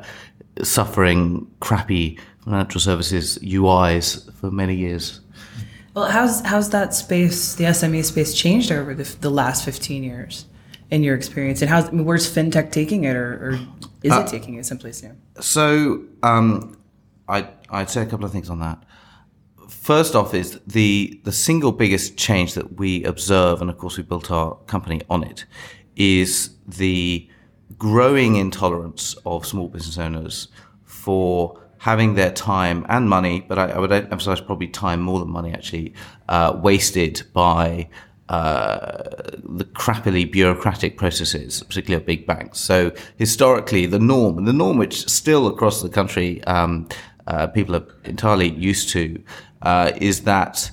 suffering 0.62 1.48
crappy 1.62 2.20
financial 2.44 2.82
services 2.82 3.38
UIs 3.40 4.32
for 4.34 4.52
many 4.52 4.76
years. 4.76 5.22
Well, 5.94 6.10
how's 6.10 6.42
how's 6.42 6.72
that 6.72 6.94
space, 6.94 7.56
the 7.56 7.66
SME 7.66 8.04
space, 8.04 8.34
changed 8.34 8.72
over 8.72 8.94
the, 8.94 9.04
the 9.22 9.30
last 9.30 9.64
fifteen 9.64 10.04
years? 10.04 10.46
In 10.94 11.02
your 11.02 11.16
experience, 11.16 11.62
and 11.64 11.70
how's 11.70 11.90
where's 11.92 12.32
fintech 12.32 12.72
taking 12.72 13.04
it, 13.06 13.16
or, 13.16 13.34
or 13.46 13.60
is 14.04 14.12
uh, 14.12 14.22
it 14.22 14.28
taking 14.28 14.54
it 14.56 14.66
someplace 14.66 15.02
new? 15.02 15.16
So, 15.40 16.04
um, 16.22 16.78
I 17.28 17.48
I'd 17.72 17.90
say 17.90 18.04
a 18.04 18.06
couple 18.06 18.26
of 18.26 18.32
things 18.32 18.50
on 18.50 18.60
that. 18.60 18.84
First 19.68 20.14
off, 20.16 20.36
is 20.36 20.60
the 20.68 21.20
the 21.24 21.32
single 21.32 21.72
biggest 21.72 22.16
change 22.16 22.54
that 22.54 22.78
we 22.78 23.04
observe, 23.06 23.60
and 23.60 23.72
of 23.72 23.78
course 23.80 23.98
we 23.98 24.04
built 24.04 24.30
our 24.30 24.56
company 24.68 25.02
on 25.10 25.24
it, 25.24 25.46
is 25.96 26.52
the 26.68 27.28
growing 27.80 28.36
intolerance 28.36 29.16
of 29.26 29.48
small 29.48 29.70
business 29.70 29.98
owners 29.98 30.48
for 30.86 31.60
having 31.80 32.14
their 32.14 32.32
time 32.32 32.86
and 32.88 33.10
money, 33.10 33.44
but 33.50 33.58
I, 33.58 33.72
I 33.72 33.80
would 33.80 33.92
emphasize 33.92 34.40
probably 34.40 34.68
time 34.68 35.02
more 35.02 35.20
than 35.20 35.30
money 35.30 35.52
actually, 35.52 35.94
uh, 36.30 36.58
wasted 36.64 37.24
by 37.34 37.90
the 39.60 39.66
crappily 39.74 40.32
bureaucratic 40.32 40.98
processes, 40.98 41.64
particularly 41.64 42.02
of 42.02 42.06
big 42.06 42.26
banks. 42.26 42.60
So 42.60 42.92
historically, 43.18 43.86
the 43.86 44.00
norm, 44.00 44.46
the 44.46 44.54
norm 44.54 44.78
which 44.78 45.08
still 45.10 45.48
across 45.48 45.82
the 45.82 45.90
country 45.90 46.44
um, 46.46 46.88
uh, 47.28 47.48
people 47.48 47.76
are 47.76 47.86
entirely 48.04 48.50
used 48.50 48.90
to, 48.90 49.22
uh, 49.62 49.92
is 49.98 50.22
that 50.22 50.72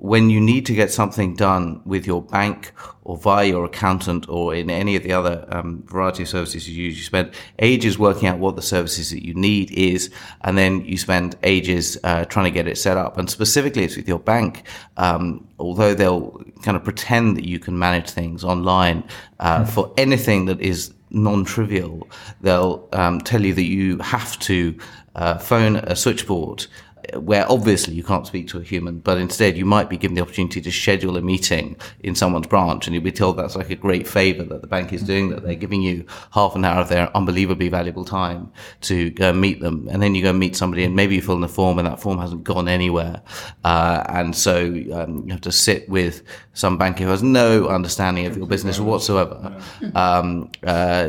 when 0.00 0.30
you 0.30 0.40
need 0.40 0.64
to 0.64 0.74
get 0.74 0.90
something 0.90 1.34
done 1.34 1.82
with 1.84 2.06
your 2.06 2.22
bank 2.22 2.72
or 3.04 3.18
via 3.18 3.46
your 3.46 3.66
accountant 3.66 4.26
or 4.30 4.54
in 4.54 4.70
any 4.70 4.96
of 4.96 5.02
the 5.02 5.12
other 5.12 5.44
um, 5.50 5.82
variety 5.82 6.22
of 6.22 6.28
services 6.28 6.66
you 6.66 6.84
use, 6.84 6.96
you 6.96 7.04
spend 7.04 7.30
ages 7.58 7.98
working 7.98 8.26
out 8.26 8.38
what 8.38 8.56
the 8.56 8.62
services 8.62 9.10
that 9.10 9.22
you 9.22 9.34
need 9.34 9.70
is, 9.72 10.10
and 10.40 10.56
then 10.56 10.82
you 10.86 10.96
spend 10.96 11.36
ages 11.42 11.98
uh, 12.02 12.24
trying 12.24 12.46
to 12.46 12.50
get 12.50 12.66
it 12.66 12.78
set 12.78 12.96
up. 12.96 13.18
And 13.18 13.28
specifically, 13.28 13.84
it's 13.84 13.96
with 13.96 14.08
your 14.08 14.18
bank. 14.18 14.62
Um, 14.96 15.46
although 15.58 15.92
they'll 15.92 16.42
kind 16.62 16.78
of 16.78 16.82
pretend 16.82 17.36
that 17.36 17.44
you 17.46 17.58
can 17.58 17.78
manage 17.78 18.08
things 18.08 18.42
online 18.42 19.04
uh, 19.38 19.58
mm-hmm. 19.58 19.70
for 19.70 19.92
anything 19.98 20.46
that 20.46 20.62
is 20.62 20.94
non-trivial, 21.10 22.08
they'll 22.40 22.88
um, 22.94 23.20
tell 23.20 23.44
you 23.44 23.52
that 23.52 23.64
you 23.64 23.98
have 23.98 24.38
to 24.38 24.78
uh, 25.14 25.36
phone 25.36 25.76
a 25.76 25.94
switchboard 25.94 26.66
where 27.14 27.50
obviously 27.50 27.94
you 27.94 28.02
can't 28.02 28.26
speak 28.26 28.48
to 28.48 28.58
a 28.58 28.62
human, 28.62 28.98
but 28.98 29.18
instead 29.18 29.56
you 29.56 29.64
might 29.64 29.88
be 29.88 29.96
given 29.96 30.14
the 30.14 30.22
opportunity 30.22 30.60
to 30.60 30.70
schedule 30.70 31.16
a 31.16 31.20
meeting 31.20 31.76
in 32.00 32.14
someone's 32.14 32.46
branch, 32.46 32.86
and 32.86 32.94
you'll 32.94 33.02
be 33.02 33.12
told 33.12 33.36
that's 33.36 33.56
like 33.56 33.70
a 33.70 33.76
great 33.76 34.06
favor 34.06 34.42
that 34.44 34.60
the 34.60 34.66
bank 34.66 34.92
is 34.92 35.02
doing, 35.02 35.30
that 35.30 35.42
they're 35.42 35.54
giving 35.54 35.82
you 35.82 36.04
half 36.32 36.54
an 36.54 36.64
hour 36.64 36.80
of 36.80 36.88
their 36.88 37.14
unbelievably 37.16 37.68
valuable 37.68 38.04
time 38.04 38.52
to 38.80 39.10
go 39.10 39.30
and 39.30 39.40
meet 39.40 39.60
them. 39.60 39.88
And 39.90 40.02
then 40.02 40.14
you 40.14 40.22
go 40.22 40.30
and 40.30 40.38
meet 40.38 40.56
somebody, 40.56 40.84
and 40.84 40.94
maybe 40.94 41.14
you 41.14 41.22
fill 41.22 41.36
in 41.36 41.44
a 41.44 41.48
form, 41.48 41.78
and 41.78 41.86
that 41.86 42.00
form 42.00 42.18
hasn't 42.18 42.44
gone 42.44 42.68
anywhere. 42.68 43.22
Uh, 43.64 44.04
and 44.08 44.36
so 44.36 44.66
um, 44.92 45.24
you 45.26 45.32
have 45.32 45.40
to 45.42 45.52
sit 45.52 45.88
with 45.88 46.22
some 46.52 46.76
banker 46.76 47.04
who 47.04 47.10
has 47.10 47.22
no 47.22 47.68
understanding 47.68 48.26
of 48.26 48.36
your 48.36 48.46
business 48.46 48.78
whatsoever, 48.78 49.56
um, 49.94 50.50
uh, 50.64 51.08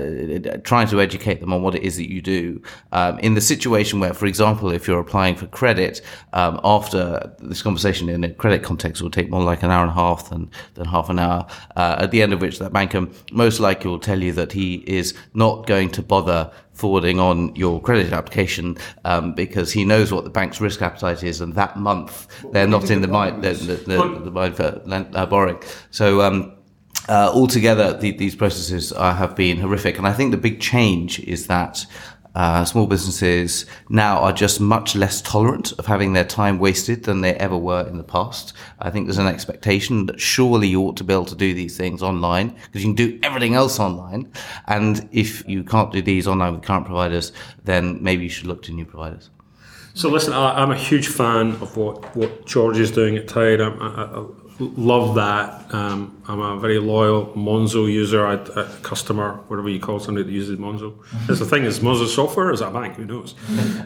trying 0.64 0.88
to 0.88 1.02
educate 1.02 1.40
them 1.42 1.52
on 1.52 1.62
what 1.62 1.76
it 1.76 1.84
is 1.84 1.98
that 1.98 2.10
you 2.10 2.22
do. 2.22 2.62
Um, 2.92 3.20
in 3.20 3.34
the 3.34 3.42
situation 3.42 4.00
where, 4.00 4.14
for 4.14 4.28
example, 4.28 4.72
if 4.72 4.88
you're 4.88 5.00
applying 5.00 5.36
for 5.36 5.48
credit, 5.48 5.91
um, 6.34 6.60
after 6.64 7.34
this 7.40 7.62
conversation 7.62 8.08
in 8.10 8.24
a 8.24 8.34
credit 8.34 8.64
context 8.64 9.02
will 9.02 9.12
take 9.12 9.30
more 9.30 9.44
like 9.44 9.64
an 9.64 9.72
hour 9.72 9.82
and 9.82 9.92
a 9.92 9.94
half 9.94 10.30
than, 10.30 10.50
than 10.76 10.86
half 10.86 11.10
an 11.10 11.20
hour, 11.20 11.46
uh, 11.76 11.96
at 12.00 12.12
the 12.12 12.22
end 12.22 12.34
of 12.34 12.42
which 12.42 12.60
that 12.60 12.72
banker 12.72 13.08
most 13.32 13.60
likely 13.60 13.90
will 13.90 14.00
tell 14.00 14.22
you 14.22 14.32
that 14.32 14.52
he 14.52 14.76
is 14.88 15.14
not 15.34 15.68
going 15.68 15.90
to 15.90 16.02
bother 16.02 16.52
forwarding 16.74 17.20
on 17.20 17.56
your 17.56 17.82
credit 17.82 18.12
application 18.14 18.78
um, 19.06 19.34
because 19.34 19.72
he 19.72 19.84
knows 19.86 20.12
what 20.12 20.24
the 20.24 20.30
bank's 20.30 20.62
risk 20.62 20.82
appetite 20.82 21.24
is, 21.24 21.42
and 21.42 21.54
that 21.56 21.78
month 21.78 22.28
they're 22.52 22.68
not 22.68 22.90
in 22.90 23.02
the 23.02 23.08
mind 23.08 23.44
the, 23.44 23.54
the, 23.54 23.76
the, 23.76 24.20
the 24.26 24.32
mind 24.32 24.56
for 24.56 24.82
uh, 24.90 25.26
borrowing. 25.26 25.62
So. 25.92 26.22
Um, 26.22 26.54
uh, 27.10 27.32
altogether, 27.34 27.98
the, 27.98 28.12
these 28.12 28.36
processes 28.36 28.94
uh, 28.94 29.14
have 29.16 29.36
been 29.36 29.58
horrific, 29.58 29.98
and 29.98 30.06
I 30.06 30.14
think 30.14 30.32
the 30.32 30.38
big 30.38 30.62
change 30.62 31.20
is 31.22 31.48
that 31.48 31.86
uh, 32.36 32.64
small 32.64 32.88
businesses 32.88 33.66
now 33.90 34.20
are 34.20 34.32
just 34.32 34.60
much 34.62 34.96
less 34.96 35.22
tolerant 35.22 35.74
of 35.74 35.86
having 35.86 36.14
their 36.14 36.24
time 36.24 36.60
wasted 36.60 37.04
than 37.04 37.22
they 37.22 37.34
ever 37.36 37.58
were 37.58 37.86
in 37.88 37.98
the 37.98 38.04
past. 38.04 38.54
I 38.80 38.90
think 38.90 39.06
there's 39.06 39.18
an 39.18 39.28
expectation 39.28 40.06
that 40.06 40.20
surely 40.20 40.68
you 40.68 40.82
ought 40.82 40.98
to 40.98 41.04
be 41.04 41.14
able 41.14 41.26
to 41.26 41.36
do 41.36 41.54
these 41.54 41.78
things 41.78 42.02
online 42.02 42.56
because 42.66 42.84
you 42.84 42.94
can 42.94 42.96
do 42.96 43.20
everything 43.24 43.56
else 43.56 43.80
online. 43.80 44.32
And 44.68 45.08
if 45.12 45.48
you 45.48 45.64
can't 45.64 45.92
do 45.92 46.02
these 46.02 46.28
online 46.28 46.54
with 46.54 46.64
current 46.64 46.86
providers, 46.86 47.34
then 47.64 48.02
maybe 48.02 48.24
you 48.24 48.30
should 48.30 48.48
look 48.48 48.64
to 48.64 48.72
new 48.72 48.86
providers. 48.86 49.30
So 49.94 50.10
listen, 50.10 50.32
I, 50.32 50.64
am 50.64 50.72
a 50.72 50.78
huge 50.78 51.08
fan 51.08 51.52
of 51.62 51.76
what, 51.76 52.16
what 52.16 52.46
George 52.46 52.80
is 52.80 52.92
doing 52.92 53.18
at 53.18 53.28
Tide. 53.28 53.60
I, 53.60 53.68
I, 53.68 54.26
love 54.62 55.16
that. 55.16 55.74
Um, 55.74 56.22
I'm 56.28 56.40
a 56.40 56.60
very 56.60 56.80
loyal 56.80 57.28
Monzo 57.36 57.92
user, 57.92 58.26
a, 58.26 58.38
a, 58.38 58.66
customer, 58.82 59.34
whatever 59.48 59.70
you 59.70 59.80
call 59.80 60.00
somebody 60.00 60.26
that 60.26 60.32
uses 60.32 60.58
Monzo. 60.60 60.94
That's 61.28 61.40
the 61.40 61.46
thing 61.46 61.64
is 61.64 61.80
Monzo 61.80 62.08
software 62.08 62.52
is 62.52 62.62
a 62.62 62.70
bank? 62.70 62.96
Who 62.96 63.06
knows? 63.06 63.36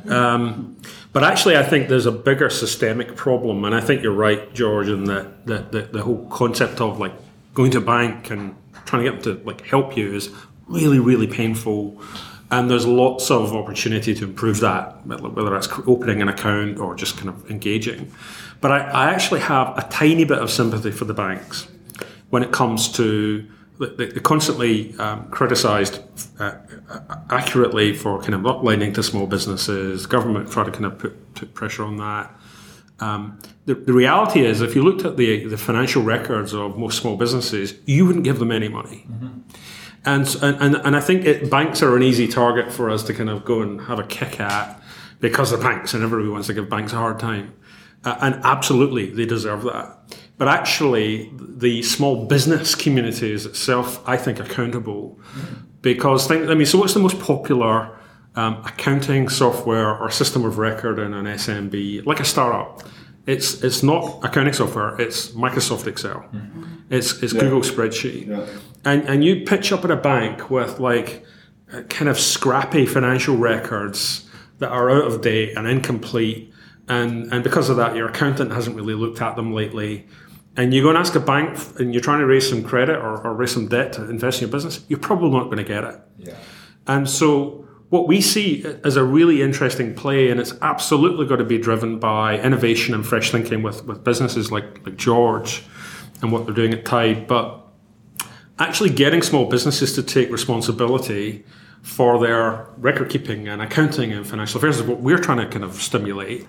Um, 0.09 0.77
but 1.13 1.23
actually, 1.23 1.57
I 1.57 1.63
think 1.63 1.87
there's 1.87 2.05
a 2.05 2.11
bigger 2.11 2.49
systemic 2.49 3.15
problem, 3.15 3.63
and 3.65 3.73
I 3.73 3.81
think 3.81 4.03
you're 4.03 4.13
right, 4.13 4.53
George, 4.53 4.89
in 4.89 5.05
that 5.05 5.45
the, 5.45 5.59
the, 5.71 5.81
the 5.81 6.01
whole 6.03 6.27
concept 6.29 6.81
of 6.81 6.99
like 6.99 7.13
going 7.53 7.71
to 7.71 7.77
a 7.77 7.81
bank 7.81 8.29
and 8.29 8.55
trying 8.85 9.03
to 9.05 9.11
get 9.11 9.23
them 9.23 9.37
to 9.37 9.43
like 9.45 9.61
help 9.61 9.95
you 9.95 10.13
is 10.13 10.29
really, 10.67 10.99
really 10.99 11.27
painful. 11.27 12.01
And 12.51 12.69
there's 12.69 12.85
lots 12.85 13.31
of 13.31 13.55
opportunity 13.55 14.13
to 14.13 14.23
improve 14.23 14.59
that, 14.59 15.05
whether 15.07 15.49
that's 15.49 15.69
opening 15.87 16.21
an 16.21 16.29
account 16.29 16.77
or 16.79 16.95
just 16.95 17.17
kind 17.17 17.29
of 17.29 17.49
engaging. 17.49 18.11
But 18.65 18.71
I, 18.71 18.79
I 18.79 19.13
actually 19.13 19.41
have 19.41 19.77
a 19.77 19.87
tiny 19.91 20.23
bit 20.23 20.39
of 20.39 20.49
sympathy 20.49 20.89
for 20.89 21.05
the 21.05 21.13
banks 21.13 21.67
when 22.31 22.41
it 22.41 22.51
comes 22.51 22.91
to 22.93 23.47
the, 23.77 23.85
they 23.89 24.19
constantly 24.21 24.97
um, 24.97 25.29
criticised 25.29 26.01
uh, 26.39 26.57
accurately 27.29 27.93
for 27.93 28.19
kind 28.21 28.33
of 28.33 28.41
not 28.41 28.63
lending 28.63 28.91
to 28.93 29.03
small 29.03 29.27
businesses. 29.27 30.07
Government 30.07 30.51
tried 30.51 30.63
to 30.63 30.71
kind 30.71 30.85
of 30.85 30.97
put, 30.97 31.35
put 31.35 31.53
pressure 31.53 31.83
on 31.83 31.97
that. 31.97 32.35
Um, 32.99 33.37
the, 33.67 33.75
the, 33.75 33.93
reality 33.93 34.43
is, 34.43 34.61
if 34.61 34.73
you 34.73 34.81
looked 34.81 35.05
at 35.05 35.15
the 35.15 35.45
the 35.45 35.57
financial 35.59 36.01
records 36.01 36.51
of 36.55 36.75
most 36.75 36.97
small 36.97 37.17
businesses, 37.17 37.75
you 37.85 38.07
wouldn't 38.07 38.23
give 38.23 38.39
them 38.39 38.51
any 38.51 38.67
money. 38.67 39.05
Mm-hmm. 39.07 39.41
And, 40.05 40.35
and 40.41 40.75
and 40.77 40.95
I 40.95 41.01
think 41.01 41.23
it, 41.25 41.51
banks 41.51 41.83
are 41.83 41.95
an 41.95 42.01
easy 42.01 42.27
target 42.27 42.71
for 42.71 42.89
us 42.89 43.03
to 43.03 43.13
kind 43.13 43.29
of 43.29 43.45
go 43.45 43.61
and 43.61 43.81
have 43.81 43.99
a 43.99 44.03
kick 44.07 44.39
at 44.39 44.81
because 45.19 45.51
they're 45.51 45.61
banks, 45.61 45.93
and 45.93 46.03
everybody 46.03 46.29
wants 46.29 46.47
to 46.47 46.55
give 46.55 46.67
banks 46.67 46.93
a 46.93 46.95
hard 46.95 47.19
time. 47.19 47.53
Uh, 48.05 48.17
and 48.21 48.35
absolutely, 48.43 49.09
they 49.09 49.25
deserve 49.25 49.63
that. 49.63 49.97
But 50.37 50.47
actually, 50.47 51.31
the 51.39 51.81
small 51.81 52.25
business 52.25 52.75
community 52.75 53.31
is 53.31 53.45
itself, 53.45 54.01
I 54.07 54.17
think, 54.17 54.39
accountable 54.39 55.19
because 55.81 56.27
think, 56.27 56.49
I 56.49 56.55
mean, 56.55 56.65
so 56.65 56.79
what's 56.79 56.93
the 56.93 56.99
most 56.99 57.19
popular 57.19 57.97
um, 58.35 58.55
accounting 58.65 59.29
software 59.29 59.95
or 59.97 60.09
system 60.11 60.43
of 60.43 60.57
record 60.57 60.99
in 60.99 61.13
an 61.13 61.25
SMB, 61.25 62.05
like 62.05 62.19
a 62.19 62.25
startup? 62.25 62.83
It's 63.27 63.63
it's 63.63 63.81
not 63.81 64.23
accounting 64.23 64.53
software. 64.53 64.99
It's 64.99 65.29
Microsoft 65.29 65.87
Excel. 65.87 66.25
Mm-hmm. 66.33 66.63
It's 66.89 67.23
it's 67.23 67.33
yeah. 67.33 67.41
Google 67.41 67.61
Spreadsheet. 67.61 68.27
Yeah. 68.27 68.45
And 68.83 69.03
and 69.09 69.23
you 69.23 69.45
pitch 69.45 69.71
up 69.71 69.83
at 69.83 69.91
a 69.91 69.95
bank 69.95 70.49
with 70.51 70.79
like 70.79 71.23
kind 71.89 72.09
of 72.09 72.19
scrappy 72.19 72.85
financial 72.85 73.37
records 73.37 74.29
that 74.59 74.69
are 74.69 74.89
out 74.89 75.05
of 75.05 75.21
date 75.21 75.57
and 75.57 75.67
incomplete 75.67 76.53
and 76.87 77.31
and 77.33 77.43
because 77.43 77.69
of 77.69 77.77
that, 77.77 77.95
your 77.95 78.07
accountant 78.07 78.51
hasn't 78.51 78.75
really 78.75 78.93
looked 78.93 79.21
at 79.21 79.35
them 79.35 79.53
lately. 79.53 80.07
And 80.57 80.73
you 80.73 80.81
go 80.81 80.89
and 80.89 80.97
ask 80.97 81.15
a 81.15 81.19
bank, 81.19 81.59
and 81.79 81.93
you're 81.93 82.01
trying 82.01 82.19
to 82.19 82.25
raise 82.25 82.47
some 82.47 82.63
credit 82.63 82.95
or, 82.97 83.27
or 83.27 83.33
raise 83.33 83.51
some 83.51 83.67
debt 83.67 83.91
to 83.93 84.09
invest 84.09 84.41
in 84.41 84.47
your 84.47 84.53
business. 84.53 84.85
You're 84.87 84.99
probably 84.99 85.31
not 85.31 85.45
going 85.45 85.57
to 85.57 85.65
get 85.65 85.83
it. 85.83 85.99
Yeah. 86.17 86.37
And 86.87 87.09
so 87.09 87.67
what 87.89 88.07
we 88.07 88.21
see 88.21 88.65
as 88.83 88.95
a 88.95 89.03
really 89.03 89.41
interesting 89.41 89.93
play, 89.93 90.29
and 90.29 90.39
it's 90.39 90.53
absolutely 90.61 91.25
got 91.27 91.37
to 91.37 91.43
be 91.43 91.57
driven 91.57 91.99
by 91.99 92.39
innovation 92.39 92.93
and 92.93 93.05
fresh 93.05 93.31
thinking 93.31 93.63
with, 93.63 93.85
with 93.85 94.03
businesses 94.03 94.51
like, 94.51 94.85
like 94.85 94.95
George 94.95 95.63
and 96.21 96.31
what 96.31 96.45
they're 96.45 96.55
doing 96.55 96.73
at 96.73 96.85
Tide, 96.85 97.27
but 97.27 97.61
actually 98.57 98.89
getting 98.89 99.21
small 99.21 99.45
businesses 99.45 99.93
to 99.93 100.03
take 100.03 100.31
responsibility 100.31 101.43
for 101.81 102.17
their 102.19 102.67
record 102.77 103.09
keeping 103.09 103.47
and 103.47 103.61
accounting 103.61 104.11
and 104.11 104.25
financial 104.25 104.57
affairs 104.57 104.77
is 104.77 104.83
what 104.83 105.01
we're 105.01 105.19
trying 105.19 105.37
to 105.37 105.47
kind 105.47 105.63
of 105.63 105.75
stimulate. 105.75 106.47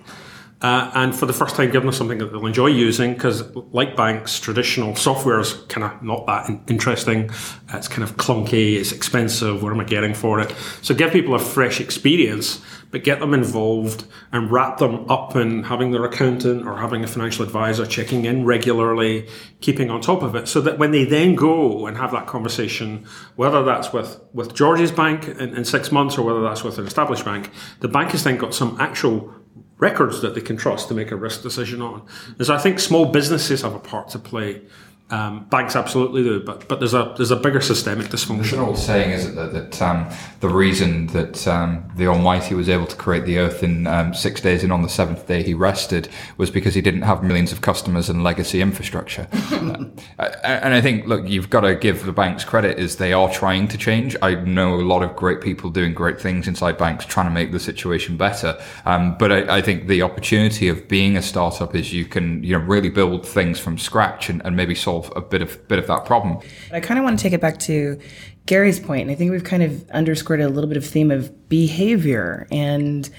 Uh, 0.59 0.89
and 0.95 1.15
for 1.15 1.27
the 1.27 1.33
first 1.33 1.55
time, 1.55 1.69
giving 1.69 1.87
us 1.87 1.95
something 1.95 2.17
that 2.17 2.31
they'll 2.31 2.47
enjoy 2.47 2.65
using 2.65 3.13
because, 3.13 3.43
like 3.73 3.95
banks, 3.95 4.39
traditional 4.39 4.95
software 4.95 5.39
is 5.39 5.53
kind 5.69 5.83
of 5.83 6.01
not 6.01 6.25
that 6.25 6.49
in- 6.49 6.63
interesting. 6.67 7.29
It's 7.73 7.87
kind 7.87 8.01
of 8.01 8.17
clunky, 8.17 8.75
it's 8.75 8.91
expensive. 8.91 9.61
What 9.61 9.71
am 9.71 9.79
I 9.79 9.83
getting 9.83 10.15
for 10.15 10.39
it? 10.39 10.51
So, 10.81 10.95
give 10.95 11.11
people 11.11 11.35
a 11.35 11.39
fresh 11.39 11.79
experience, 11.79 12.59
but 12.89 13.03
get 13.03 13.19
them 13.19 13.35
involved 13.35 14.05
and 14.31 14.51
wrap 14.51 14.79
them 14.79 15.07
up 15.11 15.35
in 15.35 15.61
having 15.61 15.91
their 15.91 16.05
accountant 16.05 16.65
or 16.65 16.77
having 16.77 17.03
a 17.03 17.07
financial 17.07 17.45
advisor 17.45 17.85
checking 17.85 18.25
in 18.25 18.43
regularly, 18.43 19.29
keeping 19.61 19.91
on 19.91 20.01
top 20.01 20.23
of 20.23 20.33
it, 20.33 20.47
so 20.47 20.59
that 20.61 20.79
when 20.79 20.89
they 20.89 21.05
then 21.05 21.35
go 21.35 21.85
and 21.85 21.97
have 21.97 22.11
that 22.11 22.25
conversation, 22.25 23.05
whether 23.35 23.63
that's 23.63 23.93
with, 23.93 24.19
with 24.33 24.55
George's 24.55 24.91
bank 24.91 25.27
in, 25.27 25.55
in 25.55 25.63
six 25.63 25.91
months 25.91 26.17
or 26.17 26.23
whether 26.23 26.41
that's 26.41 26.63
with 26.63 26.79
an 26.79 26.87
established 26.87 27.25
bank, 27.25 27.51
the 27.81 27.87
bank 27.87 28.09
has 28.09 28.23
then 28.23 28.37
got 28.37 28.55
some 28.55 28.75
actual 28.79 29.31
records 29.79 30.21
that 30.21 30.33
they 30.33 30.41
can 30.41 30.57
trust 30.57 30.87
to 30.87 30.93
make 30.93 31.11
a 31.11 31.15
risk 31.15 31.43
decision 31.43 31.81
on. 31.81 32.05
As 32.39 32.49
I 32.49 32.57
think 32.57 32.79
small 32.79 33.05
businesses 33.05 33.61
have 33.61 33.75
a 33.75 33.79
part 33.79 34.09
to 34.09 34.19
play 34.19 34.61
um, 35.09 35.45
banks 35.45 35.77
absolutely 35.77 36.21
do, 36.21 36.41
but 36.41 36.67
but 36.67 36.79
there's 36.79 36.93
a 36.93 37.13
there's 37.15 37.31
a 37.31 37.37
bigger 37.37 37.61
systemic 37.61 38.07
dysfunction. 38.07 38.53
An 38.53 38.59
old 38.59 38.77
saying, 38.77 39.11
is 39.11 39.35
that, 39.35 39.53
that 39.53 39.81
um, 39.81 40.09
the 40.41 40.49
reason 40.49 41.07
that 41.07 41.47
um, 41.47 41.89
the 41.95 42.07
Almighty 42.07 42.55
was 42.55 42.67
able 42.67 42.85
to 42.87 42.95
create 42.95 43.25
the 43.25 43.37
earth 43.39 43.63
in 43.63 43.87
um, 43.87 44.13
six 44.13 44.41
days 44.41 44.63
and 44.63 44.73
on 44.73 44.81
the 44.81 44.89
seventh 44.89 45.25
day 45.25 45.43
he 45.43 45.53
rested 45.53 46.09
was 46.37 46.51
because 46.51 46.73
he 46.73 46.81
didn't 46.81 47.03
have 47.03 47.23
millions 47.23 47.53
of 47.53 47.61
customers 47.61 48.09
and 48.09 48.21
legacy 48.21 48.61
infrastructure. 48.61 49.27
uh, 50.19 50.29
and 50.43 50.73
I 50.73 50.81
think, 50.81 51.07
look, 51.07 51.27
you've 51.27 51.49
got 51.49 51.61
to 51.61 51.73
give 51.75 52.05
the 52.05 52.11
banks 52.11 52.43
credit 52.43 52.77
is 52.77 52.97
they 52.97 53.13
are 53.13 53.31
trying 53.31 53.69
to 53.69 53.77
change. 53.77 54.17
I 54.21 54.35
know 54.35 54.75
a 54.75 54.83
lot 54.83 55.03
of 55.03 55.15
great 55.15 55.39
people 55.39 55.69
doing 55.69 55.93
great 55.93 56.19
things 56.19 56.49
inside 56.49 56.77
banks 56.77 57.05
trying 57.05 57.27
to 57.27 57.33
make 57.33 57.53
the 57.53 57.59
situation 57.59 58.17
better. 58.17 58.59
Um, 58.85 59.17
but 59.17 59.31
I, 59.31 59.57
I, 59.57 59.61
think 59.61 59.87
the 59.87 60.01
opportunity 60.01 60.67
of 60.67 60.87
being 60.87 61.15
a 61.15 61.21
startup 61.21 61.75
is 61.75 61.93
you 61.93 62.05
can 62.05 62.43
you 62.43 62.57
know 62.57 62.65
really 62.65 62.89
build 62.89 63.25
things 63.25 63.59
from 63.59 63.77
scratch 63.77 64.29
and, 64.29 64.41
and 64.45 64.55
maybe 64.55 64.75
solve 64.75 64.96
solve 65.01 65.13
a 65.15 65.21
bit 65.21 65.41
of 65.41 65.67
bit 65.67 65.79
of 65.79 65.87
that 65.87 66.05
problem. 66.05 66.39
I 66.71 66.79
kind 66.79 66.99
of 66.99 67.03
want 67.03 67.19
to 67.19 67.23
take 67.23 67.33
it 67.33 67.41
back 67.41 67.59
to 67.61 67.99
Gary's 68.45 68.79
point, 68.79 69.03
and 69.03 69.11
I 69.11 69.15
think 69.15 69.31
we've 69.31 69.43
kind 69.43 69.63
of 69.63 69.89
underscored 69.91 70.41
a 70.41 70.49
little 70.49 70.67
bit 70.67 70.77
of 70.77 70.85
theme 70.85 71.11
of 71.11 71.49
behavior 71.49 72.47
and 72.51 73.09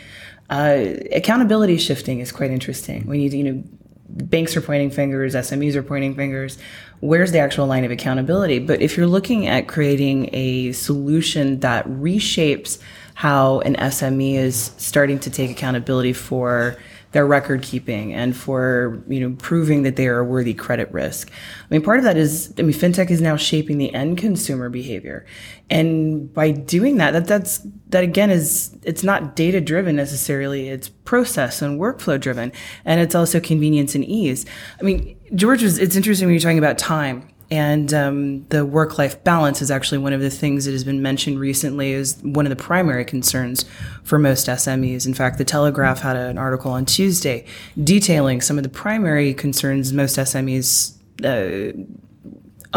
uh, 0.51 0.95
accountability 1.13 1.77
shifting 1.77 2.21
is 2.21 2.33
quite 2.33 2.51
interesting. 2.51 3.07
When 3.07 3.21
you 3.21 3.31
you 3.31 3.45
know 3.45 3.63
banks 4.09 4.57
are 4.57 4.61
pointing 4.61 4.91
fingers, 4.91 5.35
SMEs 5.35 5.75
are 5.75 5.83
pointing 5.83 6.15
fingers. 6.15 6.59
Where's 7.01 7.31
the 7.33 7.39
actual 7.39 7.67
line 7.67 7.85
of 7.85 7.91
accountability? 7.91 8.59
But 8.59 8.81
if 8.81 8.97
you're 8.97 9.07
looking 9.07 9.47
at 9.47 9.69
creating 9.69 10.31
a 10.33 10.73
solution 10.73 11.61
that 11.61 11.87
reshapes 11.87 12.79
how 13.15 13.61
an 13.61 13.75
SME 13.77 14.35
is 14.35 14.73
starting 14.79 15.19
to 15.21 15.31
take 15.31 15.51
accountability 15.51 16.13
for 16.13 16.77
their 17.13 17.27
record 17.27 17.63
keeping 17.63 18.13
and 18.13 18.37
for 18.37 19.03
you 19.09 19.21
know 19.21 19.35
proving 19.39 19.83
that 19.83 19.97
they 19.97 20.07
are 20.07 20.19
a 20.19 20.25
worthy 20.25 20.55
credit 20.55 20.93
risk. 20.93 21.31
I 21.31 21.67
mean, 21.71 21.83
part 21.83 21.99
of 21.99 22.05
that 22.05 22.17
is 22.17 22.53
I 22.59 22.63
mean, 22.63 22.73
fintech 22.73 23.11
is 23.11 23.21
now 23.21 23.37
shaping 23.37 23.79
the 23.79 23.93
end 23.95 24.19
consumer 24.19 24.69
behavior, 24.69 25.25
and 25.71 26.33
by 26.33 26.51
doing 26.51 26.99
that, 26.99 27.13
that 27.13 27.27
that's 27.27 27.61
that 27.89 28.05
again 28.05 28.31
is 28.31 28.77
it's 28.83 29.03
not 29.03 29.37
data 29.37 29.61
driven 29.61 29.97
necessarily. 29.97 30.69
It's 30.69 30.89
process 30.89 31.63
and 31.63 31.81
workflow 31.81 32.21
driven, 32.21 32.53
and 32.85 33.01
it's 33.01 33.15
also 33.15 33.41
convenience 33.41 33.95
and 33.95 34.05
ease. 34.05 34.45
I 34.79 34.83
mean, 34.83 35.19
George 35.35 35.63
was. 35.63 35.79
It's 35.79 35.97
interesting 35.97 36.27
when 36.27 36.35
you're 36.35 36.43
talking 36.43 36.59
about 36.59 36.79
time 36.79 37.29
and 37.51 37.95
um, 37.95 38.47
the 38.49 38.65
work 38.67 38.99
life 38.99 39.23
balance 39.25 39.63
is 39.63 39.71
actually 39.71 39.99
one 39.99 40.13
of 40.13 40.21
the 40.21 40.31
things 40.31 40.67
that 40.67 40.73
has 40.73 40.85
been 40.85 41.01
mentioned 41.01 41.41
recently 41.41 41.95
as 41.95 42.19
one 42.23 42.45
of 42.45 42.51
the 42.51 42.63
primary 42.63 43.05
concerns 43.05 43.65
for 44.05 44.19
most 44.19 44.47
SMEs. 44.47 45.07
In 45.07 45.15
fact, 45.15 45.39
the 45.39 45.45
Telegraph 45.45 46.01
had 46.01 46.17
an 46.17 46.37
article 46.37 46.71
on 46.71 46.85
Tuesday 46.85 47.47
detailing 47.83 48.43
some 48.43 48.59
of 48.59 48.65
the 48.65 48.69
primary 48.69 49.33
concerns 49.33 49.93
most 49.93 50.19
SMEs. 50.19 50.95
Uh, 51.25 51.73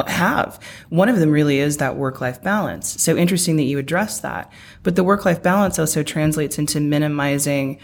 have. 0.07 0.57
One 0.89 1.09
of 1.09 1.19
them 1.19 1.31
really 1.31 1.59
is 1.59 1.77
that 1.77 1.97
work 1.97 2.21
life 2.21 2.41
balance. 2.41 3.01
So 3.01 3.17
interesting 3.17 3.57
that 3.57 3.63
you 3.63 3.77
address 3.77 4.21
that. 4.21 4.51
But 4.83 4.95
the 4.95 5.03
work 5.03 5.25
life 5.25 5.43
balance 5.43 5.77
also 5.77 6.01
translates 6.01 6.57
into 6.57 6.79
minimizing 6.79 7.77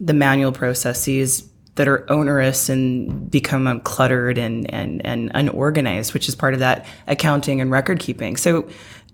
the 0.00 0.14
manual 0.14 0.52
processes, 0.52 1.49
that 1.80 1.88
are 1.88 2.04
onerous 2.12 2.68
and 2.68 3.30
become 3.30 3.80
cluttered 3.80 4.36
and, 4.36 4.70
and, 4.70 5.00
and 5.02 5.30
unorganized, 5.32 6.12
which 6.12 6.28
is 6.28 6.34
part 6.34 6.52
of 6.52 6.60
that 6.60 6.84
accounting 7.06 7.58
and 7.58 7.70
record 7.70 7.98
keeping. 7.98 8.36
So, 8.36 8.68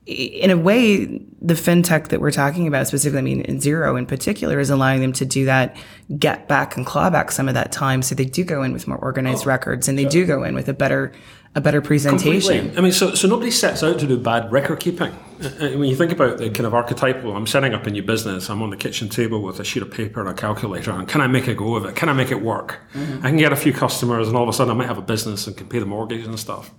in 0.05 0.51
a 0.51 0.57
way, 0.57 1.05
the 1.41 1.55
fintech 1.55 2.09
that 2.09 2.21
we're 2.21 2.33
talking 2.33 2.67
about 2.67 2.89
specifically, 2.89 3.19
I 3.19 3.23
mean, 3.23 3.45
Xero 3.45 3.97
in 3.97 4.05
particular, 4.05 4.59
is 4.59 4.69
allowing 4.69 5.01
them 5.01 5.13
to 5.13 5.25
do 5.25 5.45
that, 5.45 5.77
get 6.19 6.49
back 6.49 6.77
and 6.77 6.85
claw 6.85 7.09
back 7.09 7.31
some 7.31 7.47
of 7.47 7.55
that 7.55 7.71
time. 7.71 8.03
So 8.03 8.17
they 8.17 8.25
do 8.25 8.43
go 8.43 8.65
in 8.65 8.73
with 8.73 8.89
more 8.89 8.99
organized 8.99 9.47
oh, 9.47 9.51
records 9.51 9.87
and 9.87 9.97
they 9.97 10.05
do 10.05 10.27
go 10.27 10.43
in 10.43 10.57
with 10.57 10.69
a 10.69 10.75
better 10.75 11.13
a 11.57 11.61
better 11.61 11.81
presentation. 11.81 12.41
Completely. 12.51 12.79
I 12.79 12.81
mean, 12.83 12.93
so, 12.93 13.15
so 13.15 13.27
nobody 13.27 13.51
sets 13.51 13.83
out 13.83 13.99
to 13.99 14.07
do 14.07 14.19
bad 14.19 14.53
record 14.53 14.79
keeping. 14.79 15.11
When 15.59 15.85
you 15.85 15.97
think 15.97 16.13
about 16.13 16.37
the 16.37 16.51
kind 16.51 16.67
of 16.67 16.75
archetypal, 16.75 17.35
I'm 17.35 17.47
setting 17.47 17.73
up 17.73 17.87
a 17.87 17.91
new 17.91 18.03
business, 18.03 18.51
I'm 18.51 18.63
on 18.63 18.71
the 18.71 18.77
kitchen 18.77 19.09
table 19.09 19.43
with 19.43 19.59
a 19.59 19.65
sheet 19.65 19.83
of 19.83 19.91
paper 19.91 20.21
and 20.21 20.29
a 20.29 20.35
calculator, 20.35 20.91
and 20.93 21.09
can 21.09 21.23
I 21.23 21.27
make 21.27 21.49
a 21.49 21.55
go 21.55 21.75
of 21.75 21.87
it? 21.87 21.97
Can 21.97 22.11
I 22.11 22.13
make 22.13 22.31
it 22.31 22.43
work? 22.43 22.81
Mm-hmm. 22.93 23.27
I 23.27 23.31
can 23.31 23.39
get 23.39 23.53
a 23.53 23.57
few 23.57 23.73
customers, 23.73 24.29
and 24.29 24.37
all 24.37 24.43
of 24.43 24.49
a 24.51 24.53
sudden 24.53 24.71
I 24.71 24.75
might 24.75 24.87
have 24.87 24.99
a 24.99 25.03
business 25.03 25.47
and 25.47 25.57
can 25.57 25.67
pay 25.67 25.79
the 25.79 25.87
mortgage 25.87 26.27
and 26.27 26.39
stuff. 26.39 26.71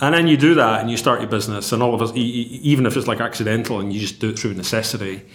And 0.00 0.14
then 0.14 0.28
you 0.28 0.36
do 0.36 0.54
that 0.54 0.80
and 0.80 0.90
you 0.90 0.96
start 0.96 1.20
your 1.20 1.30
business, 1.30 1.72
and 1.72 1.82
all 1.82 1.92
of 1.94 2.00
us, 2.00 2.12
even 2.14 2.86
if 2.86 2.96
it's 2.96 3.08
like 3.08 3.20
accidental 3.20 3.80
and 3.80 3.92
you 3.92 4.00
just 4.00 4.20
do 4.20 4.30
it 4.30 4.38
through 4.38 4.54
necessity. 4.54 5.26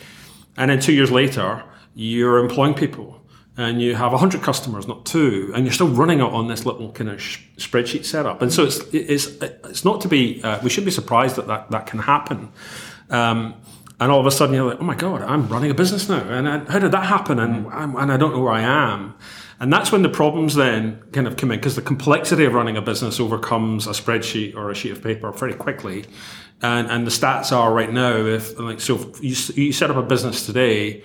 And 0.56 0.72
then 0.72 0.80
two 0.80 0.94
years 0.94 1.12
later, 1.12 1.64
you're 1.96 2.40
employing 2.40 2.74
people 2.74 3.19
and 3.60 3.82
you 3.82 3.94
have 3.94 4.14
100 4.14 4.42
customers, 4.42 4.88
not 4.88 5.06
two, 5.06 5.52
and 5.54 5.66
you're 5.66 5.74
still 5.74 5.90
running 5.90 6.20
it 6.20 6.24
on 6.24 6.48
this 6.48 6.66
little 6.66 6.94
kind 6.94 7.10
of 7.10 7.22
sh- 7.22 7.42
spreadsheet 7.58 8.06
setup. 8.06 8.42
And 8.42 8.54
so 8.54 8.64
it's, 8.64 8.80
it's, 8.94 9.26
it's 9.26 9.84
not 9.84 10.00
to 10.00 10.08
be, 10.08 10.42
uh, 10.44 10.62
we 10.64 10.70
should 10.70 10.86
be 10.86 10.92
surprised 10.92 11.36
that 11.36 11.48
that, 11.48 11.70
that 11.70 11.86
can 11.86 12.00
happen. 12.00 12.54
Um, 13.10 13.56
and 14.00 14.14
all 14.14 14.20
of 14.22 14.26
a 14.26 14.32
sudden 14.32 14.56
you're 14.56 14.64
like, 14.64 14.80
oh 14.80 14.86
my 14.86 14.96
God, 14.96 15.22
I'm 15.24 15.50
running 15.50 15.70
a 15.72 15.74
business 15.74 16.08
now. 16.08 16.22
And 16.22 16.48
I, 16.48 16.72
how 16.72 16.80
did 16.80 16.94
that 16.94 17.06
happen? 17.06 17.38
And, 17.38 17.66
and 17.66 18.12
I 18.14 18.16
don't 18.16 18.32
know 18.32 18.40
where 18.40 18.54
I 18.54 18.62
am. 18.62 19.16
And 19.60 19.74
that's 19.74 19.92
when 19.92 20.04
the 20.04 20.10
problems 20.10 20.56
then 20.56 21.04
kind 21.12 21.28
of 21.28 21.36
come 21.36 21.52
in 21.52 21.60
because 21.60 21.76
the 21.76 21.82
complexity 21.82 22.46
of 22.46 22.54
running 22.54 22.78
a 22.78 22.82
business 22.82 23.20
overcomes 23.20 23.88
a 23.88 23.90
spreadsheet 23.90 24.56
or 24.56 24.72
a 24.72 24.74
sheet 24.74 24.94
of 24.94 25.04
paper 25.04 25.30
very 25.34 25.54
quickly. 25.54 26.06
And, 26.62 26.90
and 26.90 27.06
the 27.06 27.12
stats 27.12 27.52
are 27.52 27.74
right 27.74 27.92
now, 27.92 28.26
if 28.26 28.58
like, 28.58 28.80
so 28.80 28.96
if 28.96 29.22
you, 29.22 29.64
you 29.66 29.74
set 29.74 29.92
up 29.92 29.98
a 29.98 30.02
business 30.02 30.46
today, 30.46 31.04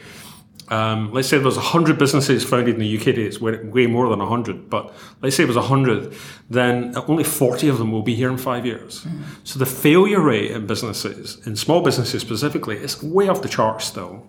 um, 0.69 1.13
let's 1.13 1.29
say 1.29 1.39
there's 1.39 1.57
100 1.57 1.99
businesses 1.99 2.43
founded 2.43 2.75
in 2.75 2.81
the 2.81 2.97
UK 2.97 3.05
today, 3.05 3.25
it's 3.25 3.41
way 3.41 3.87
more 3.87 4.09
than 4.09 4.19
100, 4.19 4.71
but 4.71 4.95
let's 5.21 5.37
say 5.37 5.43
it 5.43 5.47
was 5.47 5.57
100, 5.57 6.15
then 6.49 6.95
only 7.09 7.25
40 7.25 7.69
of 7.69 7.79
them 7.79 7.93
will 7.93 8.03
be 8.03 8.15
here 8.15 8.31
in 8.31 8.39
five 8.39 8.65
years. 8.65 9.05
Mm. 9.05 9.23
So 9.45 9.59
the 9.59 9.67
failure 9.67 10.21
rate 10.21 10.51
in 10.51 10.67
businesses, 10.67 11.47
in 11.47 11.57
small 11.57 11.83
businesses 11.83 12.23
specifically, 12.23 12.77
is 12.77 13.03
way 13.03 13.29
off 13.29 13.43
the 13.43 13.49
charts 13.49 13.85
still. 13.85 14.27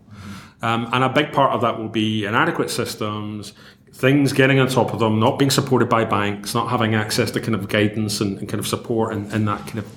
Um, 0.62 0.90
and 0.92 1.04
a 1.04 1.10
big 1.10 1.32
part 1.32 1.54
of 1.54 1.62
that 1.62 1.78
will 1.78 1.90
be 1.90 2.26
inadequate 2.26 2.70
systems, 2.70 3.54
things 3.94 4.34
getting 4.34 4.60
on 4.60 4.68
top 4.68 4.94
of 4.94 5.00
them, 5.00 5.20
not 5.20 5.40
being 5.40 5.52
supported 5.52 5.88
by 5.88 6.04
banks, 6.04 6.54
not 6.54 6.70
having 6.70 6.96
access 6.96 7.32
to 7.32 7.40
kind 7.40 7.56
of 7.56 7.70
guidance 7.70 8.20
and, 8.20 8.40
and 8.40 8.50
kind 8.50 8.60
of 8.60 8.68
support 8.68 9.14
in, 9.14 9.32
in 9.32 9.46
that 9.46 9.60
kind 9.68 9.80
of 9.80 9.88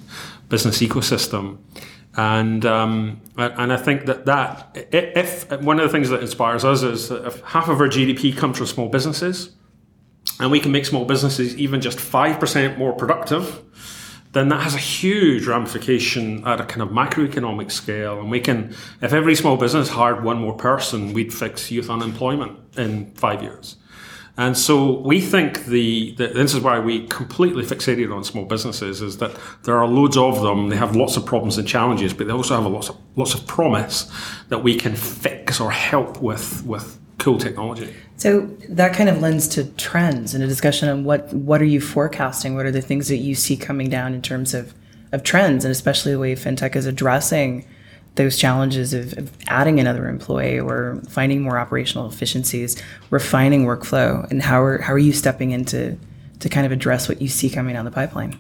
business 0.49 0.79
ecosystem. 0.79 1.59
And 2.19 2.67
um, 2.67 3.21
and 3.37 3.73
I 3.73 3.77
think 3.77 4.07
that 4.07 4.27
that 4.27 4.77
if 4.93 5.49
one 5.63 5.79
of 5.79 5.87
the 5.87 5.93
things 5.93 6.09
that 6.09 6.21
inspires 6.21 6.65
us 6.65 6.83
is 6.83 7.11
that 7.11 7.25
if 7.25 7.41
half 7.43 7.69
of 7.69 7.81
our 7.81 7.87
GDP 7.87 8.37
comes 8.37 8.59
from 8.59 8.67
small 8.67 8.89
businesses, 8.89 9.51
and 10.41 10.51
we 10.51 10.59
can 10.59 10.73
make 10.73 10.85
small 10.85 11.05
businesses 11.05 11.57
even 11.57 11.81
just 11.81 12.01
five 12.01 12.41
percent 12.41 12.77
more 12.77 12.93
productive, 12.93 13.63
then 14.33 14.49
that 14.49 14.63
has 14.63 14.75
a 14.75 14.79
huge 14.79 15.47
ramification 15.47 16.45
at 16.45 16.61
a 16.61 16.65
kind 16.65 16.83
of 16.83 16.89
macroeconomic 16.89 17.71
scale. 17.71 18.19
And 18.19 18.33
we 18.33 18.41
can, 18.41 18.75
if 19.01 19.13
every 19.13 19.37
small 19.37 19.57
business 19.57 19.89
hired 19.89 20.25
one 20.25 20.39
more 20.39 20.55
person, 20.55 21.13
we'd 21.13 21.33
fix 21.33 21.71
youth 21.71 21.89
unemployment 21.89 22.59
in 22.77 23.13
five 23.13 23.45
years. 23.45 23.77
And 24.39 24.57
so 24.57 25.01
we 25.01 25.21
think 25.21 25.65
the, 25.65 26.13
the, 26.13 26.29
this 26.29 26.55
is 26.55 26.61
why 26.61 26.79
we 26.79 27.09
completely 27.09 27.65
fixated 27.65 28.15
on 28.15 28.23
small 28.23 28.45
businesses 28.45 29.03
is 29.03 29.19
that 29.19 29.37
there 29.65 29.77
are 29.77 29.87
loads 29.87 30.17
of 30.17 30.43
them. 30.43 30.69
They 30.69 30.77
have 30.77 30.95
lots 30.95 31.17
of 31.17 31.27
problems 31.27 31.59
and 31.59 31.67
challenges, 31.67 32.15
but 32.15 32.29
they 32.29 32.33
also 32.33 32.55
have 32.55 32.65
a 32.65 32.69
lots 32.69 32.89
of 32.89 32.97
lots 33.17 33.35
of 33.35 33.45
promise 33.49 34.11
that 34.49 34.63
we 34.63 34.77
can 34.77 34.95
fix 34.95 35.61
or 35.61 35.73
help 35.73 36.23
with 36.23 36.65
with 36.65 37.01
cool 37.19 37.37
technology. 37.37 37.93
So 38.17 38.43
that 38.69 38.95
kind 38.95 39.09
of 39.09 39.21
lends 39.21 39.49
to 39.49 39.65
trends 39.73 40.35
and 40.35 40.45
a 40.45 40.47
discussion 40.47 40.89
on 40.89 41.03
what 41.03 41.33
what 41.35 41.61
are 41.61 41.67
you 41.67 41.81
forecasting? 41.81 42.55
What 42.55 42.65
are 42.65 42.71
the 42.71 42.81
things 42.81 43.09
that 43.09 43.17
you 43.17 43.35
see 43.35 43.57
coming 43.57 43.91
down 43.91 44.15
in 44.15 44.23
terms 44.23 44.55
of 44.55 44.73
of 45.11 45.25
trends, 45.25 45.65
and 45.65 45.73
especially 45.73 46.13
the 46.13 46.19
way 46.21 46.37
fintech 46.37 46.77
is 46.77 46.87
addressing 46.87 47.67
those 48.19 48.37
challenges 48.37 48.93
of, 48.93 49.17
of, 49.17 49.33
adding 49.47 49.81
another 49.81 50.09
employee 50.09 50.61
or 50.61 51.01
finding 51.09 51.41
more 51.41 51.59
operational 51.59 52.07
efficiencies, 52.07 52.81
refining 53.09 53.65
workflow, 53.65 54.31
and 54.31 54.43
how 54.43 54.61
are 54.61 54.79
how 54.79 54.93
are 54.93 54.99
you 54.99 55.13
stepping 55.13 55.53
into 55.53 55.97
to 56.41 56.49
kind 56.49 56.67
of 56.67 56.73
address 56.73 57.09
what 57.09 57.23
you 57.23 57.29
see 57.29 57.49
coming 57.49 57.75
down 57.75 57.87
the 57.87 57.91
pipeline? 57.91 58.39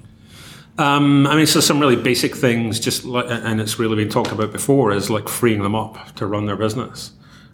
Um, 0.76 1.26
I 1.26 1.34
mean, 1.34 1.46
so 1.46 1.60
some 1.60 1.80
really 1.80 1.96
basic 1.96 2.36
things, 2.36 2.78
just 2.78 3.04
like, 3.04 3.26
and 3.28 3.60
it's 3.60 3.78
really 3.78 3.96
been 3.96 4.08
talked 4.08 4.30
about 4.30 4.52
before, 4.52 4.92
is 4.92 5.10
like 5.10 5.28
freeing 5.28 5.62
them 5.62 5.74
up 5.74 6.14
to 6.16 6.26
run 6.26 6.46
their 6.46 6.56
business. 6.56 7.12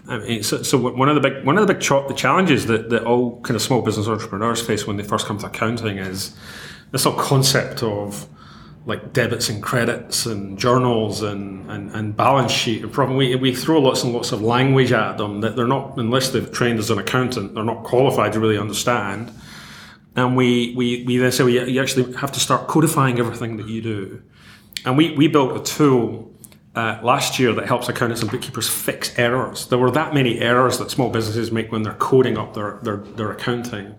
I 0.08 0.18
mean, 0.18 0.42
so, 0.42 0.62
so 0.62 0.76
one 0.76 1.08
of 1.08 1.14
the 1.14 1.20
big 1.20 1.44
one 1.44 1.56
of 1.56 1.66
the 1.66 1.74
big 1.74 1.82
the 1.82 2.14
challenges 2.14 2.66
that, 2.66 2.90
that 2.90 3.04
all 3.04 3.40
kind 3.40 3.54
of 3.54 3.62
small 3.62 3.80
business 3.82 4.08
entrepreneurs 4.08 4.60
face 4.60 4.86
when 4.86 4.96
they 4.96 5.04
first 5.04 5.26
come 5.26 5.38
to 5.38 5.46
accounting 5.46 5.98
is 5.98 6.36
this 6.90 7.04
whole 7.04 7.14
concept 7.14 7.82
of 7.82 8.28
like 8.86 9.12
debits 9.12 9.48
and 9.48 9.62
credits 9.62 10.26
and 10.26 10.58
journals 10.58 11.22
and, 11.22 11.70
and, 11.70 11.90
and 11.92 12.16
balance 12.16 12.52
sheet. 12.52 12.82
And 12.82 12.92
problem 12.92 13.16
we, 13.16 13.34
we 13.36 13.54
throw 13.54 13.80
lots 13.80 14.04
and 14.04 14.12
lots 14.12 14.30
of 14.32 14.42
language 14.42 14.92
at 14.92 15.16
them 15.16 15.40
that 15.40 15.56
they're 15.56 15.66
not, 15.66 15.96
unless 15.96 16.30
they've 16.30 16.50
trained 16.52 16.78
as 16.78 16.90
an 16.90 16.98
accountant, 16.98 17.54
they're 17.54 17.64
not 17.64 17.84
qualified 17.84 18.34
to 18.34 18.40
really 18.40 18.58
understand. 18.58 19.32
And 20.16 20.36
we, 20.36 20.74
we, 20.76 21.04
we 21.04 21.16
then 21.16 21.32
say, 21.32 21.44
well, 21.44 21.52
you 21.52 21.82
actually 21.82 22.12
have 22.14 22.30
to 22.32 22.40
start 22.40 22.68
codifying 22.68 23.18
everything 23.18 23.56
that 23.56 23.68
you 23.68 23.80
do. 23.80 24.22
And 24.84 24.98
we, 24.98 25.12
we 25.12 25.28
built 25.28 25.56
a 25.56 25.62
tool 25.62 26.30
uh, 26.74 26.98
last 27.02 27.38
year 27.38 27.52
that 27.54 27.66
helps 27.66 27.88
accountants 27.88 28.20
and 28.20 28.30
bookkeepers 28.30 28.68
fix 28.68 29.18
errors. 29.18 29.66
There 29.68 29.78
were 29.78 29.90
that 29.92 30.12
many 30.12 30.40
errors 30.40 30.78
that 30.78 30.90
small 30.90 31.08
businesses 31.08 31.50
make 31.50 31.72
when 31.72 31.82
they're 31.82 31.94
coding 31.94 32.36
up 32.36 32.54
their, 32.54 32.80
their, 32.82 32.98
their 32.98 33.32
accounting 33.32 33.94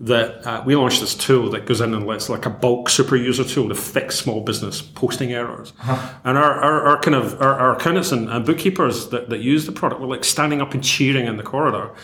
that 0.00 0.46
uh, 0.46 0.62
we 0.66 0.74
launched 0.74 1.00
this 1.00 1.14
tool 1.14 1.50
that 1.50 1.66
goes 1.66 1.80
in 1.80 1.94
and 1.94 2.06
lets 2.06 2.28
like 2.28 2.46
a 2.46 2.50
bulk 2.50 2.88
super 2.88 3.16
user 3.16 3.44
tool 3.44 3.68
to 3.68 3.74
fix 3.74 4.16
small 4.16 4.40
business 4.40 4.82
posting 4.82 5.32
errors. 5.32 5.72
Uh-huh. 5.80 6.14
And 6.24 6.36
our, 6.36 6.52
our, 6.52 6.80
our, 6.88 7.00
kind 7.00 7.14
of 7.14 7.40
our, 7.40 7.54
our 7.54 7.76
accountants 7.76 8.10
and, 8.10 8.28
and 8.28 8.44
bookkeepers 8.44 9.10
that, 9.10 9.30
that 9.30 9.40
use 9.40 9.66
the 9.66 9.72
product 9.72 10.00
were 10.00 10.08
like 10.08 10.24
standing 10.24 10.60
up 10.60 10.74
and 10.74 10.82
cheering 10.82 11.26
in 11.26 11.36
the 11.36 11.42
corridor. 11.42 11.94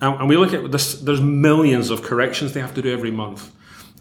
And, 0.00 0.20
and 0.20 0.28
we 0.28 0.36
look 0.36 0.52
at 0.52 0.70
this, 0.70 1.00
there's 1.00 1.20
millions 1.20 1.90
of 1.90 2.02
corrections 2.02 2.52
they 2.52 2.60
have 2.60 2.74
to 2.74 2.82
do 2.82 2.92
every 2.92 3.10
month. 3.10 3.52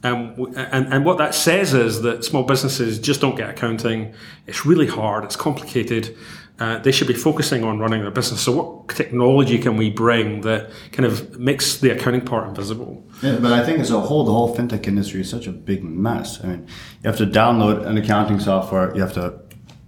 Um, 0.03 0.53
and, 0.55 0.93
and 0.93 1.05
what 1.05 1.17
that 1.17 1.35
says 1.35 1.73
is 1.73 2.03
that 2.03 2.23
small 2.23 2.43
businesses 2.43 2.99
just 2.99 3.19
don't 3.19 3.35
get 3.35 3.49
accounting. 3.49 4.13
It's 4.47 4.65
really 4.65 4.87
hard. 4.87 5.25
It's 5.25 5.35
complicated. 5.35 6.15
Uh, 6.59 6.77
they 6.79 6.91
should 6.91 7.07
be 7.07 7.13
focusing 7.13 7.63
on 7.63 7.79
running 7.79 8.01
their 8.01 8.11
business. 8.11 8.41
So, 8.41 8.51
what 8.51 8.89
technology 8.89 9.57
can 9.57 9.77
we 9.77 9.89
bring 9.89 10.41
that 10.41 10.71
kind 10.91 11.05
of 11.05 11.39
makes 11.39 11.77
the 11.77 11.91
accounting 11.91 12.21
part 12.21 12.49
invisible? 12.49 13.07
Yeah, 13.23 13.37
but 13.39 13.53
I 13.53 13.63
think 13.65 13.79
as 13.79 13.91
a 13.91 13.99
whole, 13.99 14.25
the 14.25 14.33
whole 14.33 14.53
fintech 14.55 14.85
industry 14.85 15.21
is 15.21 15.29
such 15.29 15.47
a 15.47 15.51
big 15.51 15.83
mess. 15.83 16.43
I 16.43 16.47
mean, 16.47 16.67
you 17.01 17.09
have 17.09 17.17
to 17.17 17.25
download 17.25 17.85
an 17.85 17.97
accounting 17.97 18.41
software. 18.41 18.93
You 18.93 19.01
have 19.01 19.13
to 19.13 19.39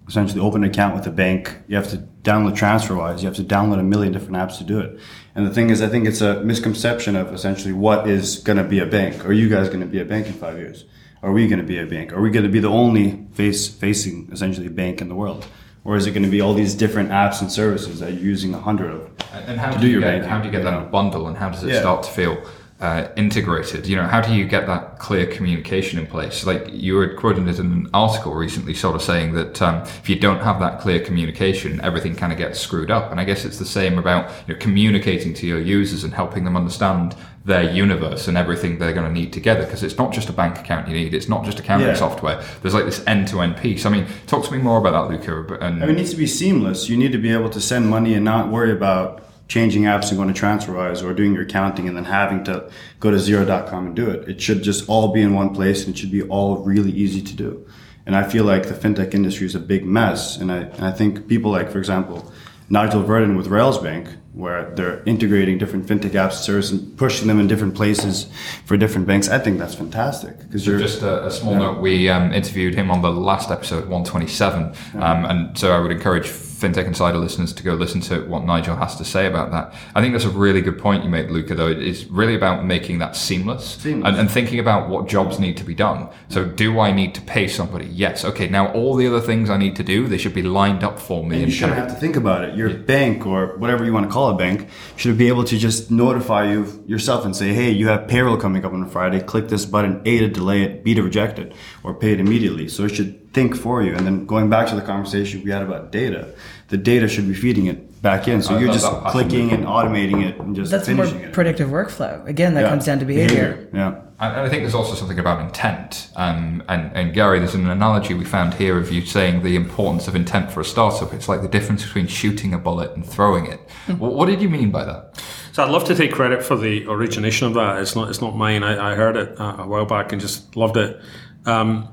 essentially 0.07 0.39
open 0.39 0.63
an 0.63 0.69
account 0.69 0.95
with 0.95 1.05
a 1.07 1.11
bank. 1.11 1.57
You 1.67 1.75
have 1.75 1.89
to 1.89 1.97
download 2.23 2.57
TransferWise. 2.57 3.19
You 3.19 3.25
have 3.25 3.35
to 3.35 3.43
download 3.43 3.79
a 3.79 3.83
million 3.83 4.13
different 4.13 4.37
apps 4.37 4.57
to 4.59 4.63
do 4.63 4.79
it. 4.79 4.99
And 5.35 5.45
the 5.45 5.53
thing 5.53 5.69
is, 5.69 5.81
I 5.81 5.87
think 5.87 6.07
it's 6.07 6.21
a 6.21 6.41
misconception 6.41 7.15
of 7.15 7.33
essentially 7.33 7.73
what 7.73 8.07
is 8.07 8.37
going 8.39 8.57
to 8.57 8.63
be 8.63 8.79
a 8.79 8.85
bank. 8.85 9.25
Are 9.25 9.33
you 9.33 9.49
guys 9.49 9.67
going 9.67 9.81
to 9.81 9.85
be 9.85 9.99
a 9.99 10.05
bank 10.05 10.27
in 10.27 10.33
five 10.33 10.57
years? 10.57 10.85
Are 11.23 11.31
we 11.31 11.47
going 11.47 11.59
to 11.59 11.65
be 11.65 11.79
a 11.79 11.85
bank? 11.85 12.13
Are 12.13 12.21
we 12.21 12.31
going 12.31 12.45
to 12.45 12.51
be 12.51 12.59
the 12.59 12.69
only 12.69 13.25
face 13.33 13.67
facing 13.67 14.29
essentially 14.31 14.67
bank 14.69 15.01
in 15.01 15.09
the 15.09 15.15
world? 15.15 15.45
Or 15.83 15.95
is 15.95 16.05
it 16.05 16.11
going 16.11 16.23
to 16.23 16.29
be 16.29 16.41
all 16.41 16.53
these 16.53 16.75
different 16.75 17.09
apps 17.09 17.41
and 17.41 17.51
services 17.51 17.99
that 17.99 18.13
you're 18.13 18.23
using 18.23 18.53
a 18.53 18.59
hundred 18.59 18.91
of 18.91 19.09
and 19.33 19.59
how 19.59 19.71
do, 19.71 19.79
do, 19.79 19.87
you 19.87 19.99
get, 19.99 20.05
banking, 20.05 20.29
how 20.29 20.39
do 20.39 20.45
you 20.45 20.51
get 20.51 20.63
that 20.63 20.91
bundle 20.91 21.27
and 21.27 21.37
how 21.37 21.49
does 21.49 21.63
it 21.63 21.69
yeah. 21.69 21.79
start 21.79 22.03
to 22.03 22.11
feel 22.11 22.43
uh, 22.81 23.07
integrated? 23.15 23.87
You 23.87 23.95
know 23.95 24.07
how 24.07 24.21
do 24.21 24.33
you 24.33 24.45
get 24.45 24.67
that 24.67 24.99
clear 24.99 25.25
communication 25.25 25.99
in 25.99 26.07
place? 26.07 26.45
Like 26.45 26.67
you 26.71 26.95
were 26.95 27.13
quoted 27.15 27.47
in 27.47 27.65
an 27.65 27.89
article 27.93 28.33
recently 28.33 28.73
sort 28.73 28.95
of 28.95 29.01
saying 29.01 29.33
that 29.33 29.61
um, 29.61 29.83
if 29.83 30.09
you 30.09 30.17
don't 30.17 30.41
have 30.41 30.59
that 30.59 30.79
clear 30.79 30.99
communication 30.99 31.79
everything 31.81 32.15
kind 32.15 32.31
of 32.31 32.37
gets 32.37 32.59
screwed 32.59 32.91
up. 32.91 33.11
And 33.11 33.19
i 33.19 33.23
guess 33.23 33.45
it's 33.45 33.57
the 33.57 33.65
same 33.65 33.97
about 33.97 34.31
you 34.47 34.53
know, 34.53 34.59
communicating 34.59 35.33
to 35.35 35.47
your 35.47 35.59
users 35.59 36.03
and 36.03 36.13
helping 36.13 36.43
them 36.43 36.57
understand 36.57 37.15
their 37.43 37.63
universe 37.71 38.27
and 38.27 38.37
everything 38.37 38.77
they're 38.77 38.93
going 38.93 39.07
to 39.07 39.19
need 39.19 39.33
together 39.33 39.65
because 39.65 39.81
it's 39.81 39.97
not 39.97 40.13
just 40.13 40.29
a 40.29 40.33
bank 40.33 40.59
account 40.59 40.87
you 40.87 40.93
need 40.93 41.13
it's 41.13 41.27
not 41.27 41.43
just 41.43 41.59
accounting 41.59 41.87
yeah. 41.87 41.95
software. 41.95 42.43
There's 42.61 42.73
like 42.73 42.85
this 42.85 43.03
end-to-end 43.07 43.57
piece. 43.57 43.85
I 43.85 43.89
mean 43.89 44.05
talk 44.27 44.45
to 44.45 44.51
me 44.51 44.59
more 44.59 44.77
about 44.77 45.09
that 45.09 45.15
luca 45.15 45.55
and 45.55 45.83
I 45.83 45.87
mean, 45.87 45.95
it 45.95 45.99
needs 45.99 46.11
to 46.11 46.17
be 46.17 46.27
seamless. 46.27 46.87
You 46.87 46.97
need 46.97 47.11
to 47.13 47.17
be 47.17 47.31
able 47.31 47.49
to 47.49 47.59
send 47.59 47.89
money 47.89 48.13
and 48.13 48.23
not 48.23 48.49
worry 48.49 48.71
about 48.71 49.23
changing 49.47 49.83
apps 49.83 50.09
and 50.09 50.17
going 50.17 50.33
to 50.33 50.39
TransferWise 50.39 51.03
or 51.03 51.13
doing 51.13 51.33
your 51.33 51.43
accounting 51.43 51.87
and 51.87 51.97
then 51.97 52.05
having 52.05 52.43
to 52.45 52.69
go 52.99 53.11
to 53.11 53.17
xero.com 53.17 53.87
and 53.87 53.95
do 53.95 54.09
it. 54.09 54.29
It 54.29 54.41
should 54.41 54.61
just 54.61 54.87
all 54.87 55.11
be 55.11 55.21
in 55.21 55.33
one 55.33 55.53
place 55.53 55.85
and 55.85 55.95
it 55.95 55.99
should 55.99 56.11
be 56.11 56.21
all 56.23 56.57
really 56.57 56.91
easy 56.91 57.21
to 57.21 57.35
do. 57.35 57.67
And 58.05 58.15
i 58.15 58.23
feel 58.23 58.43
like 58.43 58.67
the 58.67 58.73
fintech 58.73 59.13
industry 59.13 59.45
is 59.45 59.55
a 59.55 59.59
big 59.59 59.83
mess. 59.83 60.37
And 60.37 60.51
i, 60.51 60.57
and 60.57 60.85
I 60.85 60.91
think 60.91 61.27
people 61.27 61.51
like 61.51 61.71
for 61.71 61.79
example 61.79 62.31
Nigel 62.69 63.03
Verdon 63.03 63.35
with 63.35 63.47
Railsbank, 63.47 64.15
where 64.33 64.73
they're 64.75 65.03
integrating 65.05 65.57
different 65.57 65.85
fintech 65.85 66.11
apps 66.11 66.33
services 66.33 66.71
and 66.71 66.97
pushing 66.97 67.27
them 67.27 67.39
in 67.39 67.47
different 67.47 67.75
places 67.75 68.27
for 68.65 68.77
different 68.77 69.05
banks. 69.05 69.27
I 69.27 69.39
think 69.39 69.59
that's 69.59 69.75
fantastic. 69.75 70.39
Because 70.39 70.63
so 70.63 70.77
just 70.77 71.01
a, 71.01 71.25
a 71.25 71.31
small 71.31 71.53
yeah. 71.53 71.59
note, 71.59 71.81
we 71.81 72.09
um, 72.09 72.33
interviewed 72.33 72.75
him 72.75 72.89
on 72.89 73.01
the 73.01 73.11
last 73.11 73.51
episode, 73.51 73.89
127, 73.89 74.73
yeah. 74.93 75.11
um, 75.11 75.25
and 75.25 75.57
so 75.57 75.71
I 75.71 75.79
would 75.79 75.91
encourage 75.91 76.27
FinTech 76.61 76.85
Insider 76.85 77.17
listeners 77.17 77.53
to 77.53 77.63
go 77.63 77.73
listen 77.73 78.01
to 78.01 78.23
what 78.27 78.45
Nigel 78.45 78.75
has 78.75 78.95
to 78.97 79.03
say 79.03 79.25
about 79.25 79.49
that. 79.49 79.73
I 79.95 80.01
think 80.01 80.13
that's 80.13 80.25
a 80.25 80.29
really 80.29 80.61
good 80.61 80.77
point 80.77 81.03
you 81.03 81.09
made, 81.09 81.31
Luca, 81.31 81.55
though. 81.55 81.67
It's 81.67 82.03
really 82.05 82.35
about 82.35 82.65
making 82.65 82.99
that 82.99 83.15
seamless, 83.15 83.77
seamless. 83.77 84.07
And, 84.07 84.19
and, 84.19 84.31
thinking 84.31 84.59
about 84.59 84.87
what 84.87 85.07
jobs 85.07 85.39
need 85.39 85.57
to 85.57 85.63
be 85.63 85.73
done. 85.73 86.07
So, 86.29 86.45
do 86.45 86.79
I 86.79 86.91
need 86.91 87.15
to 87.15 87.21
pay 87.21 87.47
somebody? 87.47 87.87
Yes. 87.87 88.23
Okay, 88.23 88.47
now 88.47 88.71
all 88.73 88.95
the 88.95 89.07
other 89.07 89.19
things 89.19 89.49
I 89.49 89.57
need 89.57 89.75
to 89.77 89.83
do, 89.83 90.07
they 90.07 90.19
should 90.19 90.35
be 90.35 90.43
lined 90.43 90.83
up 90.83 90.99
for 90.99 91.25
me. 91.25 91.37
And 91.37 91.47
you 91.47 91.51
shouldn't 91.51 91.79
have 91.79 91.89
to 91.89 91.95
think 91.95 92.15
about 92.15 92.43
it. 92.43 92.55
Your 92.55 92.69
yeah. 92.69 92.77
bank 92.77 93.25
or 93.25 93.57
whatever 93.57 93.83
you 93.83 93.91
want 93.91 94.05
to 94.05 94.11
call 94.11 94.29
a 94.29 94.37
bank 94.37 94.69
should 94.95 95.17
be 95.17 95.27
able 95.27 95.43
to 95.45 95.57
just 95.57 95.89
notify 95.89 96.51
you 96.51 96.83
yourself 96.85 97.25
and 97.25 97.35
say, 97.35 97.53
hey, 97.53 97.71
you 97.71 97.87
have 97.87 98.07
payroll 98.07 98.37
coming 98.37 98.63
up 98.63 98.71
on 98.71 98.87
Friday. 98.87 99.19
Click 99.19 99.49
this 99.49 99.65
button, 99.65 100.01
A 100.05 100.19
to 100.19 100.27
delay 100.27 100.61
it, 100.61 100.83
B 100.83 100.93
to 100.93 101.01
reject 101.01 101.39
it, 101.39 101.53
or 101.83 101.95
pay 101.95 102.13
it 102.13 102.19
immediately. 102.19 102.67
So, 102.67 102.85
it 102.85 102.89
should 102.89 103.20
think 103.33 103.55
for 103.55 103.81
you. 103.81 103.95
And 103.95 104.05
then 104.05 104.25
going 104.25 104.49
back 104.49 104.67
to 104.69 104.75
the 104.75 104.81
conversation 104.81 105.43
we 105.43 105.51
had 105.51 105.61
about 105.61 105.91
data, 105.91 106.33
the 106.67 106.77
data 106.77 107.07
should 107.07 107.27
be 107.27 107.33
feeding 107.33 107.67
it 107.67 108.01
back 108.01 108.27
in. 108.27 108.41
So 108.41 108.55
I 108.55 108.59
you're 108.59 108.73
just 108.73 108.85
clicking 109.07 109.51
and 109.51 109.65
automating 109.65 110.25
it 110.25 110.39
and 110.39 110.55
just 110.55 110.71
that's 110.71 110.87
finishing 110.87 111.19
more 111.19 111.27
it. 111.27 111.33
predictive 111.33 111.69
workflow. 111.69 112.25
Again, 112.27 112.53
that 112.55 112.61
yeah. 112.61 112.69
comes 112.69 112.85
down 112.85 112.99
to 112.99 113.05
behavior. 113.05 113.53
behavior. 113.53 113.69
Yeah. 113.73 114.01
And 114.19 114.41
I 114.41 114.49
think 114.49 114.61
there's 114.61 114.75
also 114.75 114.93
something 114.93 115.17
about 115.17 115.41
intent. 115.41 116.11
Um, 116.15 116.63
and, 116.67 116.95
and 116.95 117.13
Gary, 117.13 117.39
there's 117.39 117.55
an 117.55 117.67
analogy 117.67 118.13
we 118.13 118.23
found 118.23 118.53
here 118.53 118.77
of 118.77 118.91
you 118.91 119.03
saying 119.03 119.41
the 119.41 119.55
importance 119.55 120.07
of 120.07 120.15
intent 120.15 120.51
for 120.51 120.61
a 120.61 120.65
startup. 120.65 121.11
It's 121.11 121.27
like 121.27 121.41
the 121.41 121.47
difference 121.47 121.83
between 121.83 122.05
shooting 122.05 122.53
a 122.53 122.59
bullet 122.59 122.91
and 122.91 123.03
throwing 123.05 123.47
it. 123.47 123.59
Hmm. 123.87 123.97
what, 123.97 124.13
what 124.13 124.25
did 124.27 124.41
you 124.41 124.49
mean 124.49 124.69
by 124.69 124.85
that? 124.85 125.23
So 125.53 125.63
I'd 125.63 125.71
love 125.71 125.85
to 125.85 125.95
take 125.95 126.11
credit 126.11 126.43
for 126.43 126.55
the 126.55 126.85
origination 126.87 127.47
of 127.47 127.55
that. 127.55 127.81
It's 127.81 127.95
not 127.95 128.09
it's 128.09 128.21
not 128.21 128.35
mine. 128.35 128.63
I, 128.63 128.91
I 128.91 128.95
heard 128.95 129.17
it 129.17 129.35
a 129.37 129.65
while 129.65 129.85
back 129.85 130.11
and 130.13 130.21
just 130.21 130.55
loved 130.55 130.77
it. 130.77 131.01
Um, 131.45 131.89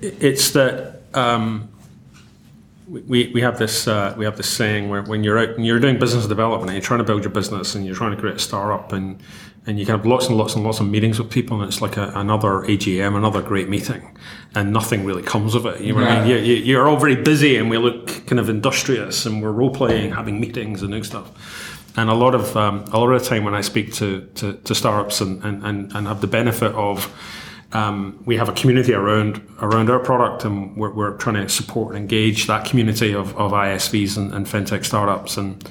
it's 0.00 0.50
that 0.52 1.02
um, 1.14 1.68
we, 2.88 3.30
we 3.32 3.40
have 3.40 3.58
this 3.58 3.88
uh, 3.88 4.14
we 4.16 4.24
have 4.24 4.36
this 4.36 4.48
saying 4.48 4.88
where 4.88 5.02
when 5.02 5.24
you're 5.24 5.38
out 5.38 5.50
and 5.50 5.64
you're 5.64 5.80
doing 5.80 5.98
business 5.98 6.26
development 6.26 6.70
and 6.70 6.76
you're 6.76 6.86
trying 6.86 6.98
to 6.98 7.04
build 7.04 7.24
your 7.24 7.32
business 7.32 7.74
and 7.74 7.86
you're 7.86 7.94
trying 7.94 8.14
to 8.14 8.20
create 8.20 8.36
a 8.36 8.40
startup 8.40 8.92
and 8.92 9.22
and 9.66 9.78
you 9.78 9.86
can 9.86 9.96
have 9.96 10.04
lots 10.04 10.26
and 10.26 10.36
lots 10.36 10.54
and 10.54 10.62
lots 10.62 10.80
of 10.80 10.86
meetings 10.86 11.18
with 11.18 11.30
people 11.30 11.58
and 11.60 11.68
it's 11.68 11.80
like 11.80 11.96
a, 11.96 12.12
another 12.16 12.62
AGM, 12.66 13.16
another 13.16 13.40
great 13.40 13.70
meeting, 13.70 14.16
and 14.54 14.72
nothing 14.72 15.06
really 15.06 15.22
comes 15.22 15.54
of 15.54 15.64
it. 15.64 15.80
You 15.80 15.94
know 15.94 16.00
yeah. 16.02 16.20
I 16.20 16.26
mean? 16.26 16.44
You, 16.44 16.54
you, 16.56 16.78
are 16.78 16.86
all 16.86 16.98
very 16.98 17.16
busy 17.16 17.56
and 17.56 17.70
we 17.70 17.78
look 17.78 18.26
kind 18.26 18.38
of 18.38 18.50
industrious 18.50 19.24
and 19.24 19.40
we're 19.40 19.52
role 19.52 19.70
playing, 19.70 20.12
having 20.12 20.38
meetings 20.38 20.82
and 20.82 20.90
doing 20.90 21.04
stuff. 21.04 21.30
And 21.96 22.10
a 22.10 22.14
lot 22.14 22.34
of 22.34 22.54
um, 22.56 22.84
a 22.92 22.98
lot 22.98 23.10
of 23.10 23.22
the 23.22 23.26
time 23.26 23.44
when 23.44 23.54
I 23.54 23.62
speak 23.62 23.94
to, 23.94 24.28
to, 24.34 24.52
to 24.52 24.74
startups 24.74 25.22
and, 25.22 25.42
and, 25.42 25.64
and, 25.64 25.92
and 25.94 26.06
have 26.08 26.20
the 26.20 26.26
benefit 26.26 26.72
of 26.72 27.06
um, 27.74 28.22
we 28.24 28.36
have 28.36 28.48
a 28.48 28.52
community 28.52 28.94
around 28.94 29.42
around 29.60 29.90
our 29.90 29.98
product, 29.98 30.44
and 30.44 30.76
we're, 30.76 30.92
we're, 30.92 31.16
trying 31.16 31.34
to 31.34 31.48
support 31.48 31.94
and 31.94 32.02
engage 32.02 32.46
that 32.46 32.64
community 32.64 33.12
of, 33.12 33.36
of 33.36 33.50
ISVs 33.50 34.16
and, 34.16 34.32
and 34.32 34.46
fintech 34.46 34.84
startups, 34.84 35.36
and 35.36 35.68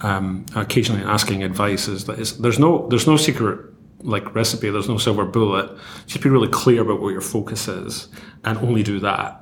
um, 0.00 0.46
occasionally 0.56 1.02
asking 1.02 1.42
advice. 1.42 1.88
Is 1.88 2.06
that 2.06 2.18
is, 2.18 2.38
there's 2.38 2.58
no 2.58 2.88
there's 2.88 3.06
no 3.06 3.18
secret 3.18 3.70
like 4.00 4.34
recipe. 4.34 4.70
There's 4.70 4.88
no 4.88 4.96
silver 4.96 5.26
bullet. 5.26 5.70
Just 6.06 6.24
be 6.24 6.30
really 6.30 6.48
clear 6.48 6.80
about 6.80 7.02
what 7.02 7.10
your 7.10 7.20
focus 7.20 7.68
is, 7.68 8.08
and 8.44 8.56
only 8.58 8.82
do 8.82 8.98
that 9.00 9.38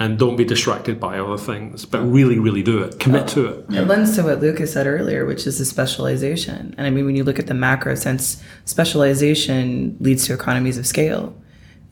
and 0.00 0.16
don't 0.16 0.36
be 0.36 0.44
distracted 0.44 1.00
by 1.00 1.18
other 1.18 1.36
things, 1.36 1.84
but 1.84 1.98
really, 2.02 2.38
really 2.38 2.62
do 2.62 2.80
it. 2.80 3.00
Commit 3.00 3.26
to 3.26 3.46
it. 3.46 3.64
It 3.70 3.82
lends 3.88 4.14
to 4.14 4.22
what 4.22 4.40
Luca's 4.40 4.72
said 4.72 4.86
earlier, 4.86 5.26
which 5.26 5.44
is 5.44 5.58
the 5.58 5.64
specialization. 5.64 6.72
And 6.78 6.86
I 6.86 6.90
mean, 6.90 7.04
when 7.04 7.16
you 7.16 7.24
look 7.24 7.40
at 7.40 7.48
the 7.48 7.54
macro 7.54 7.96
sense, 7.96 8.40
specialization 8.64 9.96
leads 9.98 10.24
to 10.26 10.34
economies 10.34 10.78
of 10.78 10.86
scale. 10.86 11.34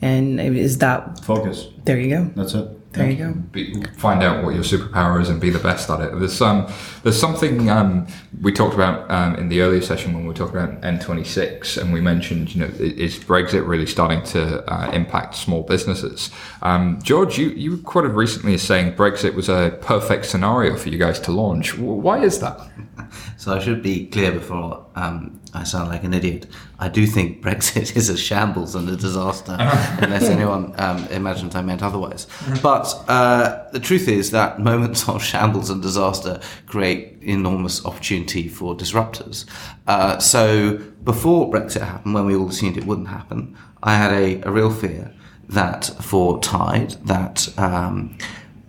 And 0.03 0.41
is 0.41 0.79
that 0.79 1.25
focus? 1.25 1.69
There 1.85 1.99
you 1.99 2.11
go. 2.11 2.25
That's 2.37 2.55
it. 2.55 2.93
There 2.97 3.11
you 3.11 3.17
go. 3.17 3.33
Be, 3.33 3.83
find 3.99 4.23
out 4.23 4.43
what 4.43 4.55
your 4.55 4.65
superpower 4.65 5.21
is 5.21 5.29
and 5.29 5.39
be 5.41 5.51
the 5.51 5.59
best 5.59 5.91
at 5.91 6.01
it. 6.01 6.19
There's 6.19 6.41
um, 6.41 6.67
there's 7.03 7.19
something 7.19 7.69
um, 7.69 8.07
we 8.41 8.53
talked 8.53 8.75
about 8.75 9.11
um, 9.11 9.35
in 9.37 9.49
the 9.49 9.61
earlier 9.61 9.83
session 9.83 10.15
when 10.15 10.23
we 10.23 10.29
were 10.29 10.35
talking 10.35 10.57
about 10.57 10.81
N26, 10.81 11.81
and 11.81 11.93
we 11.93 12.01
mentioned, 12.01 12.55
you 12.55 12.63
know, 12.63 12.73
is 12.79 13.19
Brexit 13.19 13.67
really 13.67 13.87
starting 13.87 14.23
to 14.33 14.65
uh, 14.73 14.91
impact 14.93 15.35
small 15.35 15.63
businesses? 15.63 16.31
Um, 16.63 17.01
George, 17.03 17.39
you 17.39 17.51
you 17.51 17.79
quoted 17.79 18.13
recently 18.13 18.55
as 18.55 18.63
saying 18.63 18.95
Brexit 18.95 19.35
was 19.35 19.49
a 19.49 19.79
perfect 19.83 20.25
scenario 20.25 20.77
for 20.77 20.89
you 20.89 20.99
guys 20.99 21.21
to 21.21 21.33
launch. 21.33 21.77
Why 21.77 22.23
is 22.23 22.39
that? 22.41 22.59
So 23.39 23.55
I 23.55 23.61
should 23.61 23.83
be 23.83 24.07
clear 24.07 24.33
before 24.33 24.85
um, 24.97 25.41
I 25.55 25.63
sound 25.65 25.89
like 25.89 26.03
an 26.05 26.15
idiot. 26.15 26.47
I 26.79 26.89
do 26.89 27.07
think 27.07 27.43
Brexit 27.43 27.95
is 28.01 28.09
a 28.09 28.17
shambles 28.17 28.75
and 28.75 28.89
a 28.89 28.97
disaster, 28.97 29.53
unless 30.03 30.25
anyone 30.25 30.75
um, 30.79 31.07
imagines 31.09 31.55
I 31.55 31.63
meant 31.63 31.83
otherwise. 31.83 32.27
But 32.63 32.93
uh, 33.09 33.69
the 33.71 33.79
truth 33.79 34.09
is 34.09 34.31
that 34.33 34.59
moments 34.59 35.09
of 35.09 35.23
shambles 35.23 35.71
and 35.71 35.81
disaster 35.81 36.41
create 36.67 37.19
enormous 37.23 37.85
opportunity 37.85 38.49
for 38.49 38.75
disruptors. 38.77 39.45
Uh, 39.87 40.19
so 40.19 40.79
before 41.05 41.51
Brexit 41.51 41.83
happened, 41.83 42.15
when 42.15 42.27
we 42.27 42.35
all 42.35 42.49
assumed 42.49 42.77
it 42.77 42.85
wouldn't 42.85 43.09
happen, 43.09 43.57
I 43.83 43.97
had 43.97 44.13
a, 44.13 44.43
a 44.43 44.51
real 44.51 44.73
fear 44.73 45.13
that 45.49 45.85
for 46.01 46.41
Tide, 46.41 46.93
that 47.05 47.49
um, 47.59 48.19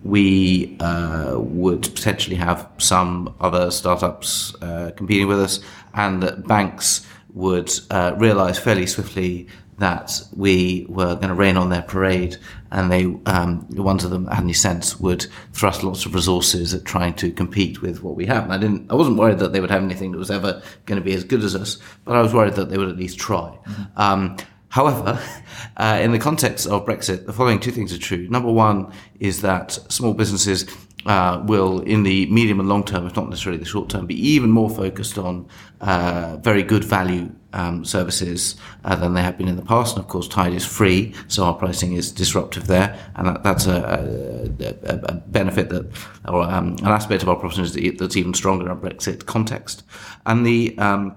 we 0.07 0.77
uh, 0.79 1.35
would 1.37 1.83
potentially 1.83 2.37
have 2.37 2.67
some 2.77 3.35
other 3.41 3.69
startups 3.71 4.55
uh, 4.61 4.91
competing 4.95 5.27
with 5.27 5.39
us, 5.39 5.59
and 5.93 6.23
that 6.23 6.47
banks 6.47 7.05
would 7.33 7.69
uh, 7.91 8.13
realize 8.17 8.57
fairly 8.57 8.87
swiftly 8.87 9.47
that 9.79 10.21
we 10.35 10.87
were 10.89 11.13
going 11.15 11.27
to 11.27 11.35
rain 11.35 11.57
on 11.57 11.69
their 11.69 11.81
parade, 11.81 12.37
and 12.71 12.91
they, 12.91 13.03
um, 13.25 13.67
the 13.69 13.83
ones 13.83 14.03
of 14.03 14.09
them 14.09 14.23
that 14.23 14.33
had 14.33 14.43
any 14.43 14.53
sense, 14.53 14.99
would 14.99 15.27
thrust 15.51 15.83
lots 15.83 16.05
of 16.05 16.15
resources 16.15 16.73
at 16.73 16.85
trying 16.85 17.13
to 17.13 17.29
compete 17.31 17.81
with 17.81 18.01
what 18.01 18.15
we 18.15 18.25
have. 18.25 18.45
And 18.45 18.53
I 18.53 18.57
didn't, 18.57 18.89
I 18.89 18.95
wasn't 18.95 19.17
worried 19.17 19.39
that 19.39 19.51
they 19.51 19.59
would 19.59 19.69
have 19.69 19.83
anything 19.83 20.13
that 20.13 20.17
was 20.17 20.31
ever 20.31 20.61
going 20.85 20.99
to 20.99 21.05
be 21.05 21.13
as 21.13 21.23
good 21.23 21.43
as 21.43 21.53
us, 21.53 21.77
but 22.05 22.15
I 22.15 22.21
was 22.21 22.33
worried 22.33 22.55
that 22.55 22.69
they 22.69 22.77
would 22.77 22.89
at 22.89 22.97
least 22.97 23.19
try. 23.19 23.55
Um, 23.97 24.37
However, 24.69 25.19
uh, 25.77 25.99
in 26.01 26.11
the 26.11 26.19
context 26.19 26.67
of 26.67 26.85
Brexit, 26.85 27.25
the 27.25 27.33
following 27.33 27.59
two 27.59 27.71
things 27.71 27.93
are 27.93 27.97
true. 27.97 28.27
Number 28.29 28.51
one 28.51 28.91
is 29.19 29.41
that 29.41 29.71
small 29.71 30.13
businesses 30.13 30.65
uh, 31.05 31.41
will, 31.45 31.79
in 31.81 32.03
the 32.03 32.25
medium 32.27 32.59
and 32.59 32.67
long 32.67 32.83
term, 32.83 33.07
if 33.07 33.15
not 33.15 33.29
necessarily 33.29 33.57
the 33.57 33.65
short 33.65 33.89
term, 33.89 34.05
be 34.05 34.29
even 34.29 34.51
more 34.51 34.69
focused 34.69 35.17
on 35.17 35.47
uh, 35.79 36.37
very 36.41 36.63
good 36.63 36.83
value 36.83 37.31
um, 37.53 37.85
services 37.85 38.57
uh, 38.83 38.95
than 38.95 39.13
they 39.13 39.21
have 39.21 39.37
been 39.37 39.47
in 39.47 39.55
the 39.55 39.61
past. 39.61 39.95
And 39.95 40.03
of 40.03 40.09
course, 40.09 40.27
Tide 40.27 40.53
is 40.53 40.65
free, 40.65 41.13
so 41.27 41.45
our 41.45 41.53
pricing 41.53 41.93
is 41.93 42.11
disruptive 42.11 42.67
there, 42.67 42.99
and 43.15 43.27
that, 43.27 43.43
that's 43.43 43.67
a, 43.67 44.49
a, 44.59 44.93
a, 44.93 45.13
benefit 45.27 45.69
that, 45.69 45.89
or 46.27 46.43
um, 46.43 46.75
an 46.79 46.87
aspect 46.87 47.23
of 47.23 47.29
our 47.29 47.37
proposition 47.37 47.95
that's 47.97 48.17
even 48.17 48.33
stronger 48.33 48.65
in 48.65 48.71
a 48.71 48.75
Brexit 48.75 49.25
context. 49.25 49.83
And 50.25 50.45
the 50.45 50.77
um, 50.77 51.15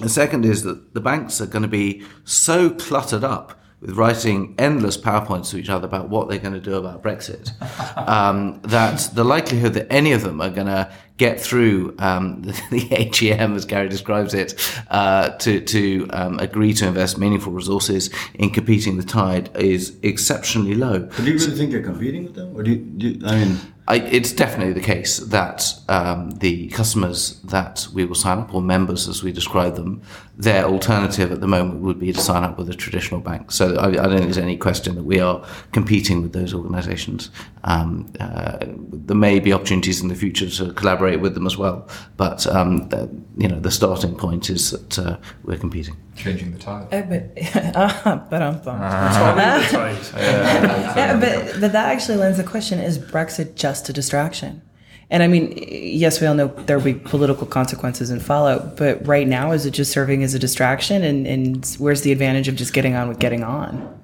the 0.00 0.08
second 0.08 0.44
is 0.44 0.62
that 0.62 0.94
the 0.94 1.00
banks 1.00 1.40
are 1.40 1.46
going 1.46 1.62
to 1.62 1.68
be 1.68 2.04
so 2.24 2.70
cluttered 2.70 3.24
up 3.24 3.60
with 3.80 3.96
writing 3.96 4.54
endless 4.58 4.96
PowerPoints 4.96 5.50
to 5.50 5.56
each 5.56 5.70
other 5.70 5.86
about 5.86 6.10
what 6.10 6.28
they're 6.28 6.38
going 6.38 6.54
to 6.54 6.60
do 6.60 6.74
about 6.74 7.02
Brexit, 7.02 7.50
um, 8.08 8.60
that 8.62 9.10
the 9.14 9.24
likelihood 9.24 9.74
that 9.74 9.90
any 9.90 10.12
of 10.12 10.22
them 10.22 10.40
are 10.40 10.50
going 10.50 10.66
to 10.66 10.92
get 11.16 11.40
through 11.40 11.94
um, 11.98 12.42
the, 12.42 12.52
the, 12.70 12.80
AGM, 12.88 13.54
as 13.56 13.64
Gary 13.64 13.88
describes 13.88 14.34
it, 14.34 14.54
uh, 14.90 15.30
to, 15.38 15.60
to 15.60 16.08
um, 16.12 16.38
agree 16.38 16.74
to 16.74 16.86
invest 16.86 17.18
meaningful 17.18 17.52
resources 17.52 18.10
in 18.34 18.50
competing 18.50 18.96
the 18.96 19.02
tide 19.02 19.50
is 19.56 19.96
exceptionally 20.02 20.74
low. 20.74 21.00
But 21.00 21.16
Do 21.16 21.24
you 21.24 21.38
really 21.38 21.56
think 21.56 21.72
you're 21.72 21.82
competing 21.82 22.24
with 22.24 22.34
them? 22.34 22.56
Or 22.56 22.62
do 22.62 22.72
you, 22.72 22.76
do 22.76 23.08
you, 23.08 23.26
I 23.26 23.44
mean, 23.44 23.58
I, 23.90 23.96
it's 23.96 24.32
definitely 24.32 24.72
the 24.72 24.80
case 24.80 25.16
that 25.18 25.74
um, 25.88 26.30
the 26.30 26.68
customers 26.68 27.40
that 27.40 27.88
we 27.92 28.04
will 28.04 28.14
sign 28.14 28.38
up, 28.38 28.54
or 28.54 28.62
members 28.62 29.08
as 29.08 29.24
we 29.24 29.32
describe 29.32 29.74
them, 29.74 30.00
their 30.36 30.64
alternative 30.64 31.32
at 31.32 31.40
the 31.40 31.48
moment 31.48 31.80
would 31.80 31.98
be 31.98 32.12
to 32.12 32.20
sign 32.20 32.44
up 32.44 32.56
with 32.56 32.70
a 32.70 32.74
traditional 32.74 33.20
bank. 33.20 33.50
So 33.50 33.74
I, 33.74 33.88
I 33.88 33.90
don't 33.90 34.10
think 34.10 34.22
there's 34.22 34.38
any 34.38 34.56
question 34.56 34.94
that 34.94 35.02
we 35.02 35.18
are 35.18 35.44
competing 35.72 36.22
with 36.22 36.32
those 36.32 36.54
organisations. 36.54 37.30
Um, 37.64 38.12
uh, 38.20 38.58
there 38.60 39.16
may 39.16 39.40
be 39.40 39.52
opportunities 39.52 40.00
in 40.00 40.08
the 40.08 40.14
future 40.14 40.48
to 40.48 40.72
collaborate 40.72 41.20
with 41.20 41.34
them 41.34 41.46
as 41.46 41.58
well, 41.58 41.88
but 42.16 42.46
um, 42.46 42.88
the, 42.90 43.10
you 43.36 43.48
know 43.48 43.58
the 43.58 43.70
starting 43.70 44.14
point 44.16 44.48
is 44.48 44.70
that 44.70 44.98
uh, 44.98 45.18
we're 45.42 45.58
competing. 45.58 45.96
Changing 46.16 46.52
the 46.52 46.58
tide. 46.58 46.86
Uh, 46.92 47.02
but, 47.02 47.76
uh, 47.76 48.16
but 48.30 48.42
I'm 48.42 48.60
yeah, 50.16 51.18
but 51.18 51.60
but 51.60 51.72
that 51.72 51.88
actually 51.88 52.16
lends 52.16 52.38
the 52.38 52.44
question: 52.44 52.78
Is 52.78 52.98
Brexit 52.98 53.56
just 53.56 53.79
a 53.88 53.92
distraction? 53.92 54.62
And 55.10 55.24
I 55.24 55.26
mean, 55.26 55.52
yes, 55.68 56.20
we 56.20 56.26
all 56.28 56.34
know 56.34 56.48
there 56.66 56.78
will 56.78 56.84
be 56.84 56.94
political 56.94 57.46
consequences 57.46 58.10
and 58.10 58.22
fallout, 58.22 58.76
but 58.76 59.04
right 59.06 59.26
now, 59.26 59.50
is 59.50 59.66
it 59.66 59.72
just 59.72 59.90
serving 59.90 60.22
as 60.22 60.34
a 60.34 60.38
distraction? 60.38 61.02
And, 61.02 61.26
and 61.26 61.66
where's 61.78 62.02
the 62.02 62.12
advantage 62.12 62.46
of 62.46 62.54
just 62.54 62.72
getting 62.72 62.94
on 62.94 63.08
with 63.08 63.18
getting 63.18 63.42
on? 63.42 64.00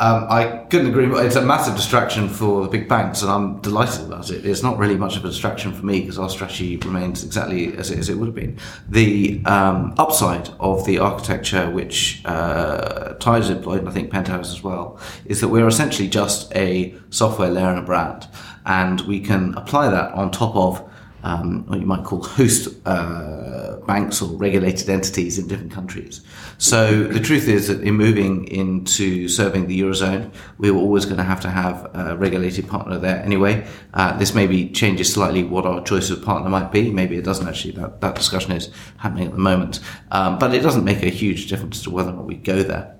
Um, 0.00 0.26
I 0.30 0.64
couldn't 0.70 0.86
agree 0.86 1.04
more. 1.04 1.22
It's 1.22 1.36
a 1.36 1.42
massive 1.42 1.76
distraction 1.76 2.26
for 2.26 2.62
the 2.62 2.68
big 2.68 2.88
banks, 2.88 3.20
and 3.20 3.30
I'm 3.30 3.60
delighted 3.60 4.06
about 4.06 4.30
it. 4.30 4.46
It's 4.46 4.62
not 4.62 4.78
really 4.78 4.96
much 4.96 5.18
of 5.18 5.26
a 5.26 5.28
distraction 5.28 5.74
for 5.74 5.84
me 5.84 6.00
because 6.00 6.18
our 6.18 6.30
strategy 6.30 6.78
remains 6.78 7.22
exactly 7.22 7.76
as 7.76 7.90
it, 7.90 7.98
as 7.98 8.08
it 8.08 8.14
would 8.14 8.24
have 8.24 8.34
been. 8.34 8.58
The 8.88 9.42
um, 9.44 9.94
upside 9.98 10.48
of 10.58 10.86
the 10.86 11.00
architecture, 11.00 11.70
which 11.70 12.22
uh, 12.24 13.12
Tide's 13.20 13.50
employed, 13.50 13.80
and 13.80 13.90
I 13.90 13.92
think 13.92 14.10
Penthouse 14.10 14.50
as 14.50 14.62
well, 14.62 14.98
is 15.26 15.42
that 15.42 15.48
we're 15.48 15.68
essentially 15.68 16.08
just 16.08 16.50
a 16.56 16.94
software 17.10 17.50
layer 17.50 17.68
and 17.68 17.80
a 17.80 17.82
brand, 17.82 18.26
and 18.66 19.00
we 19.02 19.20
can 19.20 19.54
apply 19.54 19.90
that 19.90 20.12
on 20.12 20.30
top 20.30 20.54
of 20.56 20.90
um, 21.22 21.66
what 21.66 21.80
you 21.80 21.86
might 21.86 22.04
call 22.04 22.22
host 22.22 22.68
uh, 22.86 23.76
banks 23.86 24.22
or 24.22 24.36
regulated 24.36 24.88
entities 24.88 25.38
in 25.38 25.48
different 25.48 25.72
countries. 25.72 26.22
So 26.58 27.04
the 27.04 27.20
truth 27.20 27.48
is 27.48 27.68
that 27.68 27.82
in 27.82 27.94
moving 27.94 28.46
into 28.48 29.28
serving 29.28 29.66
the 29.66 29.80
eurozone, 29.80 30.32
we 30.58 30.70
were 30.70 30.78
always 30.78 31.04
going 31.04 31.18
to 31.18 31.24
have 31.24 31.40
to 31.40 31.50
have 31.50 31.90
a 31.94 32.16
regulated 32.16 32.68
partner 32.68 32.98
there 32.98 33.22
anyway. 33.22 33.66
Uh, 33.94 34.16
this 34.16 34.34
maybe 34.34 34.70
changes 34.70 35.12
slightly 35.12 35.42
what 35.42 35.66
our 35.66 35.82
choice 35.82 36.10
of 36.10 36.24
partner 36.24 36.48
might 36.48 36.72
be. 36.72 36.90
Maybe 36.90 37.16
it 37.16 37.24
doesn't 37.24 37.48
actually. 37.48 37.72
That, 37.72 38.00
that 38.00 38.14
discussion 38.14 38.52
is 38.52 38.70
happening 38.98 39.26
at 39.26 39.32
the 39.32 39.38
moment, 39.38 39.80
um, 40.10 40.38
but 40.38 40.54
it 40.54 40.60
doesn't 40.60 40.84
make 40.84 41.02
a 41.02 41.10
huge 41.10 41.48
difference 41.48 41.82
to 41.82 41.90
whether 41.90 42.10
or 42.10 42.14
not 42.14 42.26
we 42.26 42.36
go 42.36 42.62
there. 42.62 42.99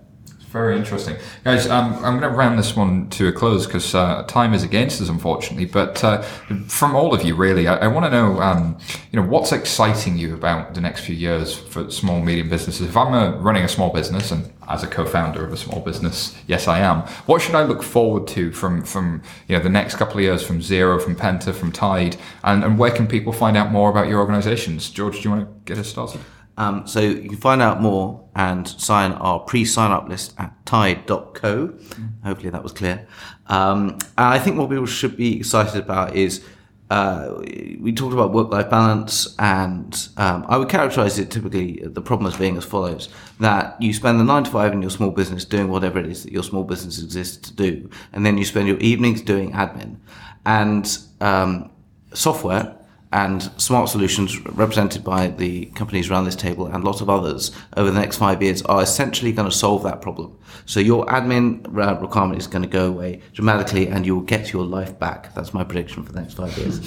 Very 0.51 0.77
interesting, 0.77 1.15
guys. 1.45 1.69
Um, 1.69 1.95
I'm 2.05 2.19
going 2.19 2.23
to 2.23 2.37
round 2.37 2.59
this 2.59 2.75
one 2.75 3.09
to 3.11 3.29
a 3.29 3.33
close 3.33 3.67
because 3.67 3.95
uh, 3.95 4.25
time 4.25 4.53
is 4.53 4.65
against 4.65 5.01
us, 5.01 5.09
unfortunately. 5.09 5.65
But 5.65 6.03
uh, 6.03 6.23
from 6.67 6.97
all 6.97 7.15
of 7.15 7.23
you, 7.23 7.37
really, 7.37 7.69
I, 7.69 7.77
I 7.77 7.87
want 7.87 8.07
to 8.07 8.11
know, 8.11 8.41
um, 8.41 8.77
you 9.13 9.21
know, 9.21 9.25
what's 9.25 9.53
exciting 9.53 10.19
you 10.19 10.35
about 10.35 10.75
the 10.75 10.81
next 10.81 11.03
few 11.03 11.15
years 11.15 11.55
for 11.55 11.89
small, 11.89 12.21
medium 12.21 12.49
businesses. 12.49 12.89
If 12.89 12.97
I'm 12.97 13.15
a, 13.15 13.39
running 13.39 13.63
a 13.63 13.69
small 13.69 13.93
business, 13.93 14.33
and 14.33 14.53
as 14.69 14.83
a 14.83 14.89
co-founder 14.89 15.45
of 15.45 15.53
a 15.53 15.57
small 15.57 15.83
business, 15.83 16.37
yes, 16.49 16.67
I 16.67 16.81
am. 16.81 17.03
What 17.27 17.41
should 17.43 17.55
I 17.55 17.63
look 17.63 17.85
forward 17.85 18.27
to 18.29 18.51
from 18.51 18.83
from 18.83 19.23
you 19.47 19.57
know 19.57 19.63
the 19.63 19.69
next 19.69 19.95
couple 19.95 20.17
of 20.17 20.25
years 20.25 20.43
from 20.43 20.59
Xero, 20.59 21.01
from 21.01 21.15
Penta, 21.15 21.55
from 21.55 21.71
Tide, 21.71 22.17
and, 22.43 22.65
and 22.65 22.77
where 22.77 22.91
can 22.91 23.07
people 23.07 23.33
find 23.33 23.57
out 23.57 23.71
more 23.71 23.89
about 23.89 24.09
your 24.09 24.19
organisations? 24.19 24.91
George, 24.91 25.19
do 25.19 25.29
you 25.29 25.31
want 25.31 25.47
to 25.47 25.73
get 25.73 25.79
us 25.79 25.87
started? 25.87 26.21
Um, 26.61 26.87
so 26.87 27.01
you 27.01 27.31
can 27.31 27.39
find 27.39 27.63
out 27.63 27.81
more 27.81 28.23
and 28.37 28.69
sign 28.69 29.13
our 29.13 29.39
pre-sign 29.41 29.93
up 29.93 30.11
list 30.11 30.35
at 30.37 30.55
tide.co. 30.67 31.69
Mm. 31.69 32.23
Hopefully 32.23 32.51
that 32.51 32.63
was 32.63 32.73
clear. 32.73 33.09
Um, 33.47 33.99
I 34.19 34.39
think 34.39 34.59
what 34.59 34.69
people 34.69 34.85
should 34.85 35.17
be 35.17 35.39
excited 35.39 35.83
about 35.83 36.15
is 36.15 36.45
uh, 36.91 37.37
we 37.81 37.93
talked 37.95 38.13
about 38.13 38.33
work-life 38.33 38.69
balance, 38.69 39.35
and 39.39 40.09
um, 40.19 40.45
I 40.49 40.59
would 40.59 40.69
characterize 40.69 41.19
it 41.19 41.31
typically 41.31 41.81
the 41.83 42.03
problem 42.03 42.27
as 42.31 42.37
being 42.37 42.59
as 42.59 42.65
follows: 42.67 43.09
that 43.39 43.81
you 43.81 43.95
spend 43.95 44.21
the 44.21 44.25
nine 44.25 44.45
to 44.45 44.51
five 44.51 44.75
in 44.75 44.83
your 44.83 44.91
small 44.91 45.13
business 45.13 45.47
doing 45.47 45.69
whatever 45.69 45.99
it 45.99 46.07
is 46.07 46.25
that 46.25 46.33
your 46.33 46.43
small 46.43 46.65
business 46.65 47.03
exists 47.03 47.37
to 47.49 47.55
do, 47.55 47.89
and 48.13 48.27
then 48.27 48.37
you 48.37 48.45
spend 48.45 48.69
your 48.69 48.79
evenings 48.79 49.23
doing 49.23 49.53
admin 49.53 49.97
and 50.45 50.99
um, 51.21 51.71
software 52.13 52.77
and 53.13 53.43
smart 53.61 53.89
solutions 53.89 54.39
represented 54.47 55.03
by 55.03 55.29
the 55.29 55.67
companies 55.67 56.11
around 56.11 56.25
this 56.25 56.37
table 56.37 56.67
and 56.67 56.85
lots 56.85 57.01
of 57.01 57.11
others 57.11 57.51
over 57.77 57.91
the 57.91 57.99
next 57.99 58.19
five 58.19 58.43
years 58.43 58.63
are 58.63 58.83
essentially 58.83 59.33
going 59.33 59.49
to 59.49 59.55
solve 59.55 59.83
that 59.83 60.01
problem. 60.01 60.37
So 60.67 60.79
your 60.79 61.05
admin 61.07 61.67
requirement 62.01 62.39
is 62.39 62.47
going 62.47 62.63
to 62.63 62.69
go 62.69 62.87
away 62.87 63.21
dramatically 63.33 63.89
and 63.89 64.07
you'll 64.07 64.21
get 64.21 64.53
your 64.53 64.65
life 64.65 64.99
back. 64.99 65.35
That's 65.35 65.53
my 65.53 65.65
prediction 65.65 66.05
for 66.05 66.13
the 66.13 66.21
next 66.21 66.35
five 66.35 66.57
years. 66.57 66.79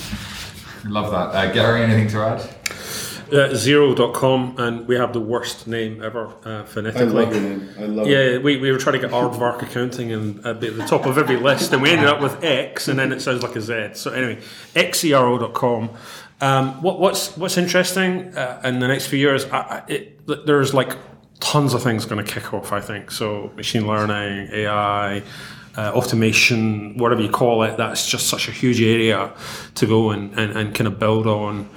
Love 0.86 1.12
that. 1.12 1.36
Uh, 1.36 1.52
Gary, 1.54 1.84
anything 1.84 2.08
to 2.10 2.20
add? 2.20 3.03
Uh, 3.34 3.50
Xero.com, 3.50 4.56
and 4.60 4.88
we 4.88 4.96
have 4.96 5.12
the 5.12 5.20
worst 5.20 5.66
name 5.66 6.04
ever 6.04 6.32
uh, 6.46 6.64
phonetically. 6.66 7.24
I 7.24 7.26
love 7.26 7.34
your 7.34 7.42
name. 7.42 7.70
I 7.80 7.86
love 7.86 8.08
yeah, 8.08 8.18
it. 8.18 8.44
we, 8.44 8.58
we 8.58 8.72
were 8.72 8.78
trying 8.78 8.94
to 8.94 9.00
get 9.00 9.10
aardvark 9.10 9.64
accounting 9.64 10.12
and 10.12 10.46
at 10.46 10.62
the, 10.62 10.86
top 10.86 11.08
of 11.08 11.18
every 11.18 11.38
list, 11.38 11.74
and 11.74 11.82
we 11.82 11.90
ended 11.90 12.06
up 12.06 12.22
with 12.22 12.44
X, 12.44 12.88
and 12.90 13.00
then 13.00 13.12
it 13.12 13.24
sounds 13.24 13.42
like 13.42 13.56
a 13.56 13.62
Z. 13.62 13.94
So 13.96 14.12
anyway, 14.12 14.40
xero.com. 14.76 15.90
Um, 16.42 16.82
what, 16.84 17.00
what's 17.00 17.36
what's 17.36 17.58
interesting 17.58 18.38
uh, 18.38 18.62
in 18.66 18.78
the 18.78 18.88
next 18.88 19.08
few 19.08 19.18
years? 19.18 19.46
I, 19.46 19.58
I, 19.58 19.84
it, 19.88 20.46
there's 20.46 20.76
like 20.76 20.96
tons 21.40 21.74
of 21.74 21.82
things 21.82 22.06
going 22.06 22.24
to 22.24 22.32
kick 22.32 22.54
off. 22.54 22.72
I 22.72 22.82
think 22.82 23.10
so. 23.10 23.52
Machine 23.56 23.88
learning, 23.88 24.50
AI. 24.52 25.24
Uh, 25.76 25.92
automation, 25.96 26.96
whatever 27.00 27.24
you 27.24 27.32
call 27.32 27.64
it, 27.64 27.78
that's 27.78 28.08
just 28.08 28.28
such 28.28 28.48
a 28.48 28.52
huge 28.52 28.80
area 28.80 29.34
to 29.74 29.88
go 29.88 30.12
and, 30.12 30.38
and, 30.38 30.56
and 30.56 30.76
kind 30.76 30.88
of 30.88 31.00
build 31.00 31.26
on. 31.26 31.68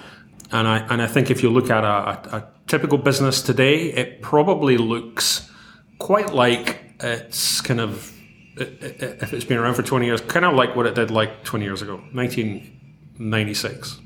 And 0.52 0.68
I 0.68 0.78
and 0.90 1.02
I 1.02 1.06
think 1.06 1.30
if 1.30 1.42
you 1.42 1.50
look 1.50 1.70
at 1.70 1.84
a, 1.84 1.88
a, 1.88 2.36
a 2.36 2.48
typical 2.66 2.98
business 2.98 3.42
today, 3.42 3.92
it 3.92 4.22
probably 4.22 4.76
looks 4.76 5.50
quite 5.98 6.32
like 6.32 6.94
it's 7.00 7.60
kind 7.60 7.80
of 7.80 8.12
if 8.58 9.32
it's 9.32 9.44
been 9.44 9.58
around 9.58 9.74
for 9.74 9.82
20 9.82 10.06
years, 10.06 10.20
kind 10.22 10.44
of 10.44 10.54
like 10.54 10.74
what 10.74 10.86
it 10.86 10.94
did 10.94 11.10
like 11.10 11.44
20 11.44 11.64
years 11.64 11.82
ago, 11.82 11.96
1996. 12.12 14.00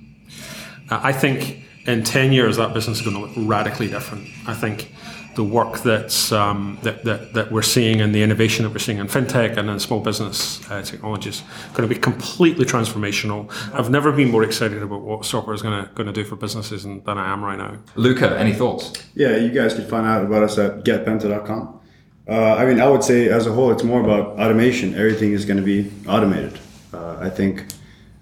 Uh, 0.91 1.01
I 1.03 1.12
think 1.12 1.62
in 1.86 2.03
10 2.03 2.32
years, 2.32 2.57
that 2.57 2.74
business 2.74 2.99
is 2.99 3.05
going 3.05 3.16
to 3.16 3.22
look 3.22 3.49
radically 3.49 3.88
different. 3.88 4.26
I 4.47 4.55
think 4.55 4.93
the 5.34 5.44
work 5.44 5.78
that's, 5.80 6.32
um, 6.32 6.78
that, 6.82 7.04
that, 7.04 7.32
that 7.34 7.52
we're 7.52 7.62
seeing 7.62 8.00
and 8.00 8.14
the 8.14 8.22
innovation 8.22 8.64
that 8.64 8.72
we're 8.72 8.78
seeing 8.78 8.98
in 8.98 9.06
fintech 9.06 9.56
and 9.56 9.70
in 9.70 9.78
small 9.78 10.00
business 10.00 10.68
uh, 10.70 10.82
technologies 10.82 11.42
going 11.74 11.88
to 11.88 11.94
be 11.94 12.00
completely 12.00 12.64
transformational. 12.64 13.50
I've 13.72 13.90
never 13.90 14.12
been 14.12 14.30
more 14.30 14.42
excited 14.42 14.82
about 14.82 15.02
what 15.02 15.24
software 15.24 15.54
is 15.54 15.62
going 15.62 15.84
to, 15.84 15.90
going 15.94 16.06
to 16.06 16.12
do 16.12 16.24
for 16.24 16.36
businesses 16.36 16.82
than, 16.82 17.02
than 17.04 17.18
I 17.18 17.32
am 17.32 17.44
right 17.44 17.58
now. 17.58 17.78
Luca, 17.94 18.38
any 18.38 18.52
thoughts? 18.52 18.92
Yeah, 19.14 19.36
you 19.36 19.50
guys 19.50 19.74
can 19.74 19.86
find 19.86 20.06
out 20.06 20.24
about 20.24 20.42
us 20.42 20.58
at 20.58 20.84
getpenta.com. 20.84 21.80
Uh, 22.28 22.54
I 22.54 22.64
mean, 22.64 22.80
I 22.80 22.86
would 22.86 23.02
say 23.02 23.28
as 23.28 23.46
a 23.46 23.52
whole, 23.52 23.72
it's 23.72 23.82
more 23.82 24.00
about 24.00 24.38
automation. 24.38 24.94
Everything 24.94 25.32
is 25.32 25.44
going 25.44 25.56
to 25.56 25.64
be 25.64 25.90
automated. 26.06 26.58
Uh, 26.92 27.16
I 27.20 27.28
think, 27.28 27.66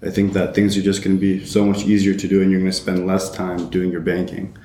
I 0.01 0.09
think 0.09 0.33
that 0.33 0.55
things 0.55 0.77
are 0.77 0.81
just 0.81 1.03
going 1.03 1.15
to 1.15 1.19
be 1.19 1.45
so 1.45 1.65
much 1.65 1.83
easier 1.83 2.15
to 2.15 2.27
do, 2.27 2.41
and 2.41 2.49
you're 2.49 2.59
going 2.59 2.71
to 2.71 2.77
spend 2.77 3.05
less 3.05 3.29
time 3.29 3.69
doing 3.69 3.91
your 3.91 4.01
banking, 4.01 4.57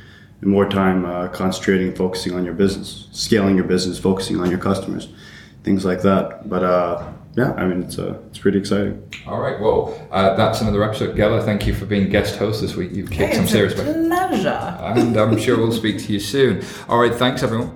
and 0.45 0.53
more 0.53 0.68
time 0.68 1.07
uh, 1.07 1.28
concentrating, 1.28 1.95
focusing 1.95 2.34
on 2.34 2.45
your 2.45 2.55
business, 2.55 3.09
scaling 3.12 3.57
your 3.57 3.64
business, 3.64 3.99
focusing 3.99 4.40
on 4.40 4.51
your 4.51 4.59
customers, 4.59 5.09
things 5.62 5.84
like 5.84 6.03
that. 6.03 6.49
But 6.49 6.62
uh, 6.62 7.12
yeah, 7.34 7.53
I 7.55 7.64
mean, 7.64 7.82
it's 7.82 7.99
uh, 7.99 8.18
it's 8.28 8.38
pretty 8.38 8.59
exciting. 8.59 9.03
All 9.26 9.40
right, 9.40 9.59
well, 9.59 10.07
uh, 10.12 10.36
that's 10.36 10.61
another 10.61 10.84
episode. 10.84 11.16
Ghela, 11.16 11.45
thank 11.45 11.66
you 11.66 11.74
for 11.74 11.86
being 11.86 12.11
guest 12.11 12.36
host 12.36 12.61
this 12.61 12.76
week. 12.76 12.92
You've 12.92 13.11
kicked 13.11 13.34
some 13.34 13.49
serious 13.49 13.74
butt. 13.74 13.86
pleasure. 13.86 14.49
and 14.51 15.16
I'm 15.16 15.38
sure 15.38 15.57
we'll 15.57 15.72
speak 15.72 15.99
to 16.01 16.12
you 16.12 16.20
soon. 16.20 16.62
All 16.88 16.99
right, 16.99 17.14
thanks 17.14 17.42
everyone. 17.42 17.72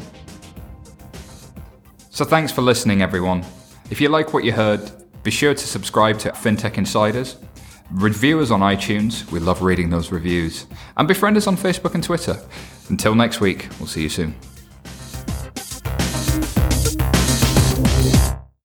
So 2.10 2.24
thanks 2.24 2.52
for 2.52 2.62
listening, 2.62 3.00
everyone. 3.00 3.44
If 3.90 4.00
you 4.00 4.10
like 4.10 4.34
what 4.34 4.44
you 4.44 4.52
heard, 4.52 4.90
be 5.22 5.30
sure 5.30 5.54
to 5.54 5.66
subscribe 5.66 6.18
to 6.20 6.32
FinTech 6.32 6.76
Insiders. 6.76 7.36
Review 7.91 8.41
us 8.41 8.51
on 8.51 8.61
iTunes. 8.61 9.30
We 9.32 9.41
love 9.41 9.62
reading 9.62 9.89
those 9.89 10.12
reviews. 10.12 10.66
And 10.97 11.09
befriend 11.09 11.39
us 11.39 11.47
on 11.47 11.57
Facebook 11.57 11.95
and 11.95 12.05
Twitter. 12.05 12.39
Until 12.91 13.14
next 13.14 13.41
week, 13.41 13.68
we'll 13.78 13.89
see 13.89 14.03
you 14.03 14.11
soon. 14.11 14.34